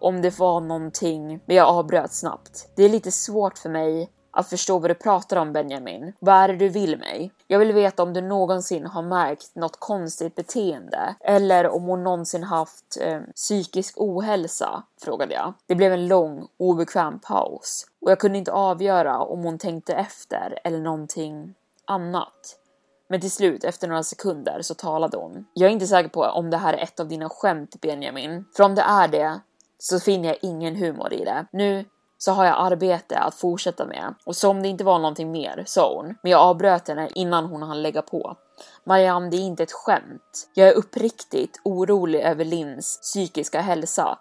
om 0.00 0.22
det 0.22 0.38
var 0.38 0.60
någonting, 0.60 1.40
men 1.46 1.56
jag 1.56 1.68
avbröt 1.68 2.12
snabbt. 2.12 2.68
Det 2.74 2.82
är 2.82 2.88
lite 2.88 3.12
svårt 3.12 3.58
för 3.58 3.70
mig 3.70 4.10
att 4.38 4.48
förstå 4.48 4.78
vad 4.78 4.90
du 4.90 4.94
pratar 4.94 5.36
om 5.36 5.52
Benjamin. 5.52 6.12
Vad 6.18 6.34
är 6.34 6.48
det 6.48 6.56
du 6.56 6.68
vill 6.68 6.98
mig? 6.98 7.32
Jag 7.46 7.58
vill 7.58 7.72
veta 7.72 8.02
om 8.02 8.12
du 8.12 8.20
någonsin 8.20 8.86
har 8.86 9.02
märkt 9.02 9.54
något 9.54 9.80
konstigt 9.80 10.34
beteende 10.34 11.14
eller 11.20 11.68
om 11.68 11.82
hon 11.82 12.04
någonsin 12.04 12.42
haft 12.42 12.98
eh, 13.00 13.20
psykisk 13.34 13.94
ohälsa, 13.96 14.82
frågade 15.02 15.34
jag. 15.34 15.52
Det 15.66 15.74
blev 15.74 15.92
en 15.92 16.08
lång 16.08 16.46
obekväm 16.56 17.20
paus 17.20 17.86
och 18.00 18.10
jag 18.10 18.18
kunde 18.18 18.38
inte 18.38 18.52
avgöra 18.52 19.18
om 19.18 19.44
hon 19.44 19.58
tänkte 19.58 19.94
efter 19.94 20.58
eller 20.64 20.78
någonting 20.78 21.54
annat. 21.84 22.56
Men 23.08 23.20
till 23.20 23.30
slut, 23.30 23.64
efter 23.64 23.88
några 23.88 24.02
sekunder, 24.02 24.62
så 24.62 24.74
talade 24.74 25.16
hon. 25.16 25.46
Jag 25.54 25.68
är 25.68 25.72
inte 25.72 25.86
säker 25.86 26.08
på 26.08 26.22
om 26.22 26.50
det 26.50 26.56
här 26.56 26.74
är 26.74 26.82
ett 26.82 27.00
av 27.00 27.08
dina 27.08 27.28
skämt, 27.28 27.80
Benjamin. 27.80 28.44
För 28.56 28.64
om 28.64 28.74
det 28.74 28.82
är 28.82 29.08
det, 29.08 29.40
så 29.78 30.00
finner 30.00 30.28
jag 30.28 30.38
ingen 30.42 30.76
humor 30.76 31.12
i 31.12 31.24
det. 31.24 31.46
Nu 31.52 31.84
så 32.18 32.32
har 32.32 32.44
jag 32.44 32.56
arbete 32.58 33.18
att 33.18 33.34
fortsätta 33.34 33.86
med. 33.86 34.14
Och 34.24 34.36
som 34.36 34.62
det 34.62 34.68
inte 34.68 34.84
var 34.84 34.98
någonting 34.98 35.30
mer, 35.30 35.62
sa 35.66 35.94
hon. 35.94 36.14
Men 36.22 36.32
jag 36.32 36.40
avbröt 36.40 36.88
henne 36.88 37.08
innan 37.14 37.44
hon 37.44 37.62
hann 37.62 37.82
lägga 37.82 38.02
på. 38.02 38.36
Mariam 38.84 39.30
det 39.30 39.36
är 39.36 39.40
inte 39.40 39.62
ett 39.62 39.72
skämt. 39.72 40.50
Jag 40.54 40.68
är 40.68 40.72
uppriktigt 40.72 41.60
orolig 41.64 42.20
över 42.20 42.44
Lins 42.44 42.98
psykiska 43.02 43.60
hälsa. 43.60 44.18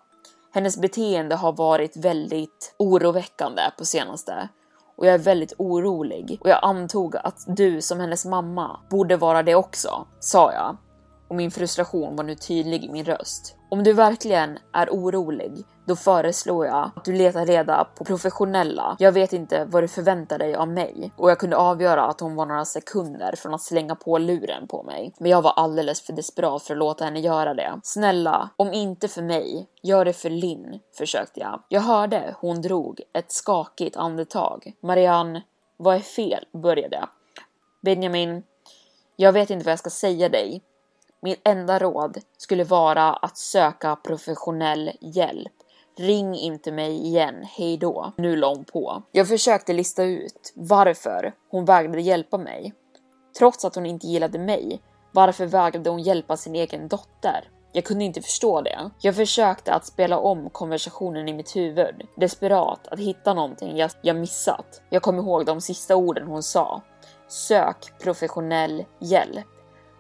Hennes 0.53 0.77
beteende 0.77 1.35
har 1.35 1.51
varit 1.51 1.97
väldigt 1.97 2.75
oroväckande 2.77 3.61
på 3.77 3.85
senaste. 3.85 4.49
Och 4.95 5.05
jag 5.05 5.13
är 5.13 5.19
väldigt 5.19 5.53
orolig. 5.57 6.37
Och 6.41 6.49
jag 6.49 6.59
antog 6.61 7.15
att 7.15 7.43
du 7.47 7.81
som 7.81 7.99
hennes 7.99 8.25
mamma 8.25 8.79
borde 8.89 9.17
vara 9.17 9.43
det 9.43 9.55
också, 9.55 10.07
sa 10.19 10.53
jag. 10.53 10.77
Och 11.27 11.35
min 11.35 11.51
frustration 11.51 12.15
var 12.15 12.23
nu 12.23 12.35
tydlig 12.35 12.83
i 12.83 12.89
min 12.89 13.05
röst. 13.05 13.55
Om 13.69 13.83
du 13.83 13.93
verkligen 13.93 14.59
är 14.73 14.89
orolig, 14.89 15.65
då 15.87 15.95
föreslår 15.95 16.65
jag 16.65 16.91
att 16.95 17.05
du 17.05 17.13
letar 17.13 17.45
reda 17.45 17.87
på 17.95 18.03
professionella. 18.03 18.95
Jag 18.99 19.11
vet 19.11 19.33
inte 19.33 19.65
vad 19.65 19.83
du 19.83 19.87
förväntar 19.87 20.37
dig 20.37 20.55
av 20.55 20.67
mig 20.67 21.11
och 21.17 21.31
jag 21.31 21.39
kunde 21.39 21.57
avgöra 21.57 22.05
att 22.05 22.19
hon 22.19 22.35
var 22.35 22.45
några 22.45 22.65
sekunder 22.65 23.35
från 23.37 23.53
att 23.53 23.61
slänga 23.61 23.95
på 23.95 24.17
luren 24.17 24.67
på 24.67 24.83
mig. 24.83 25.13
Men 25.19 25.31
jag 25.31 25.41
var 25.41 25.51
alldeles 25.51 26.01
för 26.01 26.13
desperat 26.13 26.63
för 26.63 26.73
att 26.73 26.77
låta 26.77 27.05
henne 27.05 27.19
göra 27.19 27.53
det. 27.53 27.79
Snälla, 27.83 28.49
om 28.57 28.73
inte 28.73 29.07
för 29.07 29.21
mig, 29.21 29.67
gör 29.83 30.05
det 30.05 30.13
för 30.13 30.29
Linn, 30.29 30.79
försökte 30.97 31.39
jag. 31.39 31.63
Jag 31.69 31.81
hörde 31.81 32.35
hon 32.39 32.61
drog 32.61 33.01
ett 33.13 33.31
skakigt 33.31 33.97
andetag. 33.97 34.73
Marianne, 34.81 35.43
vad 35.77 35.95
är 35.95 35.99
fel? 35.99 36.45
började 36.53 36.95
jag. 36.95 37.09
Benjamin, 37.81 38.43
jag 39.15 39.33
vet 39.33 39.49
inte 39.49 39.65
vad 39.65 39.71
jag 39.71 39.79
ska 39.79 39.89
säga 39.89 40.29
dig, 40.29 40.61
mitt 41.21 41.41
enda 41.43 41.79
råd 41.79 42.17
skulle 42.37 42.63
vara 42.63 43.13
att 43.13 43.37
söka 43.37 43.95
professionell 43.95 44.91
hjälp. 45.01 45.53
Ring 45.97 46.35
inte 46.35 46.71
mig 46.71 47.05
igen, 47.05 47.35
hej 47.43 47.77
då. 47.77 48.11
Nu 48.17 48.35
la 48.35 48.49
hon 48.49 48.65
på. 48.65 49.03
Jag 49.11 49.27
försökte 49.27 49.73
lista 49.73 50.03
ut 50.03 50.53
varför 50.55 51.33
hon 51.49 51.65
vägrade 51.65 52.01
hjälpa 52.01 52.37
mig. 52.37 52.73
Trots 53.37 53.65
att 53.65 53.75
hon 53.75 53.85
inte 53.85 54.07
gillade 54.07 54.39
mig, 54.39 54.81
varför 55.11 55.45
vägrade 55.45 55.89
hon 55.89 56.01
hjälpa 56.01 56.37
sin 56.37 56.55
egen 56.55 56.87
dotter? 56.87 57.49
Jag 57.71 57.83
kunde 57.83 58.05
inte 58.05 58.21
förstå 58.21 58.61
det. 58.61 58.91
Jag 59.01 59.15
försökte 59.15 59.73
att 59.73 59.85
spela 59.85 60.19
om 60.19 60.49
konversationen 60.49 61.27
i 61.27 61.33
mitt 61.33 61.55
huvud, 61.55 62.07
desperat 62.15 62.87
att 62.87 62.99
hitta 62.99 63.33
någonting 63.33 63.77
jag, 63.77 63.91
jag 64.01 64.15
missat. 64.15 64.81
Jag 64.89 65.01
kom 65.01 65.17
ihåg 65.17 65.45
de 65.45 65.61
sista 65.61 65.95
orden 65.95 66.27
hon 66.27 66.43
sa. 66.43 66.81
Sök 67.27 67.99
professionell 67.99 68.85
hjälp. 68.99 69.45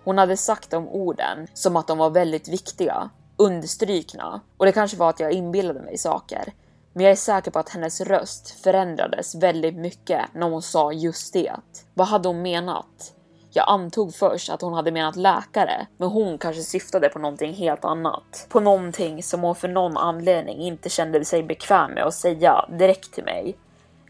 Hon 0.07 0.17
hade 0.17 0.37
sagt 0.37 0.71
de 0.71 0.89
orden 0.89 1.47
som 1.53 1.75
att 1.75 1.87
de 1.87 1.97
var 1.97 2.09
väldigt 2.09 2.47
viktiga, 2.47 3.09
understrykna. 3.37 4.41
Och 4.57 4.65
det 4.65 4.71
kanske 4.71 4.97
var 4.97 5.09
att 5.09 5.19
jag 5.19 5.31
inbillade 5.31 5.79
mig 5.79 5.97
saker. 5.97 6.53
Men 6.93 7.03
jag 7.03 7.11
är 7.11 7.15
säker 7.15 7.51
på 7.51 7.59
att 7.59 7.69
hennes 7.69 8.01
röst 8.01 8.63
förändrades 8.63 9.35
väldigt 9.35 9.75
mycket 9.75 10.21
när 10.33 10.49
hon 10.49 10.61
sa 10.61 10.91
just 10.91 11.33
det. 11.33 11.55
Vad 11.93 12.07
hade 12.07 12.27
hon 12.27 12.41
menat? 12.41 13.13
Jag 13.51 13.65
antog 13.69 14.15
först 14.15 14.49
att 14.49 14.61
hon 14.61 14.73
hade 14.73 14.91
menat 14.91 15.15
läkare, 15.15 15.87
men 15.97 16.09
hon 16.09 16.37
kanske 16.37 16.61
syftade 16.61 17.09
på 17.09 17.19
någonting 17.19 17.53
helt 17.53 17.85
annat. 17.85 18.47
På 18.49 18.59
någonting 18.59 19.23
som 19.23 19.41
hon 19.41 19.55
för 19.55 19.67
någon 19.67 19.97
anledning 19.97 20.57
inte 20.57 20.89
kände 20.89 21.25
sig 21.25 21.43
bekväm 21.43 21.91
med 21.91 22.03
att 22.03 22.13
säga 22.13 22.65
direkt 22.79 23.13
till 23.13 23.23
mig. 23.23 23.57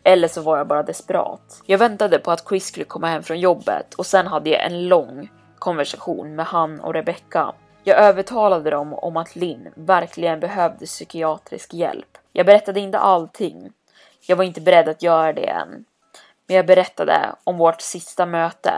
Eller 0.04 0.28
så 0.28 0.42
var 0.42 0.58
jag 0.58 0.68
bara 0.68 0.84
desperat. 0.84 1.62
Jag 1.66 1.78
väntade 1.78 2.20
på 2.20 2.32
att 2.32 2.48
Chris 2.50 2.66
skulle 2.66 2.86
komma 2.86 3.08
hem 3.08 3.24
från 3.24 3.40
jobbet 3.40 3.94
och 3.94 4.06
sen 4.06 4.28
hade 4.28 4.50
jag 4.50 4.66
en 4.66 4.88
lång, 4.88 5.30
konversation 5.60 6.36
med 6.36 6.46
han 6.46 6.80
och 6.80 6.94
Rebecca. 6.94 7.54
Jag 7.84 8.00
övertalade 8.00 8.70
dem 8.70 8.94
om 8.94 9.18
att 9.18 9.36
Linn 9.36 9.70
verkligen 9.76 10.40
behövde 10.40 10.86
psykiatrisk 10.86 11.74
hjälp. 11.74 12.18
Jag 12.34 12.46
berättade 12.46 12.80
inte 12.80 13.00
allting. 13.00 13.72
Jag 14.28 14.36
var 14.36 14.44
inte 14.44 14.62
beredd 14.62 14.90
att 14.90 15.04
göra 15.04 15.34
det 15.34 15.50
än. 15.50 15.86
Men 16.48 16.56
jag 16.58 16.66
berättade 16.66 17.36
om 17.44 17.58
vårt 17.58 17.82
sista 17.82 18.26
möte, 18.26 18.72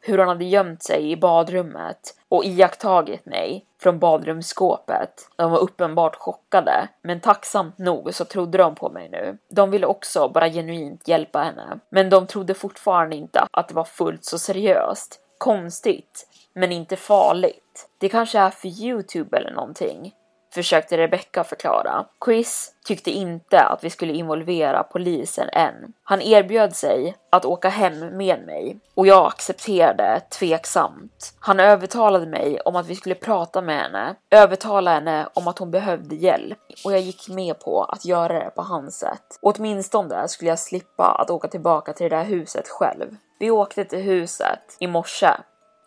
hur 0.00 0.18
han 0.18 0.28
hade 0.28 0.44
gömt 0.44 0.82
sig 0.82 1.10
i 1.10 1.16
badrummet 1.16 2.14
och 2.28 2.44
iakttagit 2.44 3.26
mig 3.26 3.66
från 3.82 3.98
badrumsskåpet. 3.98 5.28
De 5.36 5.50
var 5.50 5.58
uppenbart 5.58 6.16
chockade, 6.16 6.88
men 7.02 7.20
tacksamt 7.20 7.78
nog 7.78 8.14
så 8.14 8.24
trodde 8.24 8.58
de 8.58 8.74
på 8.74 8.90
mig 8.90 9.08
nu. 9.08 9.38
De 9.50 9.70
ville 9.70 9.86
också 9.86 10.28
bara 10.28 10.48
genuint 10.48 11.08
hjälpa 11.08 11.42
henne, 11.42 11.78
men 11.90 12.10
de 12.10 12.26
trodde 12.26 12.54
fortfarande 12.54 13.16
inte 13.16 13.46
att 13.50 13.68
det 13.68 13.74
var 13.74 13.84
fullt 13.84 14.24
så 14.24 14.38
seriöst 14.38 15.20
konstigt, 15.38 16.26
men 16.54 16.72
inte 16.72 16.96
farligt. 16.96 17.88
Det 17.98 18.08
kanske 18.08 18.38
är 18.38 18.50
för 18.50 18.68
Youtube 18.68 19.36
eller 19.36 19.50
någonting, 19.50 20.12
försökte 20.56 20.96
Rebecca 20.96 21.44
förklara. 21.44 22.06
Chris 22.24 22.72
tyckte 22.84 23.10
inte 23.10 23.60
att 23.60 23.84
vi 23.84 23.90
skulle 23.90 24.12
involvera 24.12 24.82
polisen 24.82 25.48
än. 25.52 25.92
Han 26.02 26.22
erbjöd 26.22 26.76
sig 26.76 27.16
att 27.30 27.44
åka 27.44 27.68
hem 27.68 28.16
med 28.16 28.46
mig 28.46 28.78
och 28.94 29.06
jag 29.06 29.26
accepterade 29.26 30.20
tveksamt. 30.38 31.34
Han 31.40 31.60
övertalade 31.60 32.26
mig 32.26 32.60
om 32.60 32.76
att 32.76 32.86
vi 32.86 32.94
skulle 32.96 33.14
prata 33.14 33.62
med 33.62 33.82
henne, 33.82 34.14
övertala 34.30 34.94
henne 34.94 35.28
om 35.34 35.48
att 35.48 35.58
hon 35.58 35.70
behövde 35.70 36.14
hjälp 36.14 36.58
och 36.84 36.92
jag 36.92 37.00
gick 37.00 37.28
med 37.28 37.60
på 37.60 37.84
att 37.84 38.04
göra 38.04 38.44
det 38.44 38.50
på 38.50 38.62
hans 38.62 38.98
sätt. 38.98 39.38
åtminstone 39.42 40.28
skulle 40.28 40.50
jag 40.50 40.58
slippa 40.58 41.04
att 41.04 41.30
åka 41.30 41.48
tillbaka 41.48 41.92
till 41.92 42.10
det 42.10 42.16
där 42.16 42.24
huset 42.24 42.68
själv. 42.68 43.16
Vi 43.38 43.50
åkte 43.50 43.84
till 43.84 43.98
huset 43.98 44.76
i 44.78 44.86
morse 44.86 45.30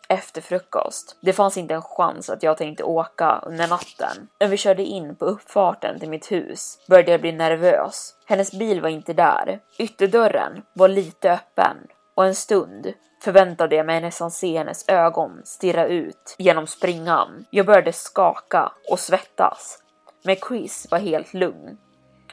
efter 0.08 0.40
frukost. 0.40 1.16
Det 1.20 1.32
fanns 1.32 1.56
inte 1.56 1.74
en 1.74 1.82
chans 1.82 2.30
att 2.30 2.42
jag 2.42 2.56
tänkte 2.56 2.84
åka 2.84 3.42
under 3.46 3.68
natten. 3.68 4.28
När 4.40 4.48
vi 4.48 4.56
körde 4.56 4.82
in 4.82 5.16
på 5.16 5.24
uppfarten 5.24 6.00
till 6.00 6.08
mitt 6.08 6.32
hus 6.32 6.78
började 6.88 7.10
jag 7.10 7.20
bli 7.20 7.32
nervös. 7.32 8.14
Hennes 8.26 8.52
bil 8.52 8.80
var 8.80 8.88
inte 8.88 9.12
där. 9.12 9.60
Ytterdörren 9.78 10.62
var 10.72 10.88
lite 10.88 11.32
öppen 11.32 11.76
och 12.14 12.26
en 12.26 12.34
stund 12.34 12.92
förväntade 13.22 13.76
jag 13.76 13.86
mig 13.86 14.00
nästan 14.00 14.30
se 14.30 14.58
hennes 14.58 14.88
ögon 14.88 15.42
stirra 15.44 15.86
ut 15.86 16.36
genom 16.38 16.66
springan. 16.66 17.44
Jag 17.50 17.66
började 17.66 17.92
skaka 17.92 18.72
och 18.90 19.00
svettas. 19.00 19.78
Men 20.24 20.36
Chris 20.36 20.86
var 20.90 20.98
helt 20.98 21.34
lugn. 21.34 21.78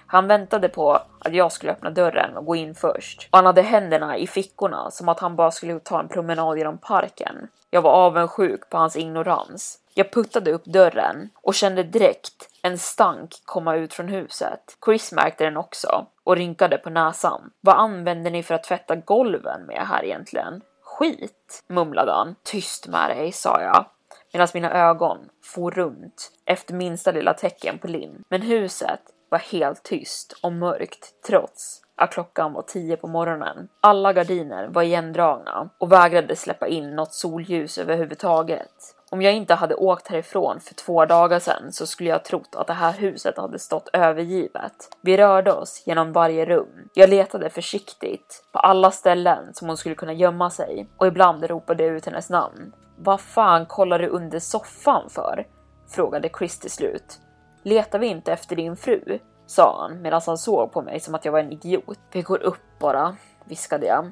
Han 0.07 0.27
väntade 0.27 0.69
på 0.69 0.91
att 1.19 1.33
jag 1.33 1.51
skulle 1.51 1.71
öppna 1.71 1.89
dörren 1.89 2.37
och 2.37 2.45
gå 2.45 2.55
in 2.55 2.75
först. 2.75 3.27
Och 3.31 3.37
han 3.37 3.45
hade 3.45 3.61
händerna 3.61 4.17
i 4.17 4.27
fickorna 4.27 4.91
som 4.91 5.09
att 5.09 5.19
han 5.19 5.35
bara 5.35 5.51
skulle 5.51 5.79
ta 5.79 5.99
en 5.99 6.07
promenad 6.07 6.57
genom 6.57 6.77
parken. 6.77 7.47
Jag 7.69 7.81
var 7.81 7.91
avundsjuk 7.91 8.69
på 8.69 8.77
hans 8.77 8.95
ignorans. 8.95 9.79
Jag 9.93 10.11
puttade 10.11 10.51
upp 10.51 10.65
dörren 10.65 11.29
och 11.35 11.55
kände 11.55 11.83
direkt 11.83 12.49
en 12.63 12.77
stank 12.77 13.35
komma 13.45 13.75
ut 13.75 13.93
från 13.93 14.07
huset. 14.07 14.77
Chris 14.85 15.11
märkte 15.11 15.43
den 15.43 15.57
också 15.57 16.05
och 16.23 16.35
rynkade 16.35 16.77
på 16.77 16.89
näsan. 16.89 17.51
Vad 17.61 17.75
använder 17.75 18.31
ni 18.31 18.43
för 18.43 18.55
att 18.55 18.63
tvätta 18.63 18.95
golven 18.95 19.65
med 19.65 19.87
här 19.87 20.05
egentligen? 20.05 20.61
Skit, 20.83 21.63
mumlade 21.67 22.11
han. 22.11 22.35
Tyst 22.43 22.87
med 22.87 23.09
dig, 23.09 23.31
sa 23.31 23.61
jag 23.61 23.85
medan 24.33 24.47
mina 24.53 24.71
ögon 24.71 25.17
for 25.43 25.71
runt 25.71 26.31
efter 26.45 26.73
minsta 26.73 27.11
lilla 27.11 27.33
tecken 27.33 27.79
på 27.79 27.87
Linn. 27.87 28.23
Men 28.29 28.41
huset 28.41 28.99
var 29.29 29.39
helt 29.39 29.83
tyst 29.83 30.39
och 30.43 30.53
mörkt 30.53 31.13
trots 31.27 31.81
att 31.95 32.11
klockan 32.11 32.53
var 32.53 32.61
tio 32.61 32.97
på 32.97 33.07
morgonen. 33.07 33.67
Alla 33.81 34.13
gardiner 34.13 34.67
var 34.67 34.83
igendragna 34.83 35.69
och 35.77 35.91
vägrade 35.91 36.35
släppa 36.35 36.67
in 36.67 36.95
något 36.95 37.13
solljus 37.13 37.77
överhuvudtaget. 37.77 38.93
Om 39.09 39.21
jag 39.21 39.33
inte 39.33 39.53
hade 39.53 39.75
åkt 39.75 40.07
härifrån 40.07 40.59
för 40.59 40.75
två 40.75 41.05
dagar 41.05 41.39
sedan 41.39 41.71
så 41.71 41.87
skulle 41.87 42.09
jag 42.09 42.23
trott 42.23 42.55
att 42.55 42.67
det 42.67 42.73
här 42.73 42.93
huset 42.93 43.37
hade 43.37 43.59
stått 43.59 43.89
övergivet. 43.93 44.73
Vi 45.01 45.17
rörde 45.17 45.53
oss 45.53 45.83
genom 45.85 46.11
varje 46.13 46.45
rum. 46.45 46.89
Jag 46.93 47.09
letade 47.09 47.49
försiktigt 47.49 48.43
på 48.51 48.59
alla 48.59 48.91
ställen 48.91 49.53
som 49.53 49.67
hon 49.67 49.77
skulle 49.77 49.95
kunna 49.95 50.13
gömma 50.13 50.49
sig 50.49 50.87
och 50.97 51.07
ibland 51.07 51.43
ropade 51.43 51.83
jag 51.83 51.95
ut 51.95 52.05
hennes 52.05 52.29
namn. 52.29 52.73
Vad 52.97 53.21
fan 53.21 53.65
kollar 53.65 53.99
du 53.99 54.07
under 54.07 54.39
soffan 54.39 55.09
för? 55.09 55.47
frågade 55.89 56.29
Chris 56.37 56.59
till 56.59 56.71
slut. 56.71 57.19
Letar 57.67 57.99
vi 57.99 58.07
inte 58.07 58.33
efter 58.33 58.55
din 58.55 58.75
fru? 58.75 59.19
sa 59.45 59.81
han 59.81 60.01
medan 60.01 60.21
han 60.25 60.37
såg 60.37 60.71
på 60.71 60.81
mig 60.81 60.99
som 60.99 61.15
att 61.15 61.25
jag 61.25 61.31
var 61.31 61.39
en 61.39 61.51
idiot. 61.51 61.99
Vi 62.11 62.21
går 62.21 62.43
upp 62.43 62.79
bara, 62.79 63.15
viskade 63.45 63.85
jag. 63.85 64.11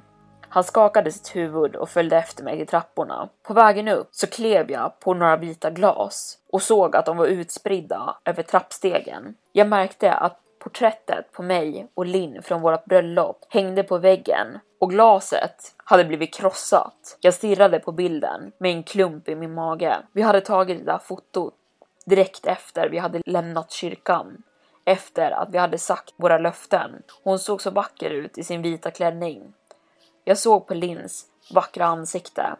Han 0.50 0.64
skakade 0.64 1.12
sitt 1.12 1.36
huvud 1.36 1.76
och 1.76 1.90
följde 1.90 2.18
efter 2.18 2.44
mig 2.44 2.58
till 2.58 2.68
trapporna. 2.68 3.30
På 3.44 3.54
vägen 3.54 3.88
upp 3.88 4.08
så 4.12 4.28
klev 4.28 4.72
jag 4.72 5.00
på 5.00 5.14
några 5.14 5.38
vita 5.38 5.70
glas 5.70 6.38
och 6.52 6.62
såg 6.62 6.96
att 6.96 7.06
de 7.06 7.18
var 7.18 7.26
utspridda 7.26 8.18
över 8.26 8.44
trappstegen. 8.44 9.36
Jag 9.52 9.68
märkte 9.68 10.12
att 10.12 10.40
porträttet 10.60 11.32
på 11.32 11.44
mig 11.44 11.88
och 11.94 12.06
Linn 12.06 12.42
från 12.44 12.62
vårt 12.62 12.86
bröllop 12.86 13.46
hängde 13.50 13.84
på 13.84 13.98
väggen 13.98 14.48
och 14.80 14.90
glaset 14.90 15.76
hade 15.78 16.06
blivit 16.06 16.34
krossat. 16.34 17.18
Jag 17.22 17.34
stirrade 17.34 17.80
på 17.80 17.92
bilden 17.92 18.52
med 18.58 18.72
en 18.72 18.84
klump 18.84 19.30
i 19.30 19.36
min 19.36 19.54
mage. 19.54 19.98
Vi 20.12 20.22
hade 20.22 20.42
tagit 20.42 20.80
det 20.80 20.92
där 20.92 20.98
fotot 20.98 21.54
direkt 22.06 22.46
efter 22.46 22.90
vi 22.90 22.98
hade 22.98 23.22
lämnat 23.26 23.72
kyrkan. 23.72 24.44
Efter 24.86 25.32
att 25.32 25.50
vi 25.52 25.58
hade 25.58 25.78
sagt 25.78 26.14
våra 26.18 26.38
löften. 26.38 27.04
Hon 27.24 27.40
såg 27.40 27.62
så 27.62 27.72
vacker 27.72 28.10
ut 28.10 28.38
i 28.38 28.44
sin 28.44 28.62
vita 28.62 28.92
klänning. 28.92 29.54
Jag 30.24 30.38
såg 30.38 30.68
på 30.68 30.74
Lins 30.74 31.26
vackra 31.54 31.86
ansikte. 31.86 32.56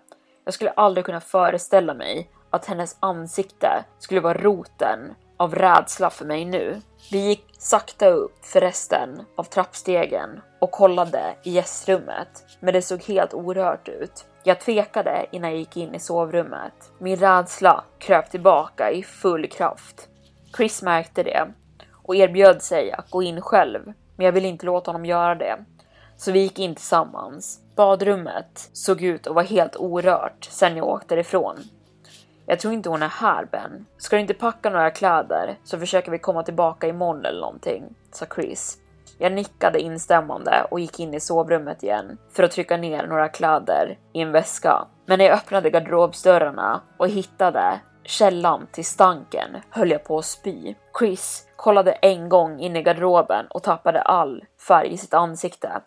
Jag 0.46 0.54
skulle 0.54 0.72
aldrig 0.72 1.06
kunna 1.06 1.22
föreställa 1.22 1.94
mig 1.94 2.30
att 2.50 2.66
hennes 2.66 2.98
ansikte 3.00 3.86
skulle 4.00 4.22
vara 4.22 4.38
roten 4.38 5.16
av 5.38 5.56
rädsla 5.56 6.10
för 6.10 6.26
mig 6.26 6.46
nu. 6.46 6.82
Vi 7.12 7.28
gick 7.28 7.46
sakta 7.58 8.08
upp 8.08 8.46
för 8.46 8.62
resten 8.62 9.26
av 9.36 9.44
trappstegen 9.44 10.42
och 10.60 10.72
kollade 10.72 11.36
i 11.44 11.52
gästrummet, 11.52 12.46
men 12.60 12.74
det 12.74 12.82
såg 12.82 13.04
helt 13.04 13.34
orört 13.34 13.90
ut. 13.90 14.26
Jag 14.48 14.60
tvekade 14.60 15.26
innan 15.32 15.50
jag 15.50 15.60
gick 15.60 15.78
in 15.78 15.96
i 15.96 16.00
sovrummet. 16.00 16.92
Min 16.98 17.16
rädsla 17.16 17.84
kröp 18.00 18.32
tillbaka 18.32 18.92
i 18.92 19.04
full 19.04 19.48
kraft. 19.48 20.10
Chris 20.58 20.82
märkte 20.82 21.24
det 21.24 21.48
och 21.92 22.16
erbjöd 22.16 22.62
sig 22.62 22.92
att 22.92 23.10
gå 23.10 23.24
in 23.24 23.42
själv, 23.42 23.94
men 24.16 24.26
jag 24.26 24.34
ville 24.34 24.48
inte 24.48 24.66
låta 24.66 24.92
honom 24.92 25.06
göra 25.06 25.36
det. 25.36 25.58
Så 26.18 26.32
vi 26.32 26.40
gick 26.40 26.60
in 26.60 26.76
tillsammans. 26.76 27.60
Badrummet 27.76 28.70
såg 28.74 29.02
ut 29.02 29.28
att 29.28 29.36
vara 29.36 29.46
helt 29.46 29.76
orört 29.76 30.48
sen 30.52 30.78
jag 30.78 30.88
åkte 30.88 31.16
ifrån. 31.16 31.56
Jag 32.46 32.60
tror 32.60 32.74
inte 32.74 32.90
hon 32.90 33.04
är 33.04 33.08
här 33.08 33.46
Ben. 33.52 33.86
Ska 33.98 34.16
du 34.16 34.22
inte 34.22 34.34
packa 34.34 34.70
några 34.70 34.92
kläder 34.92 35.58
så 35.64 35.80
försöker 35.80 36.12
vi 36.12 36.20
komma 36.20 36.44
tillbaka 36.44 36.88
imorgon 36.88 37.26
eller 37.26 37.42
någonting, 37.42 37.84
sa 38.12 38.26
Chris. 38.36 38.78
Jag 39.18 39.32
nickade 39.32 39.80
instämmande 39.80 40.68
och 40.72 40.80
gick 40.80 41.00
in 41.00 41.14
i 41.14 41.20
sovrummet 41.20 41.84
igen 41.84 42.18
för 42.32 42.44
att 42.44 42.52
trycka 42.52 42.78
ner 42.78 43.08
några 43.08 43.30
kläder 43.30 43.98
i 44.14 44.22
en 44.22 44.32
väska. 44.32 44.88
Men 45.06 45.20
när 45.20 45.26
jag 45.26 45.38
öppnade 45.38 45.70
garderobsdörrarna 45.70 46.82
och 46.98 47.08
hittade 47.08 47.80
källan 48.04 48.68
till 48.72 48.86
stanken 48.86 49.58
höll 49.70 49.92
jag 49.92 50.04
på 50.04 50.18
att 50.18 50.26
spy. 50.26 50.76
Chris 51.00 51.48
kollade 51.56 51.92
en 51.92 52.30
gång 52.30 52.60
in 52.60 52.76
i 52.76 52.84
garderoben 52.84 53.46
och 53.50 53.64
tappade 53.64 54.02
all 54.02 54.44
färg 54.68 54.94
i 54.94 54.98
sitt 54.98 55.14
ansikte. 55.14 55.82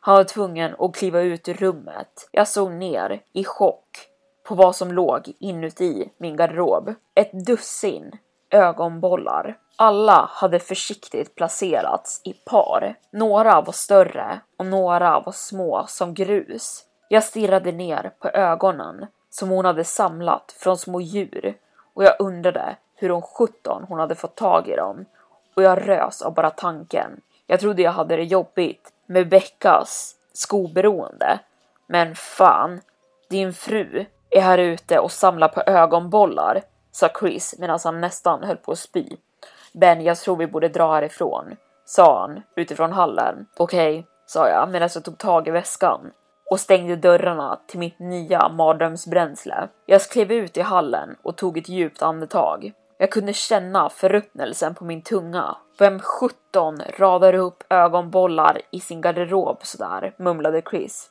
Han 0.00 0.16
var 0.16 0.24
tvungen 0.24 0.74
att 0.78 0.94
kliva 0.94 1.20
ut 1.20 1.48
ur 1.48 1.54
rummet. 1.54 2.28
Jag 2.32 2.48
såg 2.48 2.72
ner 2.72 3.20
i 3.32 3.44
chock 3.44 4.08
på 4.48 4.54
vad 4.54 4.76
som 4.76 4.92
låg 4.92 5.32
inuti 5.40 6.10
min 6.18 6.36
garderob. 6.36 6.94
Ett 7.14 7.46
dussin 7.46 8.12
ögonbollar. 8.50 9.56
Alla 9.76 10.28
hade 10.32 10.58
försiktigt 10.58 11.34
placerats 11.34 12.20
i 12.24 12.32
par. 12.32 12.94
Några 13.10 13.60
var 13.60 13.72
större 13.72 14.40
och 14.56 14.66
några 14.66 15.20
var 15.20 15.32
små 15.32 15.84
som 15.88 16.14
grus. 16.14 16.84
Jag 17.08 17.24
stirrade 17.24 17.72
ner 17.72 18.12
på 18.18 18.28
ögonen 18.28 19.06
som 19.30 19.48
hon 19.48 19.64
hade 19.64 19.84
samlat 19.84 20.54
från 20.58 20.78
små 20.78 21.00
djur 21.00 21.54
och 21.94 22.04
jag 22.04 22.16
undrade 22.18 22.76
hur 22.94 23.10
hon 23.10 23.22
sjutton 23.22 23.84
hon 23.88 23.98
hade 23.98 24.14
fått 24.14 24.34
tag 24.34 24.68
i 24.68 24.76
dem 24.76 25.04
och 25.56 25.62
jag 25.62 25.88
rös 25.88 26.22
av 26.22 26.34
bara 26.34 26.50
tanken. 26.50 27.20
Jag 27.46 27.60
trodde 27.60 27.82
jag 27.82 27.92
hade 27.92 28.16
det 28.16 28.24
jobbigt 28.24 28.92
med 29.06 29.28
Beckas 29.28 30.14
skoberoende. 30.32 31.38
Men 31.86 32.14
fan, 32.14 32.80
din 33.30 33.52
fru 33.52 34.06
är 34.30 34.40
här 34.40 34.58
ute 34.58 34.98
och 34.98 35.12
samlar 35.12 35.48
på 35.48 35.62
ögonbollar, 35.66 36.62
sa 36.92 37.08
Chris 37.20 37.54
medan 37.58 37.78
han 37.84 38.00
nästan 38.00 38.44
höll 38.44 38.56
på 38.56 38.72
att 38.72 38.78
spy. 38.78 39.16
Ben, 39.72 40.00
jag 40.00 40.16
tror 40.16 40.36
vi 40.36 40.46
borde 40.46 40.68
dra 40.68 40.94
härifrån, 40.94 41.56
sa 41.84 42.20
han 42.20 42.42
utifrån 42.56 42.92
hallen. 42.92 43.46
Okej, 43.56 43.98
okay, 43.98 44.04
sa 44.26 44.48
jag 44.48 44.68
medan 44.70 44.88
jag 44.94 45.04
tog 45.04 45.18
tag 45.18 45.48
i 45.48 45.50
väskan 45.50 46.10
och 46.50 46.60
stängde 46.60 46.96
dörrarna 46.96 47.60
till 47.66 47.78
mitt 47.78 47.98
nya 47.98 48.48
mardrömsbränsle. 48.48 49.68
Jag 49.86 50.02
klev 50.02 50.32
ut 50.32 50.56
i 50.56 50.60
hallen 50.60 51.16
och 51.22 51.36
tog 51.36 51.58
ett 51.58 51.68
djupt 51.68 52.02
andetag. 52.02 52.72
Jag 52.98 53.10
kunde 53.10 53.32
känna 53.32 53.88
förruttnelsen 53.88 54.74
på 54.74 54.84
min 54.84 55.02
tunga. 55.02 55.56
Vem 55.78 56.00
sjutton 56.00 56.82
radar 56.98 57.34
upp 57.34 57.64
ögonbollar 57.70 58.60
i 58.70 58.80
sin 58.80 59.00
garderob 59.00 59.58
sådär, 59.62 60.14
mumlade 60.16 60.62
Chris. 60.70 61.10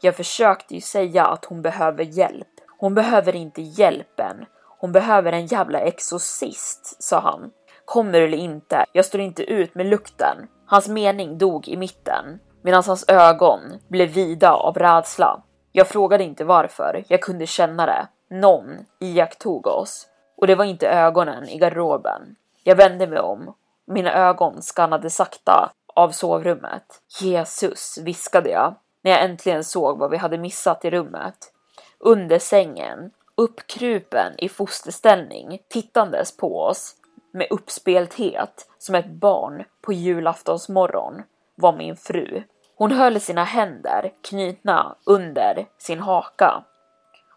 Jag 0.00 0.16
försökte 0.16 0.74
ju 0.74 0.80
säga 0.80 1.26
att 1.26 1.44
hon 1.44 1.62
behöver 1.62 2.04
hjälp. 2.04 2.48
Hon 2.78 2.94
behöver 2.94 3.36
inte 3.36 3.62
hjälpen. 3.62 4.46
Hon 4.78 4.92
behöver 4.92 5.32
en 5.32 5.46
jävla 5.46 5.80
exorcist, 5.80 7.02
sa 7.02 7.20
han. 7.20 7.50
Kommer 7.88 8.20
eller 8.20 8.38
inte, 8.38 8.84
jag 8.92 9.04
står 9.04 9.20
inte 9.20 9.42
ut 9.42 9.74
med 9.74 9.86
lukten. 9.86 10.36
Hans 10.66 10.88
mening 10.88 11.38
dog 11.38 11.68
i 11.68 11.76
mitten, 11.76 12.38
medan 12.62 12.82
hans 12.86 13.08
ögon 13.08 13.60
blev 13.88 14.08
vida 14.08 14.52
av 14.52 14.74
rädsla. 14.74 15.42
Jag 15.72 15.88
frågade 15.88 16.24
inte 16.24 16.44
varför, 16.44 17.04
jag 17.08 17.22
kunde 17.22 17.46
känna 17.46 17.86
det. 17.86 18.08
Någon 18.30 18.78
iakttog 19.00 19.66
oss. 19.66 20.06
Och 20.36 20.46
det 20.46 20.54
var 20.54 20.64
inte 20.64 20.88
ögonen 20.88 21.48
i 21.48 21.58
garderoben. 21.58 22.36
Jag 22.64 22.76
vände 22.76 23.06
mig 23.06 23.20
om. 23.20 23.54
Mina 23.86 24.12
ögon 24.12 24.62
skannade 24.62 25.10
sakta 25.10 25.70
av 25.94 26.10
sovrummet. 26.10 27.00
Jesus, 27.20 27.98
viskade 27.98 28.50
jag 28.50 28.74
när 29.02 29.10
jag 29.10 29.24
äntligen 29.24 29.64
såg 29.64 29.98
vad 29.98 30.10
vi 30.10 30.16
hade 30.16 30.38
missat 30.38 30.84
i 30.84 30.90
rummet. 30.90 31.52
Under 31.98 32.38
sängen, 32.38 33.10
uppkrupen 33.34 34.32
i 34.38 34.48
fosterställning, 34.48 35.58
tittandes 35.68 36.36
på 36.36 36.62
oss 36.62 36.94
med 37.38 37.46
uppspelthet 37.50 38.66
som 38.78 38.94
ett 38.94 39.10
barn 39.10 39.64
på 39.82 39.92
julaftonsmorgon 39.92 41.22
var 41.54 41.72
min 41.76 41.96
fru. 41.96 42.42
Hon 42.76 42.92
höll 42.92 43.20
sina 43.20 43.44
händer 43.44 44.12
knutna 44.28 44.96
under 45.06 45.66
sin 45.78 46.00
haka 46.00 46.64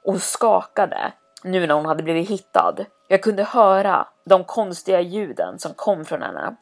och 0.04 0.22
skakade 0.22 1.14
nu 1.44 1.68
när 1.68 1.76
hon 1.76 1.86
hade 1.86 2.04
blivit 2.04 2.30
hittad. 2.30 2.76
Jag 3.08 3.24
kunde 3.24 3.44
höra 3.44 4.08
de 4.26 4.44
konstiga 4.44 5.02
ljuden 5.02 5.60
som 5.60 5.74
kom 5.74 6.06
från 6.06 6.22
henne. 6.22 6.56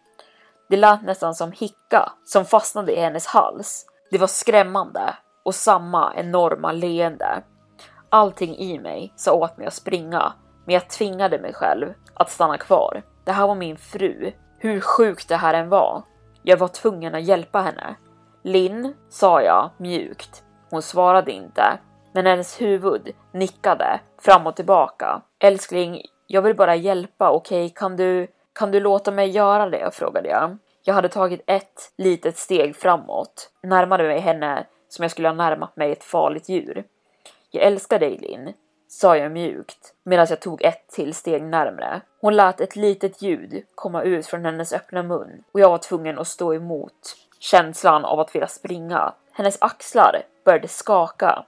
Det 0.69 0.77
lät 0.77 1.01
nästan 1.01 1.35
som 1.35 1.51
hicka 1.51 2.11
som 2.25 2.45
fastnade 2.45 2.91
i 2.91 2.99
hennes 2.99 3.27
hals. 3.27 3.85
Det 4.11 4.17
var 4.17 4.27
skrämmande 4.27 5.13
och 5.43 5.55
samma 5.55 6.13
enorma 6.15 6.71
leende. 6.71 7.43
Allting 8.09 8.57
i 8.57 8.79
mig 8.79 9.13
sa 9.15 9.33
åt 9.33 9.57
mig 9.57 9.67
att 9.67 9.73
springa, 9.73 10.33
men 10.65 10.73
jag 10.73 10.89
tvingade 10.89 11.39
mig 11.39 11.53
själv 11.53 11.93
att 12.13 12.31
stanna 12.31 12.57
kvar. 12.57 13.03
Det 13.23 13.31
här 13.31 13.47
var 13.47 13.55
min 13.55 13.77
fru. 13.77 14.31
Hur 14.57 14.79
sjukt 14.79 15.29
det 15.29 15.35
här 15.35 15.53
än 15.53 15.69
var. 15.69 16.03
Jag 16.43 16.57
var 16.57 16.67
tvungen 16.67 17.15
att 17.15 17.23
hjälpa 17.23 17.61
henne. 17.61 17.95
Linn, 18.43 18.93
sa 19.09 19.41
jag 19.41 19.69
mjukt. 19.77 20.43
Hon 20.69 20.81
svarade 20.81 21.31
inte, 21.31 21.79
men 22.13 22.25
hennes 22.25 22.61
huvud 22.61 23.11
nickade 23.31 23.99
fram 24.21 24.47
och 24.47 24.55
tillbaka. 24.55 25.21
Älskling, 25.39 26.01
jag 26.27 26.41
vill 26.41 26.55
bara 26.55 26.75
hjälpa, 26.75 27.31
okej? 27.31 27.65
Okay? 27.65 27.73
Kan 27.75 27.95
du, 27.95 28.27
kan 28.53 28.71
du 28.71 28.79
låta 28.79 29.11
mig 29.11 29.29
göra 29.29 29.69
det? 29.69 29.89
frågade 29.93 30.29
jag. 30.29 30.57
Jag 30.83 30.93
hade 30.93 31.09
tagit 31.09 31.43
ett 31.47 31.93
litet 31.97 32.37
steg 32.37 32.75
framåt, 32.75 33.51
närmade 33.63 34.03
mig 34.03 34.19
henne 34.19 34.65
som 34.89 35.03
jag 35.03 35.11
skulle 35.11 35.27
ha 35.27 35.35
närmat 35.35 35.75
mig 35.75 35.91
ett 35.91 36.03
farligt 36.03 36.49
djur. 36.49 36.83
Jag 37.51 37.63
älskar 37.63 37.99
dig 37.99 38.17
Linn, 38.17 38.53
sa 38.91 39.17
jag 39.17 39.31
mjukt 39.31 39.93
medan 40.03 40.27
jag 40.29 40.39
tog 40.39 40.61
ett 40.61 40.87
till 40.87 41.13
steg 41.13 41.43
närmre. 41.43 42.01
Hon 42.21 42.35
lät 42.35 42.61
ett 42.61 42.75
litet 42.75 43.21
ljud 43.21 43.63
komma 43.75 44.03
ut 44.03 44.27
från 44.27 44.45
hennes 44.45 44.73
öppna 44.73 45.03
mun 45.03 45.43
och 45.51 45.59
jag 45.59 45.69
var 45.69 45.77
tvungen 45.77 46.19
att 46.19 46.27
stå 46.27 46.53
emot 46.53 47.15
känslan 47.39 48.05
av 48.05 48.19
att 48.19 48.35
vilja 48.35 48.47
springa. 48.47 49.13
Hennes 49.31 49.57
axlar 49.61 50.21
började 50.45 50.67
skaka 50.67 51.45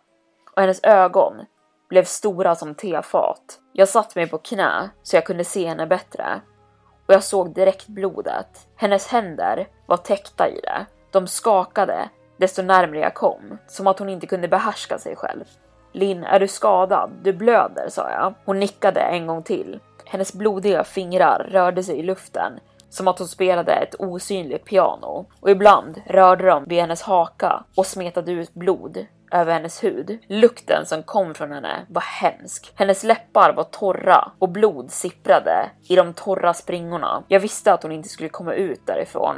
och 0.55 0.61
hennes 0.61 0.83
ögon 0.83 1.45
blev 1.89 2.03
stora 2.03 2.55
som 2.55 2.75
tefat. 2.75 3.59
Jag 3.73 3.89
satte 3.89 4.19
mig 4.19 4.27
på 4.27 4.37
knä 4.37 4.89
så 5.03 5.15
jag 5.15 5.25
kunde 5.25 5.43
se 5.43 5.67
henne 5.67 5.87
bättre 5.87 6.41
och 7.07 7.13
jag 7.13 7.23
såg 7.23 7.53
direkt 7.53 7.87
blodet. 7.87 8.67
Hennes 8.75 9.07
händer 9.07 9.67
var 9.85 9.97
täckta 9.97 10.49
i 10.49 10.59
det. 10.61 10.85
De 11.11 11.27
skakade 11.27 12.09
desto 12.37 12.61
närmre 12.61 12.99
jag 12.99 13.13
kom, 13.13 13.57
som 13.67 13.87
att 13.87 13.99
hon 13.99 14.09
inte 14.09 14.27
kunde 14.27 14.47
behärska 14.47 14.99
sig 14.99 15.15
själv. 15.15 15.45
Linn, 15.91 16.23
är 16.23 16.39
du 16.39 16.47
skadad? 16.47 17.11
Du 17.23 17.33
blöder, 17.33 17.89
sa 17.89 18.09
jag. 18.09 18.33
Hon 18.45 18.59
nickade 18.59 18.99
en 18.99 19.27
gång 19.27 19.43
till. 19.43 19.79
Hennes 20.05 20.33
blodiga 20.33 20.83
fingrar 20.83 21.47
rörde 21.51 21.83
sig 21.83 21.99
i 21.99 22.03
luften 22.03 22.59
som 22.89 23.07
att 23.07 23.19
hon 23.19 23.27
spelade 23.27 23.71
ett 23.71 23.95
osynligt 23.99 24.65
piano 24.65 25.25
och 25.39 25.51
ibland 25.51 26.01
rörde 26.05 26.45
de 26.45 26.65
vid 26.65 26.79
hennes 26.79 27.01
haka 27.01 27.63
och 27.75 27.85
smetade 27.85 28.31
ut 28.31 28.53
blod 28.53 29.05
över 29.31 29.53
hennes 29.53 29.83
hud. 29.83 30.19
Lukten 30.27 30.85
som 30.85 31.03
kom 31.03 31.33
från 31.33 31.51
henne 31.51 31.85
var 31.89 32.01
hemsk. 32.01 32.73
Hennes 32.75 33.03
läppar 33.03 33.53
var 33.53 33.63
torra 33.63 34.31
och 34.39 34.49
blod 34.49 34.91
sipprade 34.91 35.69
i 35.89 35.95
de 35.95 36.13
torra 36.13 36.53
springorna. 36.53 37.23
Jag 37.27 37.39
visste 37.39 37.73
att 37.73 37.83
hon 37.83 37.91
inte 37.91 38.09
skulle 38.09 38.29
komma 38.29 38.53
ut 38.53 38.81
därifrån 38.85 39.35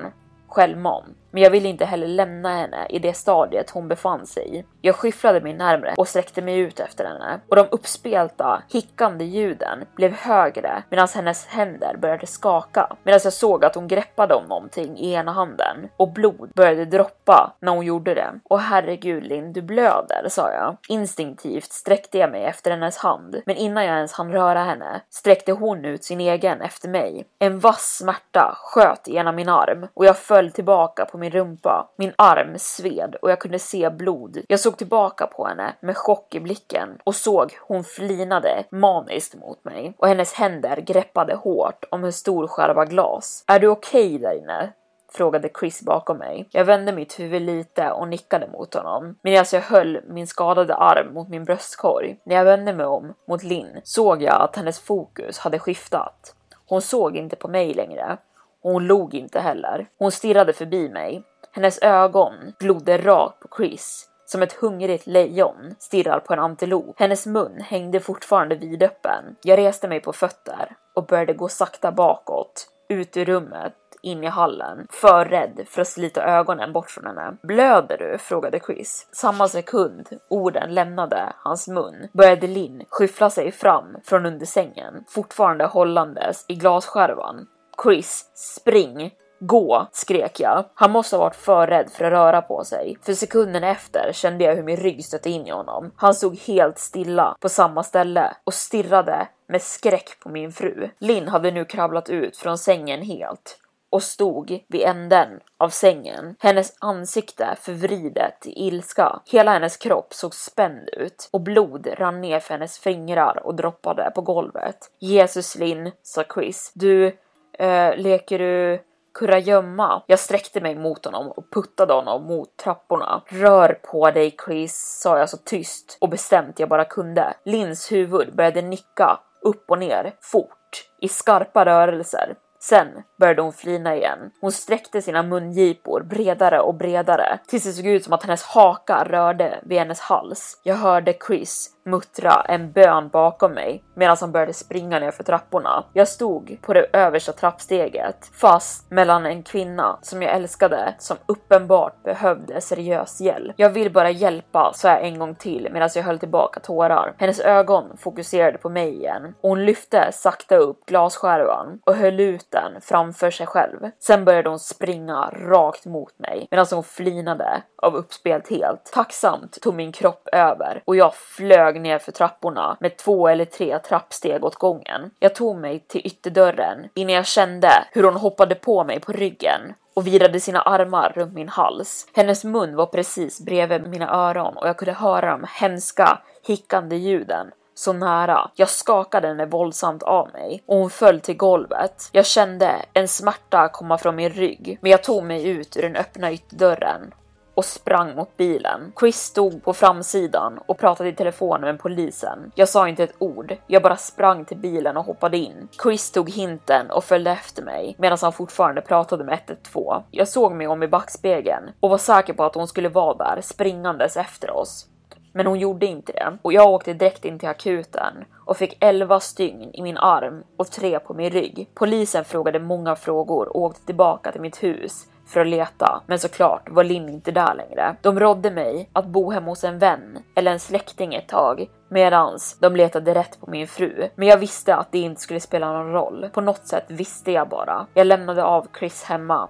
självmant. 0.47 1.18
Men 1.34 1.43
jag 1.43 1.49
ville 1.49 1.69
inte 1.69 1.86
heller 1.86 2.07
lämna 2.07 2.49
henne 2.49 2.88
i 2.89 2.99
det 2.99 3.13
stadiet 3.13 3.69
hon 3.69 3.88
befann 3.88 4.27
sig 4.27 4.59
i. 4.59 4.65
Jag 4.81 4.95
skyfflade 4.95 5.41
mig 5.41 5.53
närmre 5.53 5.93
och 5.97 6.07
sträckte 6.07 6.41
mig 6.41 6.57
ut 6.57 6.79
efter 6.79 7.05
henne 7.05 7.39
och 7.49 7.55
de 7.55 7.67
uppspelta, 7.71 8.63
hickande 8.69 9.25
ljuden 9.25 9.86
blev 9.95 10.13
högre 10.13 10.84
medan 10.89 11.07
hennes 11.15 11.45
händer 11.45 11.97
började 11.97 12.27
skaka. 12.27 12.95
Medan 13.03 13.19
jag 13.23 13.34
såg 13.34 13.65
att 13.65 13.75
hon 13.75 13.88
greppade 13.88 14.34
om 14.34 14.45
någonting 14.45 14.97
i 14.97 15.13
ena 15.13 15.31
handen 15.31 15.89
och 15.97 16.13
blod 16.13 16.51
började 16.55 16.86
droppa 16.86 17.53
när 17.59 17.71
hon 17.71 17.86
gjorde 17.86 18.13
det. 18.13 18.34
Och 18.43 18.59
herregud 18.59 19.23
Linn, 19.23 19.53
du 19.53 19.61
blöder, 19.61 20.25
sa 20.29 20.51
jag. 20.51 20.77
Instinktivt 20.89 21.71
sträckte 21.71 22.17
jag 22.17 22.31
mig 22.31 22.43
efter 22.43 22.71
hennes 22.71 22.97
hand, 22.97 23.41
men 23.45 23.55
innan 23.55 23.86
jag 23.86 23.95
ens 23.95 24.13
hann 24.13 24.31
röra 24.31 24.63
henne 24.63 25.01
sträckte 25.09 25.51
hon 25.51 25.86
ut 25.86 26.03
sin 26.03 26.21
egen 26.21 26.61
efter 26.61 26.89
mig. 26.89 27.25
En 27.39 27.59
vass 27.59 27.97
smärta 28.01 28.57
sköt 28.57 29.07
genom 29.07 29.36
min 29.36 29.49
arm 29.49 29.88
och 29.93 30.05
jag 30.05 30.17
föll 30.17 30.51
tillbaka 30.51 31.05
på 31.05 31.22
min 31.24 31.32
rumpa. 31.32 31.89
Min 31.97 32.13
arm 32.15 32.55
sved 32.57 33.15
och 33.21 33.32
jag 33.32 33.39
kunde 33.39 33.59
se 33.59 33.89
blod. 33.89 34.38
Jag 34.47 34.59
såg 34.59 34.78
tillbaka 34.78 35.28
på 35.28 35.45
henne 35.45 35.76
med 35.80 35.97
chock 35.97 36.36
i 36.36 36.39
blicken 36.39 36.97
och 37.03 37.15
såg 37.15 37.57
hon 37.61 37.84
flinade 37.84 38.63
maniskt 38.71 39.36
mot 39.36 39.63
mig 39.63 39.93
och 39.97 40.07
hennes 40.07 40.34
händer 40.34 40.78
greppade 40.78 41.36
hårt 41.36 41.86
om 41.91 42.03
en 42.03 42.13
stor 42.13 42.47
skärva 42.47 42.86
glas. 42.86 43.43
Är 43.47 43.59
du 43.59 43.67
okej 43.67 44.05
okay 44.05 44.17
där 44.17 44.38
inne? 44.38 44.74
frågade 45.13 45.49
Chris 45.59 45.82
bakom 45.82 46.17
mig. 46.17 46.47
Jag 46.51 46.65
vände 46.65 46.91
mitt 46.91 47.19
huvud 47.19 47.41
lite 47.41 47.91
och 47.91 48.07
nickade 48.07 48.47
mot 48.47 48.74
honom. 48.74 49.15
Medan 49.21 49.45
jag 49.51 49.61
höll 49.61 49.99
min 50.07 50.28
skadade 50.28 50.76
arm 50.76 51.13
mot 51.13 51.30
min 51.30 51.43
bröstkorg. 51.43 52.17
När 52.26 52.36
jag 52.36 52.45
vände 52.45 52.74
mig 52.74 52.86
om 52.86 53.13
mot 53.28 53.43
Linn 53.43 53.82
såg 53.84 54.21
jag 54.21 54.41
att 54.41 54.55
hennes 54.55 54.80
fokus 54.80 55.39
hade 55.39 55.59
skiftat. 55.59 56.36
Hon 56.65 56.82
såg 56.82 57.17
inte 57.17 57.36
på 57.36 57.47
mig 57.47 57.74
längre 57.74 58.17
och 58.64 58.72
hon 58.72 58.88
log 58.88 59.14
inte 59.14 59.39
heller. 59.39 59.88
Hon 59.99 60.11
stirrade 60.11 60.53
förbi 60.53 60.89
mig. 60.89 61.24
Hennes 61.51 61.80
ögon 61.82 62.34
glodde 62.59 62.97
rakt 62.97 63.39
på 63.39 63.47
Chris 63.57 64.09
som 64.26 64.41
ett 64.41 64.53
hungrigt 64.53 65.07
lejon 65.07 65.76
stirrar 65.80 66.20
på 66.20 66.34
en 66.34 66.39
antilop. 66.39 66.99
Hennes 66.99 67.26
mun 67.26 67.61
hängde 67.61 67.99
fortfarande 67.99 68.55
vidöppen. 68.55 69.36
Jag 69.43 69.59
reste 69.59 69.88
mig 69.88 69.99
på 69.99 70.14
fötter 70.14 70.76
och 70.95 71.05
började 71.05 71.34
gå 71.34 71.47
sakta 71.47 71.91
bakåt, 71.91 72.68
ut 72.89 73.18
ur 73.18 73.26
rummet, 73.26 73.74
in 74.01 74.24
i 74.24 74.28
hallen, 74.28 74.88
för 74.89 75.26
rädd 75.26 75.66
för 75.68 75.82
att 75.82 75.88
slita 75.88 76.24
ögonen 76.24 76.74
bort 76.74 76.89
från 76.91 77.05
henne. 77.05 77.38
Blöder 77.43 77.97
du? 77.97 78.18
frågade 78.18 78.59
Chris. 78.59 79.07
Samma 79.11 79.47
sekund 79.47 80.09
orden 80.30 80.74
lämnade 80.74 81.34
hans 81.38 81.68
mun 81.68 82.07
började 82.14 82.47
Linn 82.47 82.84
skyffla 82.89 83.30
sig 83.30 83.51
fram 83.51 83.97
från 84.03 84.26
under 84.26 84.45
sängen, 84.45 85.03
fortfarande 85.07 85.66
hållandes 85.66 86.45
i 86.47 86.55
glasskärvan. 86.55 87.47
Chris, 87.84 88.32
spring! 88.36 89.11
Gå, 89.39 89.88
skrek 89.91 90.39
jag. 90.39 90.65
Han 90.74 90.91
måste 90.91 91.15
ha 91.15 91.24
varit 91.24 91.36
för 91.36 91.67
rädd 91.67 91.89
för 91.91 92.05
att 92.05 92.11
röra 92.11 92.41
på 92.41 92.63
sig. 92.63 92.97
För 93.01 93.13
sekunden 93.13 93.63
efter 93.63 94.11
kände 94.13 94.43
jag 94.43 94.55
hur 94.55 94.63
min 94.63 94.78
rygg 94.78 95.05
stötte 95.05 95.30
in 95.30 95.47
i 95.47 95.51
honom. 95.51 95.91
Han 95.95 96.13
stod 96.13 96.39
helt 96.39 96.80
stilla 96.80 97.36
på 97.39 97.49
samma 97.49 97.84
ställe 97.84 98.34
och 98.43 98.53
stirrade 98.53 99.28
med 99.47 99.61
skräck 99.61 100.19
på 100.19 100.30
min 100.30 100.51
fru. 100.51 100.89
Linn 100.99 101.28
hade 101.28 101.51
nu 101.51 101.65
kravlat 101.65 102.09
ut 102.09 102.38
från 102.38 102.57
sängen 102.57 103.01
helt 103.01 103.59
och 103.89 104.03
stod 104.03 104.59
vid 104.67 104.82
änden 104.82 105.39
av 105.57 105.69
sängen. 105.69 106.36
Hennes 106.39 106.74
ansikte 106.80 107.55
förvridet 107.61 108.45
i 108.45 108.67
ilska. 108.67 109.19
Hela 109.26 109.51
hennes 109.51 109.78
kropp 109.78 110.13
såg 110.13 110.36
spänd 110.36 110.89
ut 110.89 111.30
och 111.32 111.41
blod 111.41 111.88
rann 111.97 112.21
ner 112.21 112.39
för 112.39 112.53
hennes 112.53 112.80
fingrar 112.80 113.41
och 113.45 113.55
droppade 113.55 114.11
på 114.15 114.21
golvet. 114.21 114.78
Jesus 114.99 115.55
Linn, 115.55 115.91
sa 116.03 116.24
Chris. 116.34 116.71
Du, 116.76 117.17
eh, 117.60 117.95
leker 117.97 118.39
du 118.39 118.84
kurragömma? 119.14 120.04
Jag 120.08 120.20
sträckte 120.20 120.62
mig 120.62 120.76
mot 120.76 121.06
honom 121.06 121.28
och 121.28 121.51
puttade 121.51 121.93
honom 121.93 122.24
mot 122.24 122.58
trapporna. 122.58 123.22
Rör 123.26 123.80
på 123.91 124.12
dig 124.12 124.36
Chris, 124.45 124.99
sa 125.01 125.20
jag 125.20 125.30
så 125.30 125.38
tyst 125.38 125.97
och 126.01 126.10
bestämt 126.10 126.60
jag 126.60 126.70
bara 126.70 126.86
kunde. 126.86 127.34
Lins 127.45 127.91
huvud 127.91 128.36
började 128.36 128.62
nicka 128.62 129.20
upp 129.41 129.72
och 129.72 129.80
ner, 129.80 130.16
fort, 130.22 130.89
i 131.01 131.08
skarpa 131.08 131.66
rörelser. 131.66 132.36
Sen 132.60 132.88
började 133.24 133.41
hon 133.41 133.53
flina 133.53 133.95
igen. 133.95 134.19
Hon 134.41 134.51
sträckte 134.51 135.01
sina 135.01 135.24
mungipor 135.24 136.01
bredare 136.01 136.59
och 136.59 136.76
bredare 136.76 137.39
tills 137.47 137.63
det 137.63 137.71
såg 137.71 137.86
ut 137.86 138.03
som 138.03 138.13
att 138.13 138.24
hennes 138.24 138.43
haka 138.43 139.03
rörde 139.03 139.59
vid 139.63 139.80
hennes 139.80 139.99
hals. 139.99 140.61
Jag 140.63 140.76
hörde 140.76 141.13
Chris 141.28 141.69
muttra 141.86 142.45
en 142.47 142.71
bön 142.71 143.09
bakom 143.09 143.51
mig 143.51 143.84
medan 143.95 144.17
han 144.19 144.32
började 144.32 144.53
springa 144.53 144.99
ner 144.99 145.11
för 145.11 145.24
trapporna. 145.24 145.84
Jag 145.93 146.07
stod 146.07 146.57
på 146.61 146.74
det 146.74 146.86
översta 146.93 147.32
trappsteget 147.32 148.30
fast 148.34 148.91
mellan 148.91 149.26
en 149.26 149.43
kvinna 149.43 149.99
som 150.01 150.21
jag 150.21 150.36
älskade 150.36 150.95
som 150.99 151.17
uppenbart 151.26 152.03
behövde 152.03 152.61
seriös 152.61 153.21
hjälp. 153.21 153.53
Jag 153.57 153.69
vill 153.69 153.91
bara 153.91 154.11
hjälpa, 154.11 154.71
sa 154.76 154.89
jag 154.89 155.03
en 155.03 155.19
gång 155.19 155.36
till 155.36 155.69
medan 155.71 155.89
jag 155.95 156.03
höll 156.03 156.19
tillbaka 156.19 156.59
tårar. 156.59 157.13
Hennes 157.17 157.39
ögon 157.39 157.97
fokuserade 157.97 158.57
på 158.57 158.69
mig 158.69 158.95
igen 158.95 159.34
och 159.41 159.49
hon 159.49 159.65
lyfte 159.65 160.11
sakta 160.11 160.55
upp 160.55 160.86
glasskärvan 160.86 161.80
och 161.86 161.95
höll 161.95 162.19
ut 162.19 162.47
den 162.49 162.82
framför 162.82 163.12
sig 163.32 163.47
själv. 163.47 163.80
Sen 163.99 164.26
började 164.26 164.49
hon 164.49 164.59
springa 164.59 165.30
rakt 165.34 165.86
mot 165.86 166.20
mig 166.20 166.47
medan 166.51 166.59
alltså 166.59 166.76
hon 166.76 166.84
flinade 166.84 167.64
av 167.82 167.95
uppspelthet. 167.95 168.89
Tacksamt 168.93 169.61
tog 169.61 169.76
min 169.76 169.91
kropp 169.91 170.30
över 170.32 170.84
och 170.86 170.95
jag 170.95 171.16
flög 171.16 171.82
ner 171.82 171.99
för 171.99 172.11
trapporna 172.11 172.78
med 172.80 172.97
två 172.97 173.28
eller 173.28 173.45
tre 173.45 173.80
trappsteg 173.80 174.43
åt 174.43 174.55
gången. 174.55 175.11
Jag 175.20 175.36
tog 175.36 175.57
mig 175.57 175.80
till 175.80 176.07
ytterdörren 176.07 176.89
innan 176.93 177.14
jag 177.14 177.26
kände 177.26 177.70
hur 177.91 178.03
hon 178.03 178.16
hoppade 178.16 178.55
på 178.55 178.84
mig 178.84 178.99
på 178.99 179.11
ryggen 179.11 179.61
och 179.93 180.07
virade 180.07 180.39
sina 180.39 180.61
armar 180.61 181.14
runt 181.16 181.34
min 181.34 181.49
hals. 181.49 182.07
Hennes 182.16 182.43
mun 182.43 182.76
var 182.76 182.86
precis 182.86 183.41
bredvid 183.41 183.88
mina 183.88 184.09
öron 184.14 184.57
och 184.57 184.68
jag 184.68 184.78
kunde 184.78 184.93
höra 184.93 185.32
de 185.32 185.45
hemska 185.49 186.20
hickande 186.47 186.95
ljuden 186.95 187.51
så 187.74 187.93
nära. 187.93 188.51
Jag 188.55 188.69
skakade 188.69 189.28
henne 189.28 189.45
våldsamt 189.45 190.03
av 190.03 190.30
mig 190.34 190.63
och 190.65 190.78
hon 190.78 190.89
föll 190.89 191.19
till 191.19 191.38
golvet. 191.38 192.09
Jag 192.11 192.26
kände 192.26 192.76
en 192.93 193.07
smärta 193.07 193.69
komma 193.69 193.97
från 193.97 194.15
min 194.15 194.30
rygg, 194.30 194.78
men 194.82 194.91
jag 194.91 195.03
tog 195.03 195.24
mig 195.24 195.47
ut 195.47 195.78
ur 195.78 195.82
den 195.82 195.95
öppna 195.95 196.32
ytterdörren 196.32 197.13
och 197.55 197.65
sprang 197.65 198.15
mot 198.15 198.38
bilen. 198.38 198.93
Chris 198.99 199.21
stod 199.21 199.63
på 199.63 199.74
framsidan 199.74 200.59
och 200.65 200.78
pratade 200.78 201.09
i 201.09 201.13
telefon 201.13 201.61
med 201.61 201.80
polisen. 201.80 202.51
Jag 202.55 202.69
sa 202.69 202.88
inte 202.88 203.03
ett 203.03 203.15
ord. 203.19 203.57
Jag 203.67 203.82
bara 203.82 203.97
sprang 203.97 204.45
till 204.45 204.57
bilen 204.57 204.97
och 204.97 205.05
hoppade 205.05 205.38
in. 205.38 205.67
Chris 205.84 206.11
tog 206.11 206.30
hinten 206.30 206.91
och 206.91 207.03
följde 207.03 207.32
efter 207.32 207.63
mig 207.63 207.95
medan 207.97 208.17
han 208.21 208.34
fortfarande 208.34 208.82
pratade 208.82 209.24
med 209.24 209.39
112. 209.47 210.03
Jag 210.11 210.28
såg 210.28 210.51
mig 210.51 210.67
om 210.67 210.84
i 210.84 210.88
backspegeln 210.88 211.71
och 211.80 211.89
var 211.89 211.97
säker 211.97 212.34
på 212.34 212.43
att 212.43 212.55
hon 212.55 212.67
skulle 212.67 212.89
vara 212.89 213.17
där 213.17 213.41
springandes 213.41 214.17
efter 214.17 214.51
oss. 214.51 214.88
Men 215.34 215.47
hon 215.47 215.59
gjorde 215.59 215.86
inte 215.86 216.11
det 216.11 216.38
och 216.41 216.53
jag 216.53 216.69
åkte 216.69 216.93
direkt 216.93 217.25
in 217.25 217.39
till 217.39 217.49
akuten 217.49 218.25
och 218.45 218.57
fick 218.57 218.77
11 218.79 219.19
stygn 219.19 219.69
i 219.73 219.81
min 219.81 219.97
arm 219.97 220.43
och 220.57 220.71
3 220.71 220.99
på 220.99 221.13
min 221.13 221.29
rygg. 221.29 221.69
Polisen 221.73 222.25
frågade 222.25 222.59
många 222.59 222.95
frågor 222.95 223.57
och 223.57 223.61
åkte 223.61 223.86
tillbaka 223.86 224.31
till 224.31 224.41
mitt 224.41 224.63
hus 224.63 225.07
för 225.25 225.39
att 225.39 225.47
leta, 225.47 226.01
men 226.07 226.19
såklart 226.19 226.69
var 226.69 226.84
Linn 226.84 227.09
inte 227.09 227.31
där 227.31 227.55
längre. 227.55 227.95
De 228.01 228.19
rådde 228.19 228.51
mig 228.51 228.89
att 228.93 229.05
bo 229.05 229.31
hemma 229.31 229.51
hos 229.51 229.63
en 229.63 229.79
vän 229.79 230.17
eller 230.36 230.51
en 230.51 230.59
släkting 230.59 231.13
ett 231.13 231.27
tag 231.27 231.69
medans 231.89 232.57
de 232.59 232.75
letade 232.75 233.13
rätt 233.13 233.39
på 233.39 233.51
min 233.51 233.67
fru. 233.67 234.09
Men 234.15 234.27
jag 234.27 234.38
visste 234.38 234.75
att 234.75 234.91
det 234.91 234.99
inte 234.99 235.21
skulle 235.21 235.39
spela 235.39 235.73
någon 235.73 235.91
roll. 235.91 236.29
På 236.34 236.41
något 236.41 236.67
sätt 236.67 236.86
visste 236.88 237.31
jag 237.31 237.49
bara. 237.49 237.88
Jag 237.93 238.07
lämnade 238.07 238.43
av 238.43 238.67
Chris 238.79 239.03
hemma. 239.03 239.49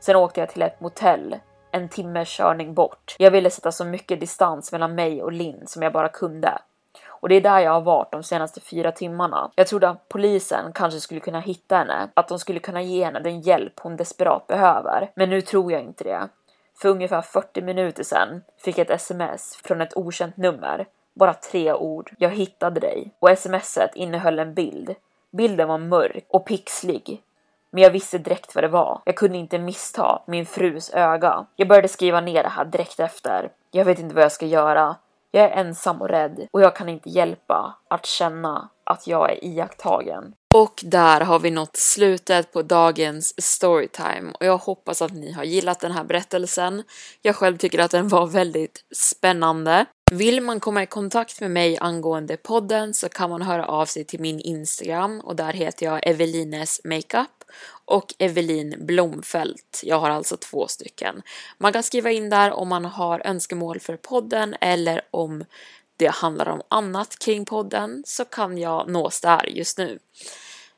Sen 0.00 0.16
åkte 0.16 0.40
jag 0.40 0.48
till 0.48 0.62
ett 0.62 0.80
motell 0.80 1.36
en 1.74 1.88
timmes 1.88 2.28
körning 2.28 2.74
bort. 2.74 3.16
Jag 3.18 3.30
ville 3.30 3.50
sätta 3.50 3.72
så 3.72 3.84
mycket 3.84 4.20
distans 4.20 4.72
mellan 4.72 4.94
mig 4.94 5.22
och 5.22 5.32
Linn 5.32 5.66
som 5.66 5.82
jag 5.82 5.92
bara 5.92 6.08
kunde. 6.08 6.58
Och 7.06 7.28
det 7.28 7.34
är 7.34 7.40
där 7.40 7.60
jag 7.60 7.72
har 7.72 7.80
varit 7.80 8.12
de 8.12 8.22
senaste 8.22 8.60
fyra 8.60 8.92
timmarna. 8.92 9.50
Jag 9.54 9.66
trodde 9.66 9.88
att 9.88 10.08
polisen 10.08 10.72
kanske 10.74 11.00
skulle 11.00 11.20
kunna 11.20 11.40
hitta 11.40 11.76
henne, 11.76 12.08
att 12.14 12.28
de 12.28 12.38
skulle 12.38 12.58
kunna 12.60 12.82
ge 12.82 13.04
henne 13.04 13.20
den 13.20 13.40
hjälp 13.40 13.80
hon 13.80 13.96
desperat 13.96 14.46
behöver. 14.46 15.10
Men 15.14 15.30
nu 15.30 15.40
tror 15.40 15.72
jag 15.72 15.80
inte 15.80 16.04
det. 16.04 16.28
För 16.74 16.88
ungefär 16.88 17.22
40 17.22 17.62
minuter 17.62 18.04
sedan 18.04 18.42
fick 18.58 18.78
jag 18.78 18.84
ett 18.84 19.00
sms 19.00 19.56
från 19.64 19.80
ett 19.80 19.96
okänt 19.96 20.36
nummer. 20.36 20.86
Bara 21.14 21.34
tre 21.34 21.72
ord. 21.72 22.10
Jag 22.18 22.30
hittade 22.30 22.80
dig. 22.80 23.10
Och 23.18 23.38
smset 23.38 23.90
innehöll 23.94 24.38
en 24.38 24.54
bild. 24.54 24.94
Bilden 25.30 25.68
var 25.68 25.78
mörk 25.78 26.24
och 26.28 26.46
pixlig. 26.46 27.22
Men 27.74 27.82
jag 27.82 27.90
visste 27.90 28.18
direkt 28.18 28.54
vad 28.54 28.64
det 28.64 28.68
var. 28.68 29.02
Jag 29.04 29.16
kunde 29.16 29.38
inte 29.38 29.58
missta 29.58 30.22
min 30.26 30.46
frus 30.46 30.90
öga. 30.94 31.46
Jag 31.56 31.68
började 31.68 31.88
skriva 31.88 32.20
ner 32.20 32.42
det 32.42 32.48
här 32.48 32.64
direkt 32.64 33.00
efter. 33.00 33.50
Jag 33.70 33.84
vet 33.84 33.98
inte 33.98 34.14
vad 34.14 34.24
jag 34.24 34.32
ska 34.32 34.46
göra. 34.46 34.96
Jag 35.30 35.44
är 35.44 35.50
ensam 35.50 36.02
och 36.02 36.08
rädd 36.08 36.48
och 36.50 36.60
jag 36.60 36.76
kan 36.76 36.88
inte 36.88 37.08
hjälpa 37.08 37.74
att 37.88 38.06
känna 38.06 38.68
att 38.84 39.06
jag 39.06 39.32
är 39.32 39.44
iakttagen. 39.44 40.34
Och 40.54 40.80
där 40.84 41.20
har 41.20 41.38
vi 41.38 41.50
nått 41.50 41.76
slutet 41.76 42.52
på 42.52 42.62
dagens 42.62 43.44
storytime 43.44 44.32
och 44.40 44.46
jag 44.46 44.58
hoppas 44.58 45.02
att 45.02 45.12
ni 45.12 45.32
har 45.32 45.44
gillat 45.44 45.80
den 45.80 45.92
här 45.92 46.04
berättelsen. 46.04 46.82
Jag 47.22 47.36
själv 47.36 47.56
tycker 47.56 47.78
att 47.78 47.90
den 47.90 48.08
var 48.08 48.26
väldigt 48.26 48.84
spännande. 48.96 49.86
Vill 50.12 50.40
man 50.40 50.60
komma 50.60 50.82
i 50.82 50.86
kontakt 50.86 51.40
med 51.40 51.50
mig 51.50 51.78
angående 51.80 52.36
podden 52.36 52.94
så 52.94 53.08
kan 53.08 53.30
man 53.30 53.42
höra 53.42 53.66
av 53.66 53.86
sig 53.86 54.04
till 54.04 54.20
min 54.20 54.40
Instagram 54.40 55.20
och 55.20 55.36
där 55.36 55.52
heter 55.52 55.86
jag 55.86 56.06
Evelines 56.06 56.80
Makeup 56.84 57.43
och 57.84 58.14
Evelin 58.18 58.74
Blomfelt. 58.78 59.80
Jag 59.82 60.00
har 60.00 60.10
alltså 60.10 60.36
två 60.36 60.66
stycken. 60.66 61.22
Man 61.58 61.72
kan 61.72 61.82
skriva 61.82 62.10
in 62.10 62.30
där 62.30 62.52
om 62.52 62.68
man 62.68 62.84
har 62.84 63.26
önskemål 63.26 63.80
för 63.80 63.96
podden 63.96 64.54
eller 64.60 65.00
om 65.10 65.44
det 65.96 66.06
handlar 66.06 66.48
om 66.48 66.62
annat 66.68 67.18
kring 67.18 67.44
podden 67.44 68.02
så 68.06 68.24
kan 68.24 68.58
jag 68.58 68.90
nås 68.90 69.20
där 69.20 69.46
just 69.46 69.78
nu. 69.78 69.98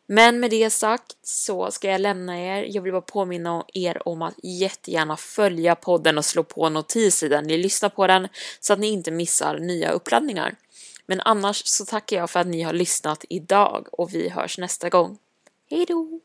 Men 0.09 0.40
med 0.40 0.50
det 0.50 0.70
sagt 0.70 1.16
så 1.22 1.70
ska 1.70 1.88
jag 1.90 2.00
lämna 2.00 2.40
er. 2.40 2.66
Jag 2.68 2.82
vill 2.82 2.92
bara 2.92 3.02
påminna 3.02 3.64
er 3.74 4.09
om 4.09 4.22
att 4.22 4.34
jättegärna 4.42 5.16
följa 5.16 5.74
podden 5.74 6.18
och 6.18 6.24
slå 6.24 6.42
på 6.42 6.68
notiser 6.68 7.28
där 7.28 7.42
ni 7.42 7.59
lyssnar 7.59 7.88
på 7.88 8.07
den 8.07 8.28
så 8.61 8.72
att 8.72 8.78
ni 8.78 8.86
inte 8.86 9.11
missar 9.11 9.59
nya 9.59 9.90
uppladdningar. 9.90 10.54
Men 11.07 11.20
annars 11.20 11.66
så 11.66 11.84
tackar 11.84 12.16
jag 12.16 12.30
för 12.30 12.40
att 12.40 12.46
ni 12.46 12.62
har 12.62 12.72
lyssnat 12.72 13.24
idag 13.28 13.86
och 13.92 14.14
vi 14.14 14.28
hörs 14.28 14.59
nästa 14.59 14.88
gång. 14.88 15.18
Hejdå! 15.70 16.20